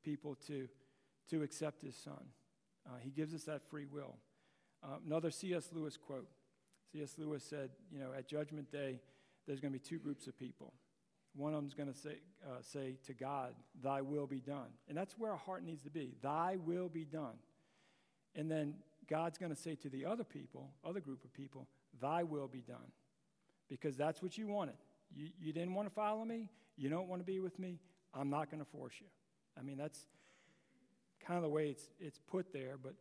people 0.03 0.35
to, 0.47 0.67
to 1.29 1.43
accept 1.43 1.81
His 1.81 1.95
Son. 1.95 2.23
Uh, 2.87 2.97
he 3.03 3.09
gives 3.09 3.33
us 3.33 3.43
that 3.43 3.61
free 3.69 3.85
will. 3.85 4.15
Uh, 4.83 4.97
another 5.05 5.31
C.S. 5.31 5.69
Lewis 5.73 5.97
quote 5.97 6.27
C.S. 6.91 7.15
Lewis 7.17 7.43
said, 7.43 7.69
you 7.91 7.99
know, 7.99 8.13
at 8.17 8.27
Judgment 8.27 8.71
Day, 8.71 8.99
there's 9.45 9.59
going 9.59 9.73
to 9.73 9.79
be 9.79 9.83
two 9.83 9.99
groups 9.99 10.27
of 10.27 10.37
people. 10.37 10.73
One 11.35 11.53
of 11.53 11.61
them's 11.61 11.73
going 11.73 11.91
to 11.91 11.97
say, 11.97 12.15
uh, 12.45 12.61
say 12.61 12.95
to 13.05 13.13
God, 13.13 13.53
Thy 13.83 14.01
will 14.01 14.25
be 14.25 14.39
done. 14.39 14.69
And 14.87 14.97
that's 14.97 15.17
where 15.17 15.31
our 15.31 15.37
heart 15.37 15.63
needs 15.63 15.83
to 15.83 15.89
be. 15.89 16.13
Thy 16.21 16.57
will 16.65 16.89
be 16.89 17.03
done. 17.03 17.35
And 18.35 18.49
then 18.49 18.75
God's 19.09 19.37
going 19.37 19.53
to 19.53 19.61
say 19.61 19.75
to 19.75 19.89
the 19.89 20.05
other 20.05 20.23
people, 20.23 20.71
other 20.85 20.99
group 20.99 21.23
of 21.23 21.33
people, 21.33 21.67
Thy 22.01 22.23
will 22.23 22.47
be 22.47 22.61
done. 22.61 22.91
Because 23.69 23.97
that's 23.97 24.23
what 24.23 24.37
you 24.37 24.47
wanted. 24.47 24.75
You, 25.15 25.29
you 25.39 25.53
didn't 25.53 25.73
want 25.73 25.87
to 25.87 25.93
follow 25.93 26.23
me. 26.25 26.49
You 26.75 26.89
don't 26.89 27.07
want 27.07 27.21
to 27.21 27.25
be 27.25 27.39
with 27.39 27.57
me. 27.59 27.79
I'm 28.13 28.29
not 28.29 28.51
going 28.51 28.63
to 28.63 28.69
force 28.69 28.93
you. 28.99 29.07
I 29.57 29.63
mean, 29.63 29.77
that's 29.77 30.05
kind 31.25 31.37
of 31.37 31.43
the 31.43 31.49
way 31.49 31.69
it's, 31.69 31.89
it's 31.99 32.19
put 32.19 32.53
there, 32.53 32.77
but 32.81 32.93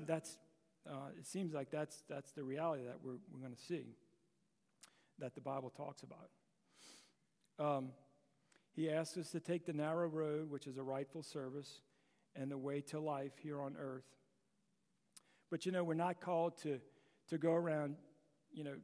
that's, 0.06 0.38
uh, 0.88 1.10
it 1.18 1.26
seems 1.26 1.54
like 1.54 1.70
that's, 1.70 2.02
that's 2.08 2.32
the 2.32 2.42
reality 2.42 2.84
that 2.84 2.96
we're, 3.02 3.18
we're 3.32 3.40
going 3.40 3.54
to 3.54 3.62
see 3.62 3.94
that 5.18 5.34
the 5.34 5.40
Bible 5.40 5.70
talks 5.70 6.02
about. 6.02 6.28
Um, 7.58 7.90
he 8.74 8.90
asks 8.90 9.16
us 9.16 9.30
to 9.30 9.40
take 9.40 9.66
the 9.66 9.72
narrow 9.72 10.08
road, 10.08 10.50
which 10.50 10.66
is 10.66 10.78
a 10.78 10.82
rightful 10.82 11.22
service, 11.22 11.80
and 12.34 12.50
the 12.50 12.58
way 12.58 12.80
to 12.80 12.98
life 12.98 13.32
here 13.42 13.60
on 13.60 13.76
earth. 13.78 14.06
But 15.50 15.66
you 15.66 15.72
know, 15.72 15.84
we're 15.84 15.94
not 15.94 16.20
called 16.20 16.56
to, 16.62 16.80
to 17.28 17.38
go 17.38 17.52
around, 17.52 17.96
you 18.52 18.64
know, 18.64 18.74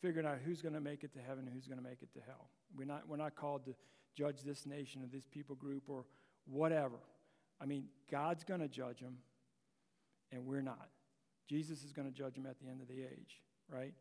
figuring 0.00 0.26
out 0.26 0.38
who's 0.44 0.62
going 0.62 0.74
to 0.74 0.80
make 0.80 1.04
it 1.04 1.12
to 1.12 1.20
heaven 1.20 1.44
and 1.44 1.54
who's 1.54 1.66
going 1.66 1.78
to 1.78 1.84
make 1.84 2.02
it 2.02 2.12
to 2.14 2.20
hell. 2.26 2.50
We're 2.76 2.86
not, 2.86 3.08
we're 3.08 3.16
not 3.16 3.34
called 3.34 3.64
to 3.66 3.74
judge 4.16 4.42
this 4.42 4.66
nation 4.66 5.02
or 5.02 5.06
this 5.06 5.26
people 5.26 5.56
group 5.56 5.84
or 5.88 6.04
whatever. 6.46 6.98
I 7.60 7.66
mean, 7.66 7.84
God's 8.10 8.44
going 8.44 8.60
to 8.60 8.68
judge 8.68 9.00
them, 9.00 9.18
and 10.32 10.46
we're 10.46 10.62
not. 10.62 10.88
Jesus 11.48 11.84
is 11.84 11.92
going 11.92 12.08
to 12.08 12.14
judge 12.14 12.34
them 12.34 12.46
at 12.46 12.58
the 12.60 12.68
end 12.68 12.80
of 12.80 12.88
the 12.88 13.02
age, 13.02 13.42
right? 13.68 13.92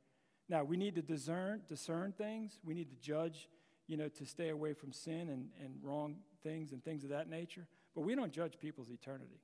Now, 0.48 0.64
we 0.64 0.78
need 0.78 0.96
to 0.96 1.02
discern, 1.02 1.62
discern 1.68 2.14
things. 2.14 2.60
We 2.64 2.74
need 2.74 2.90
to 2.90 2.96
judge, 2.96 3.50
you 3.88 3.98
know, 3.98 4.08
to 4.08 4.26
stay 4.26 4.50
away 4.50 4.74
from 4.74 4.94
sin 4.94 5.30
and, 5.30 5.50
and 5.62 5.74
wrong 5.82 6.18
things 6.44 6.72
and 6.72 6.84
things 6.84 7.04
of 7.04 7.10
that 7.10 7.30
nature. 7.30 7.68
But 7.96 8.02
we 8.02 8.16
don't 8.16 8.32
judge 8.32 8.58
people's 8.60 8.90
eternity. 8.90 9.42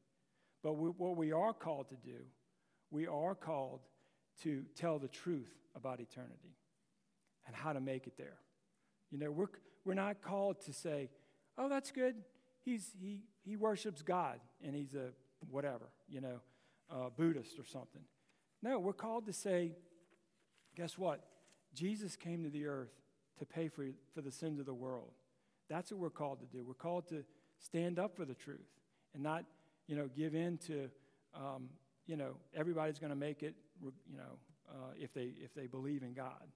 But 0.63 0.73
we, 0.73 0.89
what 0.89 1.17
we 1.17 1.31
are 1.31 1.53
called 1.53 1.89
to 1.89 1.95
do, 1.95 2.17
we 2.89 3.05
are 3.07 3.35
called 3.35 3.81
to 4.43 4.63
tell 4.75 4.99
the 4.99 5.07
truth 5.07 5.51
about 5.75 5.99
eternity 5.99 6.55
and 7.47 7.55
how 7.55 7.73
to 7.73 7.79
make 7.79 8.07
it 8.07 8.17
there. 8.17 8.37
You 9.11 9.19
know, 9.19 9.31
we're, 9.31 9.47
we're 9.83 9.93
not 9.93 10.21
called 10.21 10.61
to 10.65 10.73
say, 10.73 11.09
oh, 11.57 11.69
that's 11.69 11.91
good. 11.91 12.15
He's, 12.63 12.91
he, 12.99 13.21
he 13.43 13.55
worships 13.55 14.01
God 14.01 14.39
and 14.63 14.75
he's 14.75 14.95
a 14.95 15.09
whatever, 15.49 15.89
you 16.09 16.21
know, 16.21 16.41
Buddhist 17.17 17.59
or 17.59 17.65
something. 17.65 18.01
No, 18.61 18.79
we're 18.79 18.93
called 18.93 19.25
to 19.27 19.33
say, 19.33 19.73
Guess 20.75 20.97
what? 20.97 21.21
Jesus 21.73 22.15
came 22.15 22.43
to 22.43 22.49
the 22.49 22.65
earth 22.65 22.91
to 23.39 23.45
pay 23.45 23.67
for, 23.67 23.85
for 24.13 24.21
the 24.21 24.31
sins 24.31 24.59
of 24.59 24.65
the 24.65 24.73
world. 24.73 25.11
That's 25.69 25.91
what 25.91 25.99
we're 25.99 26.09
called 26.09 26.39
to 26.41 26.45
do. 26.45 26.63
We're 26.65 26.73
called 26.73 27.07
to 27.09 27.23
stand 27.59 27.97
up 27.97 28.15
for 28.15 28.25
the 28.25 28.33
truth 28.33 28.67
and 29.13 29.23
not, 29.23 29.45
you 29.87 29.95
know, 29.95 30.09
give 30.15 30.35
in 30.35 30.57
to, 30.59 30.89
um, 31.33 31.69
you 32.05 32.17
know, 32.17 32.35
everybody's 32.53 32.99
going 32.99 33.09
to 33.09 33.15
make 33.15 33.41
it, 33.41 33.55
you 33.81 34.17
know, 34.17 34.39
uh, 34.69 34.93
if, 34.99 35.13
they, 35.13 35.33
if 35.43 35.53
they 35.53 35.67
believe 35.67 36.03
in 36.03 36.13
God. 36.13 36.47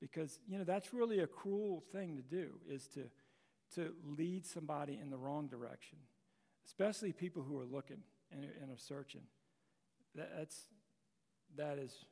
Because, 0.00 0.38
you 0.48 0.56
know, 0.56 0.64
that's 0.64 0.94
really 0.94 1.20
a 1.20 1.26
cruel 1.26 1.82
thing 1.92 2.16
to 2.16 2.22
do, 2.22 2.52
is 2.68 2.86
to, 2.88 3.04
to 3.74 3.92
lead 4.16 4.46
somebody 4.46 4.98
in 5.00 5.10
the 5.10 5.16
wrong 5.18 5.46
direction, 5.46 5.98
especially 6.66 7.12
people 7.12 7.42
who 7.42 7.58
are 7.58 7.66
looking 7.66 7.98
and, 8.32 8.44
and 8.62 8.70
are 8.70 8.78
searching. 8.78 9.22
That, 10.14 10.30
that's, 10.36 10.62
that 11.56 11.78
is 11.78 12.04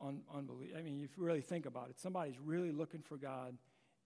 un- 0.00 0.22
unbelief. 0.34 0.70
I 0.76 0.82
mean, 0.82 1.02
if 1.04 1.16
you 1.16 1.24
really 1.24 1.42
think 1.42 1.66
about 1.66 1.90
it, 1.90 1.98
somebody's 2.00 2.38
really 2.42 2.72
looking 2.72 3.02
for 3.02 3.16
God 3.16 3.54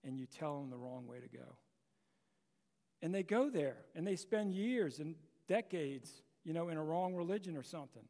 and 0.05 0.18
you 0.18 0.26
tell 0.26 0.59
them 0.59 0.70
the 0.70 0.76
wrong 0.76 1.07
way 1.07 1.20
to 1.20 1.28
go. 1.28 1.57
And 3.01 3.14
they 3.14 3.22
go 3.22 3.51
there 3.51 3.76
and 3.95 4.07
they 4.07 4.16
spend 4.16 4.55
years 4.55 4.99
and 4.99 5.14
decades, 5.49 6.22
you 6.45 6.53
know, 6.53 6.68
in 6.68 6.76
a 6.76 6.82
wrong 6.82 7.14
religion 7.14 7.57
or 7.57 7.62
something. 7.62 8.03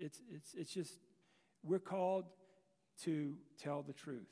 It's, 0.00 0.20
it's, 0.32 0.54
it's 0.54 0.72
just, 0.72 0.94
we're 1.62 1.78
called 1.78 2.24
to 3.04 3.34
tell 3.58 3.82
the 3.82 3.92
truth. 3.92 4.28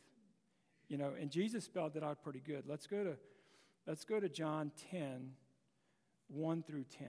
You 0.89 0.97
know, 0.97 1.13
and 1.21 1.31
Jesus 1.31 1.65
spelled 1.65 1.97
it 1.97 2.03
out 2.03 2.23
pretty 2.23 2.41
good. 2.41 2.65
Let's 2.67 2.87
go 2.87 3.05
to, 3.05 3.17
let's 3.87 4.05
go 4.05 4.19
to 4.19 4.29
John 4.29 4.73
10, 4.91 5.33
1 6.29 6.63
through 6.63 6.85
10. 6.85 7.09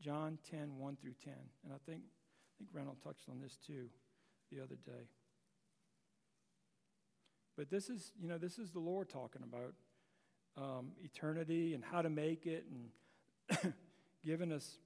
John 0.00 0.38
10, 0.50 0.78
1 0.78 0.96
through 1.00 1.14
10. 1.24 1.32
And 1.64 1.72
I 1.72 1.76
think, 1.86 2.02
I 2.02 2.52
think 2.58 2.70
Reynolds 2.72 3.00
touched 3.02 3.28
on 3.30 3.40
this 3.40 3.56
too 3.66 3.86
the 4.52 4.62
other 4.62 4.76
day. 4.84 5.08
But 7.56 7.70
this 7.70 7.88
is, 7.88 8.12
you 8.20 8.28
know, 8.28 8.36
this 8.36 8.58
is 8.58 8.72
the 8.72 8.80
Lord 8.80 9.08
talking 9.08 9.42
about 9.42 9.74
um, 10.56 10.88
eternity 11.02 11.74
and 11.74 11.82
how 11.84 12.02
to 12.02 12.10
make 12.10 12.46
it 12.46 12.66
and 12.70 13.74
giving 14.24 14.52
us 14.52 14.76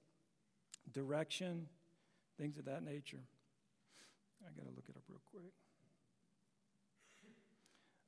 direction, 0.93 1.67
things 2.39 2.57
of 2.57 2.65
that 2.65 2.83
nature. 2.83 3.21
I 4.41 4.49
got 4.55 4.63
to 4.63 4.75
look 4.75 4.85
it 4.87 4.95
up 4.95 5.03
real 5.09 5.21
quick. 5.29 5.51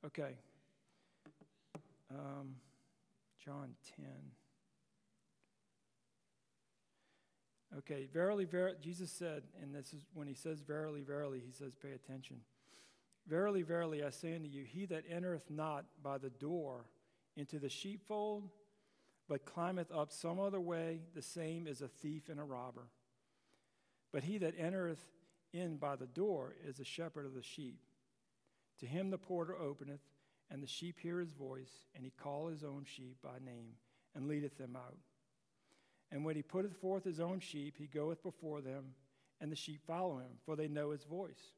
Okay. 0.06 0.34
Um, 2.10 2.56
John 3.44 3.74
10. 3.96 4.06
Okay, 7.78 8.06
verily, 8.12 8.44
verily, 8.44 8.76
Jesus 8.82 9.10
said, 9.10 9.44
and 9.62 9.74
this 9.74 9.94
is 9.94 10.04
when 10.12 10.26
he 10.26 10.34
says 10.34 10.60
verily, 10.60 11.02
verily, 11.02 11.42
he 11.44 11.52
says, 11.52 11.72
pay 11.74 11.92
attention. 11.92 12.36
Verily, 13.26 13.62
verily, 13.62 14.04
I 14.04 14.10
say 14.10 14.34
unto 14.34 14.48
you, 14.48 14.64
he 14.64 14.84
that 14.86 15.04
entereth 15.08 15.48
not 15.48 15.86
by 16.02 16.18
the 16.18 16.28
door 16.28 16.84
into 17.36 17.58
the 17.58 17.70
sheepfold, 17.70 18.50
but 19.28 19.46
climbeth 19.46 19.90
up 19.90 20.12
some 20.12 20.38
other 20.38 20.60
way, 20.60 21.00
the 21.14 21.22
same 21.22 21.66
is 21.66 21.80
a 21.80 21.88
thief 21.88 22.28
and 22.28 22.38
a 22.38 22.44
robber. 22.44 22.88
But 24.12 24.24
he 24.24 24.38
that 24.38 24.54
entereth 24.58 25.04
in 25.52 25.76
by 25.76 25.96
the 25.96 26.06
door 26.06 26.54
is 26.66 26.76
the 26.76 26.84
shepherd 26.84 27.26
of 27.26 27.34
the 27.34 27.42
sheep. 27.42 27.80
To 28.80 28.86
him 28.86 29.10
the 29.10 29.18
porter 29.18 29.56
openeth, 29.56 30.00
and 30.50 30.62
the 30.62 30.66
sheep 30.66 30.98
hear 31.00 31.18
his 31.18 31.32
voice, 31.32 31.86
and 31.94 32.04
he 32.04 32.10
call 32.10 32.48
his 32.48 32.62
own 32.62 32.84
sheep 32.84 33.16
by 33.22 33.38
name, 33.44 33.72
and 34.14 34.28
leadeth 34.28 34.58
them 34.58 34.76
out. 34.76 34.98
And 36.10 36.24
when 36.24 36.36
he 36.36 36.42
putteth 36.42 36.76
forth 36.76 37.04
his 37.04 37.20
own 37.20 37.40
sheep, 37.40 37.76
he 37.78 37.86
goeth 37.86 38.22
before 38.22 38.60
them, 38.60 38.94
and 39.40 39.50
the 39.50 39.56
sheep 39.56 39.80
follow 39.86 40.18
him, 40.18 40.32
for 40.44 40.56
they 40.56 40.68
know 40.68 40.90
his 40.90 41.04
voice. 41.04 41.52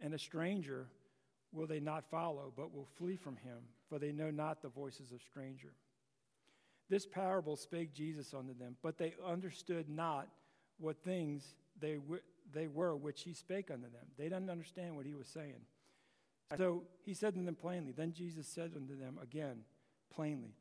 And 0.00 0.14
a 0.14 0.18
stranger 0.18 0.86
will 1.52 1.66
they 1.66 1.80
not 1.80 2.10
follow, 2.10 2.52
but 2.56 2.74
will 2.74 2.88
flee 2.96 3.16
from 3.16 3.36
him, 3.36 3.58
for 3.88 3.98
they 3.98 4.12
know 4.12 4.30
not 4.30 4.62
the 4.62 4.68
voices 4.68 5.12
of 5.12 5.20
stranger. 5.22 5.72
This 6.88 7.06
parable 7.06 7.56
spake 7.56 7.94
Jesus 7.94 8.32
unto 8.34 8.54
them, 8.54 8.76
but 8.82 8.98
they 8.98 9.14
understood 9.24 9.88
not 9.88 10.28
what 10.78 11.02
things 11.02 11.54
they, 11.80 11.94
w- 11.94 12.20
they 12.52 12.66
were 12.66 12.96
which 12.96 13.22
he 13.22 13.32
spake 13.32 13.70
unto 13.70 13.90
them. 13.90 14.06
They 14.16 14.24
didn't 14.24 14.50
understand 14.50 14.96
what 14.96 15.06
he 15.06 15.14
was 15.14 15.28
saying. 15.28 15.62
So 16.56 16.82
he 17.04 17.14
said 17.14 17.34
to 17.34 17.40
them 17.40 17.54
plainly. 17.54 17.92
Then 17.92 18.12
Jesus 18.12 18.46
said 18.46 18.72
unto 18.76 18.96
them 18.98 19.18
again, 19.22 19.60
plainly, 20.14 20.54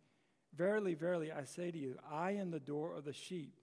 Verily, 0.56 0.94
verily, 0.94 1.32
I 1.32 1.46
say 1.46 1.72
to 1.72 1.78
you, 1.78 1.98
I 2.12 2.32
am 2.34 2.52
the 2.52 2.60
door 2.60 2.94
of 2.96 3.06
the 3.06 3.14
sheep. 3.14 3.60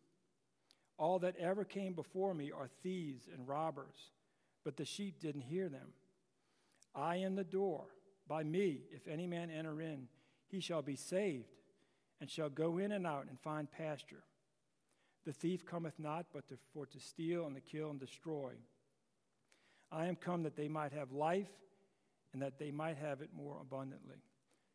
All 0.99 1.21
that 1.21 1.37
ever 1.37 1.65
came 1.65 1.95
before 1.95 2.35
me 2.35 2.51
are 2.51 2.69
thieves 2.83 3.29
and 3.33 3.47
robbers, 3.47 4.11
but 4.65 4.77
the 4.77 4.85
sheep 4.85 5.21
didn't 5.21 5.43
hear 5.43 5.69
them. 5.69 5.93
I 6.95 7.17
am 7.17 7.37
the 7.37 7.45
door. 7.45 7.87
By 8.27 8.43
me, 8.43 8.83
if 8.93 9.07
any 9.07 9.27
man 9.27 9.51
enter 9.51 9.81
in, 9.81 10.09
he 10.49 10.61
shall 10.61 10.83
be 10.83 10.97
saved, 10.97 11.55
and 12.21 12.29
shall 12.29 12.51
go 12.51 12.79
in 12.79 12.93
and 12.93 13.07
out 13.07 13.27
and 13.29 13.41
find 13.41 13.71
pasture. 13.71 14.25
The 15.27 15.33
thief 15.33 15.67
cometh 15.67 15.99
not 15.99 16.27
but 16.33 16.49
to, 16.49 16.57
for 16.73 16.87
to 16.87 17.01
steal 17.01 17.47
and 17.47 17.55
to 17.55 17.61
kill 17.61 17.91
and 17.91 18.01
destroy. 18.01 18.53
I 19.93 20.07
am 20.07 20.17
come 20.17 20.45
that 20.45 20.57
they 20.57 20.69
might 20.69 20.93
have 20.93 21.13
life, 21.13 21.51
and 22.33 22.43
that 22.43 22.59
they 22.59 22.71
might 22.71 22.97
have 22.97 23.21
it 23.21 23.31
more 23.35 23.59
abundantly. 23.61 24.23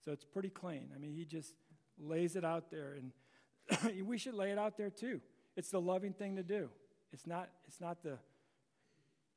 So 0.03 0.11
it's 0.11 0.25
pretty 0.25 0.49
clean. 0.49 0.89
I 0.93 0.99
mean, 0.99 1.13
he 1.13 1.25
just 1.25 1.53
lays 1.97 2.35
it 2.35 2.43
out 2.43 2.69
there, 2.69 2.97
and 2.99 4.05
we 4.07 4.17
should 4.17 4.33
lay 4.33 4.51
it 4.51 4.57
out 4.57 4.77
there 4.77 4.89
too. 4.89 5.21
It's 5.55 5.69
the 5.69 5.79
loving 5.79 6.13
thing 6.13 6.35
to 6.35 6.43
do. 6.43 6.69
It's 7.13 7.25
not, 7.25 7.49
it's 7.67 7.79
not 7.79 8.03
the, 8.03 8.17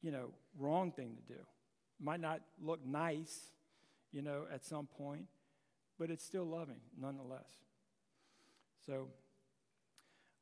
you 0.02 0.10
know, 0.10 0.30
wrong 0.58 0.90
thing 0.90 1.14
to 1.16 1.34
do. 1.34 1.40
Might 2.00 2.20
not 2.20 2.40
look 2.60 2.84
nice, 2.84 3.50
you 4.12 4.22
know, 4.22 4.46
at 4.52 4.64
some 4.64 4.86
point, 4.86 5.26
but 5.98 6.10
it's 6.10 6.24
still 6.24 6.44
loving 6.44 6.80
nonetheless. 7.00 7.50
So, 8.84 9.08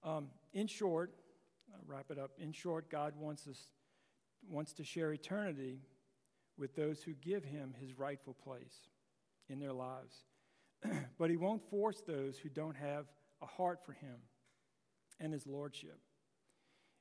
um, 0.07 0.29
in 0.55 0.67
short, 0.67 1.13
I'll 1.75 1.81
wrap 1.87 2.11
it 2.11 2.19
up. 2.19 2.31
In 2.39 2.53
short, 2.53 2.89
God 2.91 3.15
wants 3.19 3.47
us 3.49 3.69
wants 4.49 4.73
to 4.75 4.85
share 4.85 5.13
eternity 5.13 5.81
with 6.57 6.77
those 6.77 7.03
who 7.03 7.13
give 7.15 7.45
Him 7.45 7.75
His 7.81 7.99
rightful 7.99 8.35
place 8.35 8.89
in 9.49 9.59
their 9.59 9.73
lives, 9.73 10.25
but 11.19 11.31
He 11.31 11.37
won't 11.37 11.69
force 11.69 12.03
those 12.07 12.39
who 12.39 12.49
don't 12.49 12.77
have 12.77 13.07
a 13.43 13.47
heart 13.47 13.81
for 13.85 13.93
Him 13.93 14.17
and 15.19 15.33
His 15.33 15.47
lordship. 15.47 15.99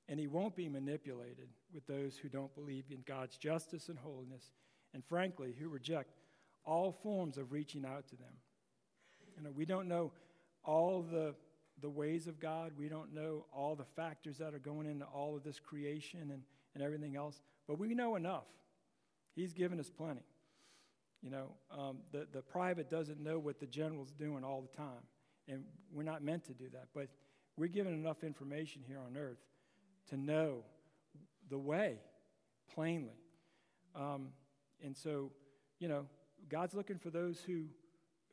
And 0.09 0.19
He 0.19 0.27
won't 0.27 0.55
be 0.55 0.69
manipulated 0.69 1.49
with 1.73 1.85
those 1.85 2.17
who 2.17 2.29
don't 2.29 2.53
believe 2.55 2.85
in 2.89 3.03
God's 3.05 3.37
justice 3.37 3.89
and 3.89 3.99
holiness, 3.99 4.51
and 4.93 5.05
frankly, 5.05 5.55
who 5.57 5.69
reject 5.69 6.15
all 6.65 6.91
forms 6.91 7.37
of 7.37 7.51
reaching 7.51 7.85
out 7.85 8.07
to 8.07 8.15
them. 8.15 8.33
You 9.37 9.43
know, 9.43 9.51
we 9.51 9.65
don't 9.65 9.87
know 9.87 10.11
all 10.63 11.03
the, 11.03 11.35
the 11.81 11.89
ways 11.89 12.27
of 12.27 12.39
God, 12.39 12.71
we 12.77 12.87
don't 12.87 13.13
know 13.13 13.45
all 13.53 13.75
the 13.75 13.85
factors 13.95 14.37
that 14.37 14.53
are 14.53 14.59
going 14.59 14.87
into 14.87 15.05
all 15.05 15.35
of 15.35 15.43
this 15.43 15.59
creation 15.59 16.31
and, 16.31 16.41
and 16.73 16.83
everything 16.83 17.15
else, 17.15 17.41
but 17.67 17.77
we 17.77 17.93
know 17.93 18.15
enough. 18.15 18.45
He's 19.35 19.53
given 19.53 19.79
us 19.79 19.89
plenty. 19.89 20.23
You 21.21 21.31
know, 21.31 21.51
um, 21.71 21.97
the, 22.11 22.27
the 22.31 22.41
private 22.41 22.89
doesn't 22.89 23.19
know 23.19 23.39
what 23.39 23.59
the 23.59 23.65
general's 23.65 24.11
doing 24.11 24.43
all 24.43 24.61
the 24.61 24.77
time, 24.77 25.03
and 25.47 25.63
we're 25.91 26.03
not 26.03 26.23
meant 26.23 26.45
to 26.45 26.53
do 26.53 26.69
that. 26.71 26.87
But 26.93 27.09
we're 27.57 27.67
given 27.67 27.93
enough 27.93 28.23
information 28.23 28.83
here 28.87 28.99
on 28.99 29.17
earth 29.17 29.39
to 30.09 30.17
know 30.17 30.63
the 31.49 31.57
way 31.57 31.97
plainly. 32.73 33.17
Um, 33.95 34.29
and 34.83 34.95
so, 34.95 35.31
you 35.79 35.87
know, 35.87 36.05
God's 36.49 36.73
looking 36.73 36.99
for 36.99 37.09
those 37.09 37.39
who, 37.39 37.63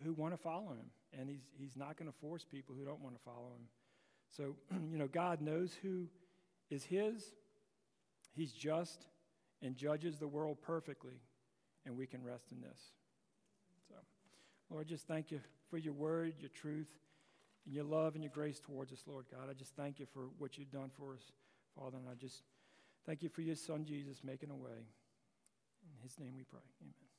who 0.04 0.12
want 0.12 0.34
to 0.34 0.38
follow 0.38 0.70
him, 0.72 0.90
and 1.18 1.28
he's, 1.28 1.42
he's 1.58 1.76
not 1.76 1.96
going 1.96 2.10
to 2.10 2.18
force 2.18 2.44
people 2.44 2.74
who 2.78 2.84
don't 2.84 3.00
want 3.00 3.14
to 3.14 3.22
follow 3.22 3.52
him. 3.56 3.66
So, 4.36 4.56
you 4.90 4.98
know, 4.98 5.08
God 5.08 5.40
knows 5.40 5.72
who 5.82 6.06
is 6.70 6.84
his, 6.84 7.22
he's 8.34 8.52
just, 8.52 9.06
and 9.62 9.76
judges 9.76 10.18
the 10.18 10.28
world 10.28 10.58
perfectly, 10.62 11.20
and 11.86 11.96
we 11.96 12.06
can 12.06 12.22
rest 12.22 12.46
in 12.50 12.60
this. 12.60 12.78
So, 13.88 13.94
Lord, 14.70 14.88
just 14.88 15.06
thank 15.06 15.30
you 15.30 15.40
for 15.70 15.78
your 15.78 15.92
word, 15.92 16.34
your 16.40 16.50
truth, 16.50 16.90
and 17.66 17.74
your 17.74 17.84
love 17.84 18.14
and 18.14 18.24
your 18.24 18.32
grace 18.32 18.60
towards 18.60 18.92
us, 18.92 19.02
Lord 19.06 19.26
God. 19.30 19.48
I 19.50 19.54
just 19.54 19.76
thank 19.76 20.00
you 20.00 20.06
for 20.12 20.28
what 20.38 20.58
you've 20.58 20.70
done 20.70 20.90
for 20.98 21.14
us, 21.14 21.22
Father, 21.78 21.98
and 21.98 22.08
I 22.08 22.14
just 22.14 22.42
thank 23.06 23.22
you 23.22 23.28
for 23.28 23.42
your 23.42 23.56
son, 23.56 23.84
Jesus, 23.84 24.18
making 24.24 24.50
a 24.50 24.56
way. 24.56 24.70
In 25.84 26.02
his 26.02 26.18
name 26.18 26.32
we 26.36 26.44
pray. 26.44 26.60
Amen. 26.80 27.11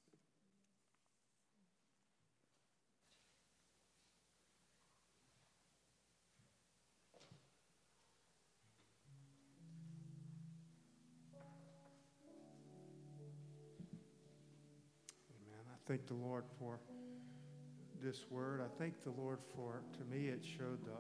Thank 15.88 16.07
the 16.07 16.13
Lord 16.13 16.45
for 16.59 16.79
this 18.01 18.25
word. 18.29 18.61
I 18.61 18.67
thank 18.79 19.03
the 19.03 19.11
Lord 19.11 19.39
for, 19.55 19.81
to 19.97 20.15
me, 20.15 20.27
it 20.27 20.43
showed 20.43 20.79
the, 20.86 20.99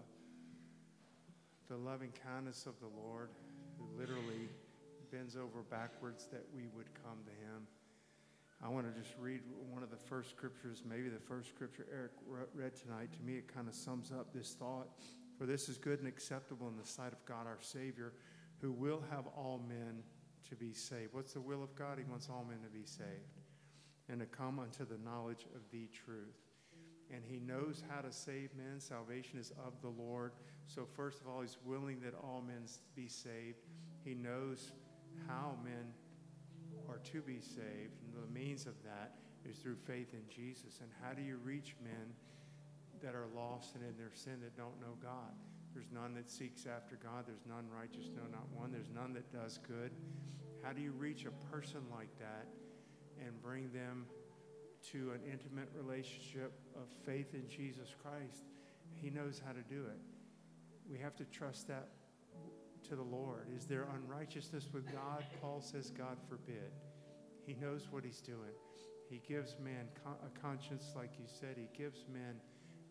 the 1.73 1.77
loving 1.77 2.11
kindness 2.25 2.65
of 2.65 2.73
the 2.79 2.87
Lord 3.01 3.29
who 3.77 3.85
literally 3.97 4.49
bends 5.11 5.35
over 5.35 5.63
backwards 5.69 6.27
that 6.31 6.43
we 6.53 6.63
would 6.75 6.87
come 7.03 7.19
to 7.25 7.31
him. 7.31 7.67
I 8.63 8.69
want 8.69 8.93
to 8.93 8.99
just 8.99 9.15
read 9.19 9.41
one 9.69 9.83
of 9.83 9.91
the 9.91 9.97
first 9.97 10.29
scriptures, 10.29 10.83
maybe 10.87 11.09
the 11.09 11.19
first 11.19 11.49
scripture 11.49 11.85
Eric 11.91 12.11
read 12.53 12.75
tonight. 12.75 13.11
To 13.13 13.21
me, 13.21 13.37
it 13.37 13.53
kind 13.53 13.67
of 13.67 13.75
sums 13.75 14.11
up 14.11 14.33
this 14.33 14.55
thought. 14.57 14.87
For 15.37 15.45
this 15.45 15.67
is 15.67 15.77
good 15.77 15.99
and 15.99 16.07
acceptable 16.07 16.67
in 16.67 16.77
the 16.77 16.87
sight 16.87 17.11
of 17.11 17.25
God 17.25 17.47
our 17.47 17.57
Savior, 17.59 18.13
who 18.61 18.71
will 18.71 19.03
have 19.11 19.25
all 19.35 19.61
men 19.67 20.03
to 20.49 20.55
be 20.55 20.73
saved. 20.73 21.13
What's 21.13 21.33
the 21.33 21.41
will 21.41 21.63
of 21.63 21.75
God? 21.75 21.97
He 21.97 22.05
wants 22.05 22.29
all 22.29 22.45
men 22.47 22.59
to 22.61 22.69
be 22.69 22.85
saved 22.85 23.42
and 24.13 24.21
to 24.21 24.27
come 24.27 24.59
unto 24.59 24.85
the 24.85 25.03
knowledge 25.03 25.47
of 25.55 25.61
the 25.71 25.87
truth. 26.05 26.37
And 27.11 27.23
he 27.25 27.39
knows 27.39 27.81
how 27.89 28.01
to 28.01 28.11
save 28.11 28.51
men. 28.55 28.79
Salvation 28.79 29.39
is 29.39 29.51
of 29.65 29.73
the 29.81 29.89
Lord. 29.89 30.33
So, 30.67 30.85
first 30.95 31.19
of 31.19 31.27
all, 31.27 31.41
he's 31.41 31.57
willing 31.65 31.99
that 32.01 32.13
all 32.13 32.43
men 32.45 32.61
be 32.95 33.07
saved. 33.07 33.57
He 34.05 34.13
knows 34.13 34.71
how 35.27 35.55
men 35.63 35.93
are 36.87 36.99
to 37.11 37.21
be 37.21 37.39
saved. 37.39 37.97
And 38.05 38.13
the 38.13 38.39
means 38.39 38.67
of 38.67 38.75
that 38.83 39.15
is 39.49 39.57
through 39.57 39.77
faith 39.87 40.13
in 40.13 40.21
Jesus. 40.29 40.79
And 40.79 40.89
how 41.01 41.13
do 41.13 41.23
you 41.23 41.37
reach 41.43 41.75
men 41.83 42.13
that 43.01 43.15
are 43.15 43.27
lost 43.35 43.73
and 43.73 43.83
in 43.83 43.97
their 43.97 44.13
sin 44.13 44.37
that 44.43 44.55
don't 44.55 44.79
know 44.79 44.93
God? 45.01 45.33
There's 45.73 45.89
none 45.91 46.13
that 46.13 46.29
seeks 46.29 46.67
after 46.67 46.99
God. 47.01 47.25
There's 47.25 47.47
none 47.49 47.65
righteous, 47.75 48.11
no, 48.15 48.21
not 48.31 48.45
one. 48.53 48.71
There's 48.71 48.91
none 48.93 49.13
that 49.13 49.33
does 49.33 49.57
good. 49.67 49.91
How 50.61 50.71
do 50.71 50.81
you 50.81 50.91
reach 50.91 51.25
a 51.25 51.31
person 51.51 51.81
like 51.91 52.15
that 52.19 52.45
and 53.25 53.41
bring 53.41 53.71
them 53.71 54.05
to 54.91 55.11
an 55.11 55.21
intimate 55.31 55.69
relationship 55.75 56.53
of 56.75 56.87
faith 57.05 57.33
in 57.33 57.47
Jesus 57.47 57.93
Christ? 58.01 58.43
He 59.01 59.09
knows 59.09 59.41
how 59.45 59.51
to 59.51 59.61
do 59.61 59.83
it. 59.85 59.99
We 60.89 60.97
have 60.99 61.15
to 61.17 61.25
trust 61.25 61.67
that 61.67 61.89
to 62.89 62.95
the 62.95 63.03
Lord. 63.03 63.47
Is 63.55 63.65
there 63.65 63.87
unrighteousness 63.95 64.69
with 64.73 64.85
God? 64.91 65.23
Paul 65.41 65.61
says, 65.61 65.89
God 65.89 66.17
forbid. 66.27 66.71
He 67.45 67.55
knows 67.55 67.87
what 67.89 68.03
he's 68.03 68.21
doing. 68.21 68.53
He 69.09 69.21
gives 69.27 69.55
man 69.63 69.87
a 70.05 70.39
conscience, 70.39 70.93
like 70.95 71.11
you 71.19 71.25
said. 71.27 71.55
He 71.57 71.69
gives 71.77 72.05
men 72.11 72.35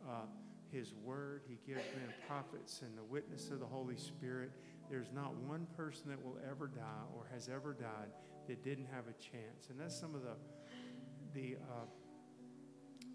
uh, 0.08 0.26
his 0.70 0.94
word. 1.04 1.42
He 1.48 1.58
gives 1.66 1.84
men 1.96 2.12
prophets 2.26 2.80
and 2.82 2.96
the 2.96 3.04
witness 3.04 3.50
of 3.50 3.60
the 3.60 3.66
Holy 3.66 3.96
Spirit. 3.96 4.52
There's 4.90 5.12
not 5.14 5.34
one 5.34 5.66
person 5.76 6.08
that 6.08 6.24
will 6.24 6.38
ever 6.50 6.66
die 6.66 7.04
or 7.14 7.26
has 7.32 7.48
ever 7.48 7.72
died 7.72 8.12
that 8.48 8.64
didn't 8.64 8.86
have 8.86 9.04
a 9.08 9.14
chance. 9.22 9.68
And 9.70 9.78
that's 9.78 9.98
some 9.98 10.14
of 10.14 10.22
the, 10.22 10.36
the 11.34 11.56
uh, 11.56 11.86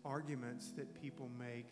arguments 0.06 0.72
that 0.78 0.94
people 1.02 1.30
make 1.38 1.68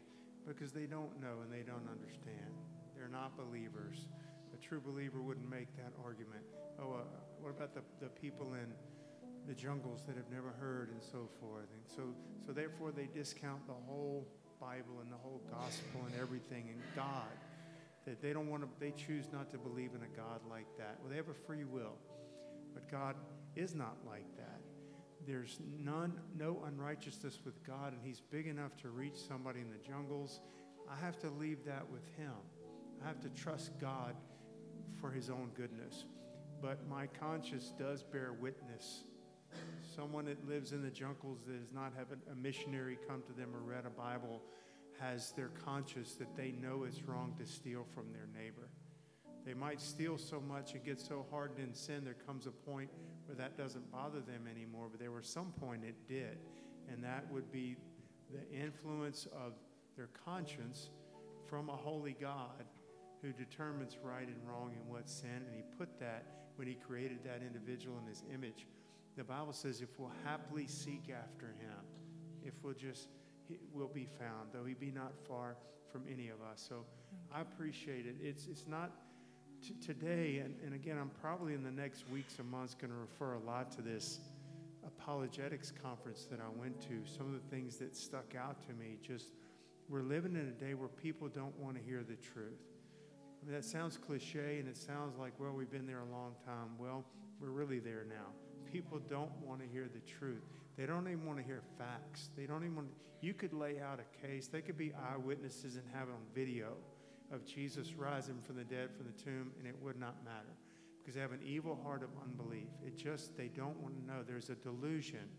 because 0.47 0.71
they 0.71 0.85
don't 0.85 1.19
know 1.21 1.41
and 1.43 1.51
they 1.51 1.63
don't 1.63 1.87
understand. 1.89 2.53
They're 2.95 3.09
not 3.09 3.35
believers. 3.37 4.07
A 4.53 4.57
true 4.57 4.79
believer 4.79 5.21
wouldn't 5.21 5.49
make 5.49 5.75
that 5.77 5.91
argument. 6.03 6.43
Oh, 6.79 6.93
uh, 6.93 7.03
what 7.41 7.49
about 7.49 7.73
the, 7.73 7.81
the 7.99 8.09
people 8.09 8.53
in 8.53 8.73
the 9.47 9.53
jungles 9.53 10.01
that 10.07 10.15
have 10.15 10.29
never 10.31 10.49
heard 10.59 10.89
and 10.89 11.01
so 11.01 11.29
forth? 11.39 11.67
And 11.73 11.83
so, 11.85 12.15
so 12.45 12.53
therefore, 12.53 12.91
they 12.91 13.07
discount 13.13 13.65
the 13.67 13.73
whole 13.73 14.27
Bible 14.59 15.01
and 15.01 15.11
the 15.11 15.17
whole 15.17 15.41
gospel 15.51 16.01
and 16.05 16.19
everything 16.19 16.69
and 16.69 16.81
God. 16.95 17.35
That 18.05 18.21
they 18.21 18.33
don't 18.33 18.49
want 18.49 18.63
to, 18.63 18.69
they 18.79 18.91
choose 18.91 19.25
not 19.33 19.49
to 19.51 19.57
believe 19.57 19.91
in 19.95 20.01
a 20.03 20.15
God 20.15 20.41
like 20.49 20.67
that. 20.77 20.97
Well, 21.01 21.09
they 21.09 21.17
have 21.17 21.29
a 21.29 21.45
free 21.47 21.65
will. 21.65 21.97
But 22.73 22.89
God 22.91 23.15
is 23.55 23.75
not 23.75 23.97
like 24.05 24.25
that. 24.37 24.61
There's 25.25 25.59
none, 25.79 26.13
no 26.37 26.63
unrighteousness 26.67 27.39
with 27.43 27.63
God, 27.65 27.93
and 27.93 28.01
He's 28.03 28.21
big 28.21 28.47
enough 28.47 28.75
to 28.77 28.89
reach 28.89 29.15
somebody 29.15 29.61
in 29.61 29.69
the 29.69 29.87
jungles. 29.87 30.39
I 30.91 31.03
have 31.03 31.17
to 31.19 31.29
leave 31.29 31.65
that 31.65 31.89
with 31.89 32.05
Him. 32.17 32.33
I 33.03 33.07
have 33.07 33.19
to 33.21 33.29
trust 33.29 33.71
God 33.79 34.15
for 34.99 35.09
His 35.09 35.29
own 35.29 35.49
goodness. 35.55 36.05
But 36.61 36.87
my 36.87 37.07
conscience 37.07 37.73
does 37.77 38.03
bear 38.03 38.33
witness. 38.33 39.03
Someone 39.95 40.25
that 40.25 40.47
lives 40.47 40.73
in 40.73 40.83
the 40.83 40.89
jungles 40.89 41.39
that 41.47 41.59
has 41.59 41.73
not 41.73 41.93
had 41.97 42.07
a 42.31 42.35
missionary 42.35 42.97
come 43.07 43.23
to 43.23 43.33
them 43.33 43.55
or 43.55 43.59
read 43.59 43.85
a 43.85 43.89
Bible 43.89 44.41
has 44.99 45.31
their 45.31 45.49
conscience 45.65 46.15
that 46.15 46.35
they 46.35 46.51
know 46.51 46.83
it's 46.83 47.03
wrong 47.03 47.33
to 47.37 47.45
steal 47.45 47.85
from 47.93 48.11
their 48.11 48.27
neighbor. 48.33 48.69
They 49.45 49.53
might 49.53 49.81
steal 49.81 50.17
so 50.17 50.39
much 50.39 50.73
and 50.73 50.83
get 50.83 50.99
so 50.99 51.25
hardened 51.29 51.59
in 51.59 51.73
sin, 51.73 52.03
there 52.03 52.15
comes 52.25 52.47
a 52.47 52.51
point 52.51 52.89
where 53.27 53.35
that 53.35 53.57
doesn't 53.57 53.91
bother 53.91 54.19
them 54.19 54.47
anymore, 54.49 54.87
but 54.89 54.99
there 54.99 55.11
was 55.11 55.27
some 55.27 55.51
point 55.59 55.83
it 55.83 55.95
did. 56.07 56.37
And 56.91 57.03
that 57.03 57.25
would 57.31 57.51
be 57.51 57.77
the 58.31 58.57
influence 58.57 59.27
of 59.33 59.53
their 59.97 60.09
conscience 60.25 60.89
from 61.47 61.69
a 61.69 61.75
holy 61.75 62.15
God 62.19 62.65
who 63.21 63.31
determines 63.31 63.97
right 64.03 64.27
and 64.27 64.37
wrong 64.47 64.73
and 64.79 64.87
what's 64.87 65.11
sin. 65.11 65.43
And 65.47 65.55
he 65.55 65.63
put 65.77 65.99
that 65.99 66.25
when 66.55 66.67
he 66.67 66.75
created 66.75 67.19
that 67.23 67.41
individual 67.41 67.97
in 68.01 68.07
his 68.07 68.23
image. 68.33 68.67
The 69.17 69.23
Bible 69.23 69.53
says 69.53 69.81
if 69.81 69.89
we'll 69.97 70.11
happily 70.23 70.67
seek 70.67 71.09
after 71.09 71.47
him, 71.47 71.83
if 72.43 72.53
we'll 72.61 72.73
just, 72.73 73.07
will 73.73 73.87
be 73.87 74.07
found, 74.19 74.49
though 74.53 74.65
he 74.65 74.73
be 74.73 74.91
not 74.91 75.13
far 75.27 75.55
from 75.91 76.03
any 76.11 76.29
of 76.29 76.41
us. 76.41 76.63
So 76.67 76.85
I 77.33 77.41
appreciate 77.41 78.05
it. 78.05 78.15
It's, 78.21 78.47
it's 78.47 78.65
not 78.67 78.91
t- 79.61 79.75
today, 79.85 80.41
and, 80.43 80.55
and 80.63 80.73
again, 80.73 80.97
I'm 80.99 81.11
probably 81.21 81.53
in 81.53 81.63
the 81.63 81.71
next 81.71 82.09
weeks 82.09 82.39
and 82.39 82.49
months 82.49 82.73
going 82.73 82.91
to 82.91 82.97
refer 82.97 83.33
a 83.33 83.39
lot 83.39 83.71
to 83.73 83.81
this 83.81 84.19
apologetics 84.85 85.71
conference 85.83 86.25
that 86.29 86.39
I 86.39 86.59
went 86.59 86.79
to. 86.81 87.01
Some 87.05 87.27
of 87.27 87.33
the 87.33 87.55
things 87.55 87.77
that 87.77 87.95
stuck 87.95 88.35
out 88.35 88.61
to 88.67 88.73
me 88.73 88.97
just, 89.01 89.27
we're 89.89 90.03
living 90.03 90.35
in 90.35 90.47
a 90.47 90.63
day 90.63 90.73
where 90.73 90.89
people 90.89 91.27
don't 91.27 91.57
want 91.59 91.77
to 91.77 91.83
hear 91.83 92.03
the 92.03 92.15
truth. 92.15 92.61
I 93.41 93.45
mean, 93.45 93.55
that 93.55 93.65
sounds 93.65 93.97
cliche 93.97 94.59
and 94.59 94.67
it 94.67 94.77
sounds 94.77 95.17
like, 95.17 95.33
well, 95.39 95.51
we've 95.51 95.71
been 95.71 95.85
there 95.85 96.01
a 96.01 96.11
long 96.11 96.33
time. 96.45 96.77
Well, 96.79 97.03
we're 97.39 97.49
really 97.49 97.79
there 97.79 98.05
now. 98.07 98.33
People 98.71 98.99
don't 99.09 99.31
want 99.43 99.61
to 99.61 99.67
hear 99.67 99.87
the 99.93 99.99
truth. 99.99 100.43
They 100.77 100.85
don't 100.85 101.07
even 101.07 101.25
want 101.25 101.39
to 101.39 101.45
hear 101.45 101.61
facts. 101.77 102.29
They 102.35 102.45
don't 102.45 102.63
even 102.63 102.75
want 102.75 102.87
to, 102.89 102.95
you 103.25 103.33
could 103.33 103.53
lay 103.53 103.79
out 103.79 103.99
a 103.99 104.27
case. 104.27 104.47
They 104.47 104.61
could 104.61 104.77
be 104.77 104.93
eyewitnesses 105.11 105.75
and 105.75 105.83
have 105.93 106.09
it 106.09 106.11
on 106.11 106.21
video 106.33 106.73
of 107.31 107.45
Jesus 107.45 107.93
rising 107.93 108.39
from 108.41 108.57
the 108.57 108.63
dead 108.63 108.89
from 108.95 109.05
the 109.05 109.23
tomb, 109.23 109.51
and 109.57 109.67
it 109.67 109.75
would 109.81 109.99
not 109.99 110.23
matter 110.23 110.55
because 111.05 111.15
they 111.15 111.21
have 111.21 111.33
an 111.33 111.41
evil 111.45 111.79
heart 111.83 112.01
of 112.01 112.09
unbelief. 112.23 112.69
It 112.83 112.97
just, 112.97 113.37
they 113.37 113.47
don't 113.47 113.79
want 113.79 113.95
to 113.95 114.05
know. 114.07 114.23
There's 114.25 114.49
a 114.49 114.55
delusion. 114.55 115.29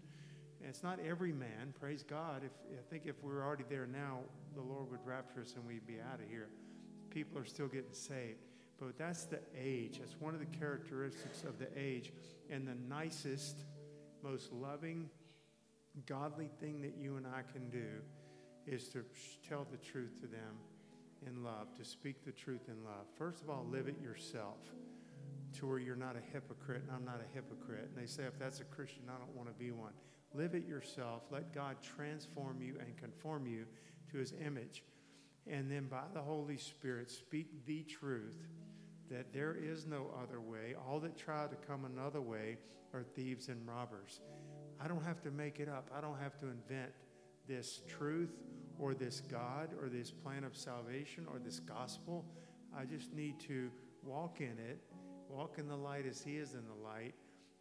And 0.61 0.69
it's 0.69 0.85
not 0.85 1.01
every 1.05 1.33
man, 1.33 1.75
praise 1.81 2.05
God. 2.09 2.43
If, 2.45 2.53
I 2.73 2.83
think 2.89 3.07
if 3.07 3.23
we 3.25 3.33
we're 3.33 3.45
already 3.45 3.65
there 3.69 3.87
now, 3.87 4.21
the 4.55 4.63
Lord 4.63 4.91
would 4.93 5.05
rapture 5.05 5.41
us 5.41 5.55
and 5.57 5.67
we'd 5.67 5.85
be 5.85 5.97
out 6.01 6.21
of 6.21 6.29
here. 6.31 6.49
People 7.11 7.39
are 7.39 7.45
still 7.45 7.67
getting 7.67 7.93
saved. 7.93 8.39
But 8.79 8.97
that's 8.97 9.25
the 9.25 9.41
age. 9.61 9.99
That's 9.99 10.15
one 10.21 10.35
of 10.35 10.41
the 10.41 10.57
characteristics 10.57 11.43
of 11.43 11.59
the 11.59 11.69
age. 11.77 12.13
And 12.49 12.69
the 12.69 12.77
nicest, 12.89 13.65
most 14.23 14.53
loving, 14.53 15.11
godly 16.07 16.51
thing 16.61 16.81
that 16.83 16.95
you 16.97 17.17
and 17.17 17.27
I 17.27 17.43
can 17.53 17.69
do 17.71 17.87
is 18.67 18.89
to 18.89 19.03
tell 19.49 19.67
the 19.69 19.79
truth 19.79 20.21
to 20.21 20.27
them 20.27 20.59
in 21.27 21.43
love, 21.45 21.75
to 21.77 21.85
speak 21.85 22.25
the 22.25 22.33
truth 22.33 22.69
in 22.69 22.85
love. 22.85 23.07
First 23.17 23.43
of 23.43 23.51
all, 23.51 23.67
live 23.71 23.89
it 23.89 24.01
yourself 24.01 24.59
to 25.59 25.67
where 25.67 25.79
you're 25.79 25.97
not 25.97 26.17
a 26.17 26.33
hypocrite 26.33 26.83
and 26.83 26.91
I'm 26.91 27.05
not 27.05 27.21
a 27.21 27.35
hypocrite. 27.35 27.89
And 27.95 28.03
they 28.03 28.07
say, 28.07 28.25
if 28.25 28.39
that's 28.39 28.61
a 28.61 28.65
Christian, 28.65 29.05
I 29.09 29.19
don't 29.19 29.35
want 29.35 29.49
to 29.49 29.55
be 29.55 29.71
one. 29.71 29.93
Live 30.35 30.55
it 30.55 30.67
yourself. 30.67 31.23
Let 31.31 31.55
God 31.55 31.77
transform 31.83 32.61
you 32.61 32.77
and 32.81 32.97
conform 32.97 33.47
you 33.47 33.65
to 34.11 34.19
his 34.19 34.35
image. 34.45 34.83
And 35.47 35.71
then 35.71 35.87
by 35.87 36.03
the 36.13 36.21
Holy 36.21 36.59
Spirit, 36.59 37.11
speak 37.11 37.65
the 37.67 37.83
truth 37.85 38.37
that 39.11 39.33
there 39.33 39.57
is 39.57 39.87
no 39.87 40.11
other 40.23 40.41
way. 40.41 40.75
All 40.89 40.99
that 41.01 41.17
try 41.17 41.47
to 41.47 41.57
come 41.67 41.85
another 41.85 42.21
way 42.21 42.59
are 42.93 43.03
thieves 43.03 43.49
and 43.49 43.67
robbers. 43.67 44.21
I 44.81 44.89
don't 44.89 45.05
have 45.05 45.23
to 45.23 45.31
make 45.31 45.61
it 45.61 45.69
up, 45.69 45.91
I 45.97 46.01
don't 46.01 46.19
have 46.19 46.37
to 46.41 46.47
invent 46.47 46.93
this 47.49 47.81
truth 47.87 48.35
or 48.79 48.95
this 48.95 49.21
God 49.21 49.71
or 49.81 49.89
this 49.89 50.11
plan 50.11 50.45
of 50.45 50.57
salvation 50.57 51.27
or 51.33 51.39
this 51.39 51.61
gospel. 51.61 52.25
I 52.77 52.85
just 52.85 53.13
need 53.15 53.41
to 53.41 53.71
walk 54.03 54.41
in 54.41 54.59
it, 54.59 54.81
walk 55.29 55.59
in 55.59 55.69
the 55.69 55.77
light 55.77 56.07
as 56.07 56.23
He 56.23 56.37
is 56.37 56.55
in 56.55 56.63
the 56.67 56.85
light. 56.87 57.15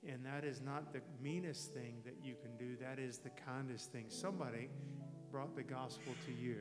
And 0.07 0.23
that 0.25 0.45
is 0.45 0.61
not 0.61 0.93
the 0.93 1.01
meanest 1.21 1.73
thing 1.73 1.95
that 2.05 2.15
you 2.23 2.35
can 2.41 2.55
do, 2.57 2.75
that 2.79 2.99
is 2.99 3.17
the 3.17 3.31
kindest 3.31 3.91
thing. 3.91 4.05
Somebody 4.09 4.69
brought 5.31 5.55
the 5.55 5.63
gospel 5.63 6.13
to 6.27 6.31
you, 6.31 6.57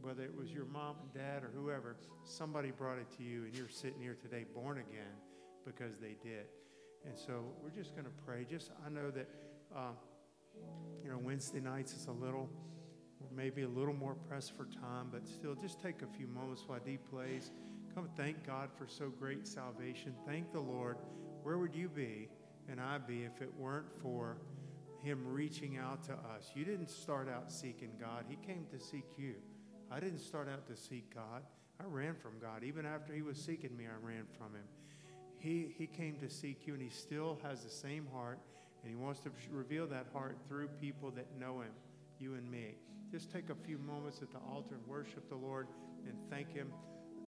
whether 0.00 0.22
it 0.22 0.34
was 0.34 0.50
your 0.50 0.64
mom 0.64 0.96
and 1.02 1.12
dad 1.12 1.44
or 1.44 1.50
whoever, 1.54 1.96
somebody 2.24 2.70
brought 2.70 2.98
it 2.98 3.06
to 3.18 3.22
you, 3.22 3.44
and 3.44 3.54
you're 3.54 3.68
sitting 3.68 4.00
here 4.00 4.16
today 4.20 4.46
born 4.54 4.78
again 4.78 5.14
because 5.66 5.98
they 5.98 6.16
did. 6.22 6.46
And 7.04 7.16
so 7.16 7.44
we're 7.62 7.70
just 7.70 7.92
going 7.92 8.04
to 8.04 8.12
pray. 8.24 8.46
Just, 8.48 8.70
I 8.84 8.88
know 8.88 9.10
that, 9.10 9.28
uh, 9.76 9.92
you 11.04 11.10
know, 11.10 11.18
Wednesday 11.18 11.60
nights 11.60 11.94
is 11.94 12.06
a 12.06 12.12
little 12.12 12.48
maybe 13.34 13.62
a 13.62 13.68
little 13.68 13.94
more 13.94 14.14
pressed 14.14 14.56
for 14.56 14.64
time, 14.64 15.08
but 15.10 15.26
still 15.26 15.54
just 15.54 15.80
take 15.80 16.02
a 16.02 16.06
few 16.06 16.26
moments 16.26 16.64
while 16.66 16.80
Dee 16.84 16.98
plays. 16.98 17.50
Come 17.94 18.08
thank 18.16 18.46
God 18.46 18.70
for 18.76 18.86
so 18.86 19.08
great 19.08 19.46
salvation. 19.46 20.14
Thank 20.26 20.52
the 20.52 20.60
Lord. 20.60 20.96
Where 21.42 21.58
would 21.58 21.74
you 21.74 21.88
be 21.88 22.28
and 22.68 22.80
I 22.80 22.98
be 22.98 23.24
if 23.24 23.40
it 23.42 23.52
weren't 23.58 23.90
for 24.02 24.36
Him 25.02 25.24
reaching 25.26 25.78
out 25.78 26.02
to 26.04 26.12
us? 26.12 26.50
You 26.54 26.64
didn't 26.64 26.90
start 26.90 27.28
out 27.28 27.50
seeking 27.52 27.90
God, 28.00 28.24
He 28.28 28.36
came 28.36 28.66
to 28.72 28.78
seek 28.78 29.06
you. 29.16 29.34
I 29.90 29.98
didn't 30.00 30.20
start 30.20 30.48
out 30.48 30.66
to 30.68 30.76
seek 30.76 31.12
God. 31.14 31.42
I 31.80 31.84
ran 31.86 32.14
from 32.14 32.32
God. 32.40 32.62
Even 32.62 32.86
after 32.86 33.12
He 33.12 33.22
was 33.22 33.38
seeking 33.38 33.76
me, 33.76 33.86
I 33.86 34.06
ran 34.06 34.24
from 34.38 34.54
Him. 34.54 34.64
He, 35.38 35.74
he 35.76 35.86
came 35.86 36.16
to 36.16 36.28
seek 36.28 36.66
you, 36.66 36.74
and 36.74 36.82
He 36.82 36.90
still 36.90 37.38
has 37.42 37.64
the 37.64 37.70
same 37.70 38.06
heart, 38.12 38.38
and 38.82 38.90
He 38.90 38.96
wants 38.96 39.20
to 39.20 39.30
reveal 39.50 39.86
that 39.88 40.06
heart 40.12 40.36
through 40.46 40.68
people 40.80 41.10
that 41.12 41.26
know 41.40 41.60
Him, 41.60 41.72
you 42.18 42.34
and 42.34 42.48
me 42.50 42.76
just 43.10 43.30
take 43.30 43.50
a 43.50 43.54
few 43.54 43.78
moments 43.78 44.22
at 44.22 44.30
the 44.30 44.38
altar 44.38 44.74
and 44.76 44.86
worship 44.86 45.28
the 45.28 45.34
Lord 45.36 45.66
and 46.06 46.16
thank 46.30 46.52
Him 46.52 46.72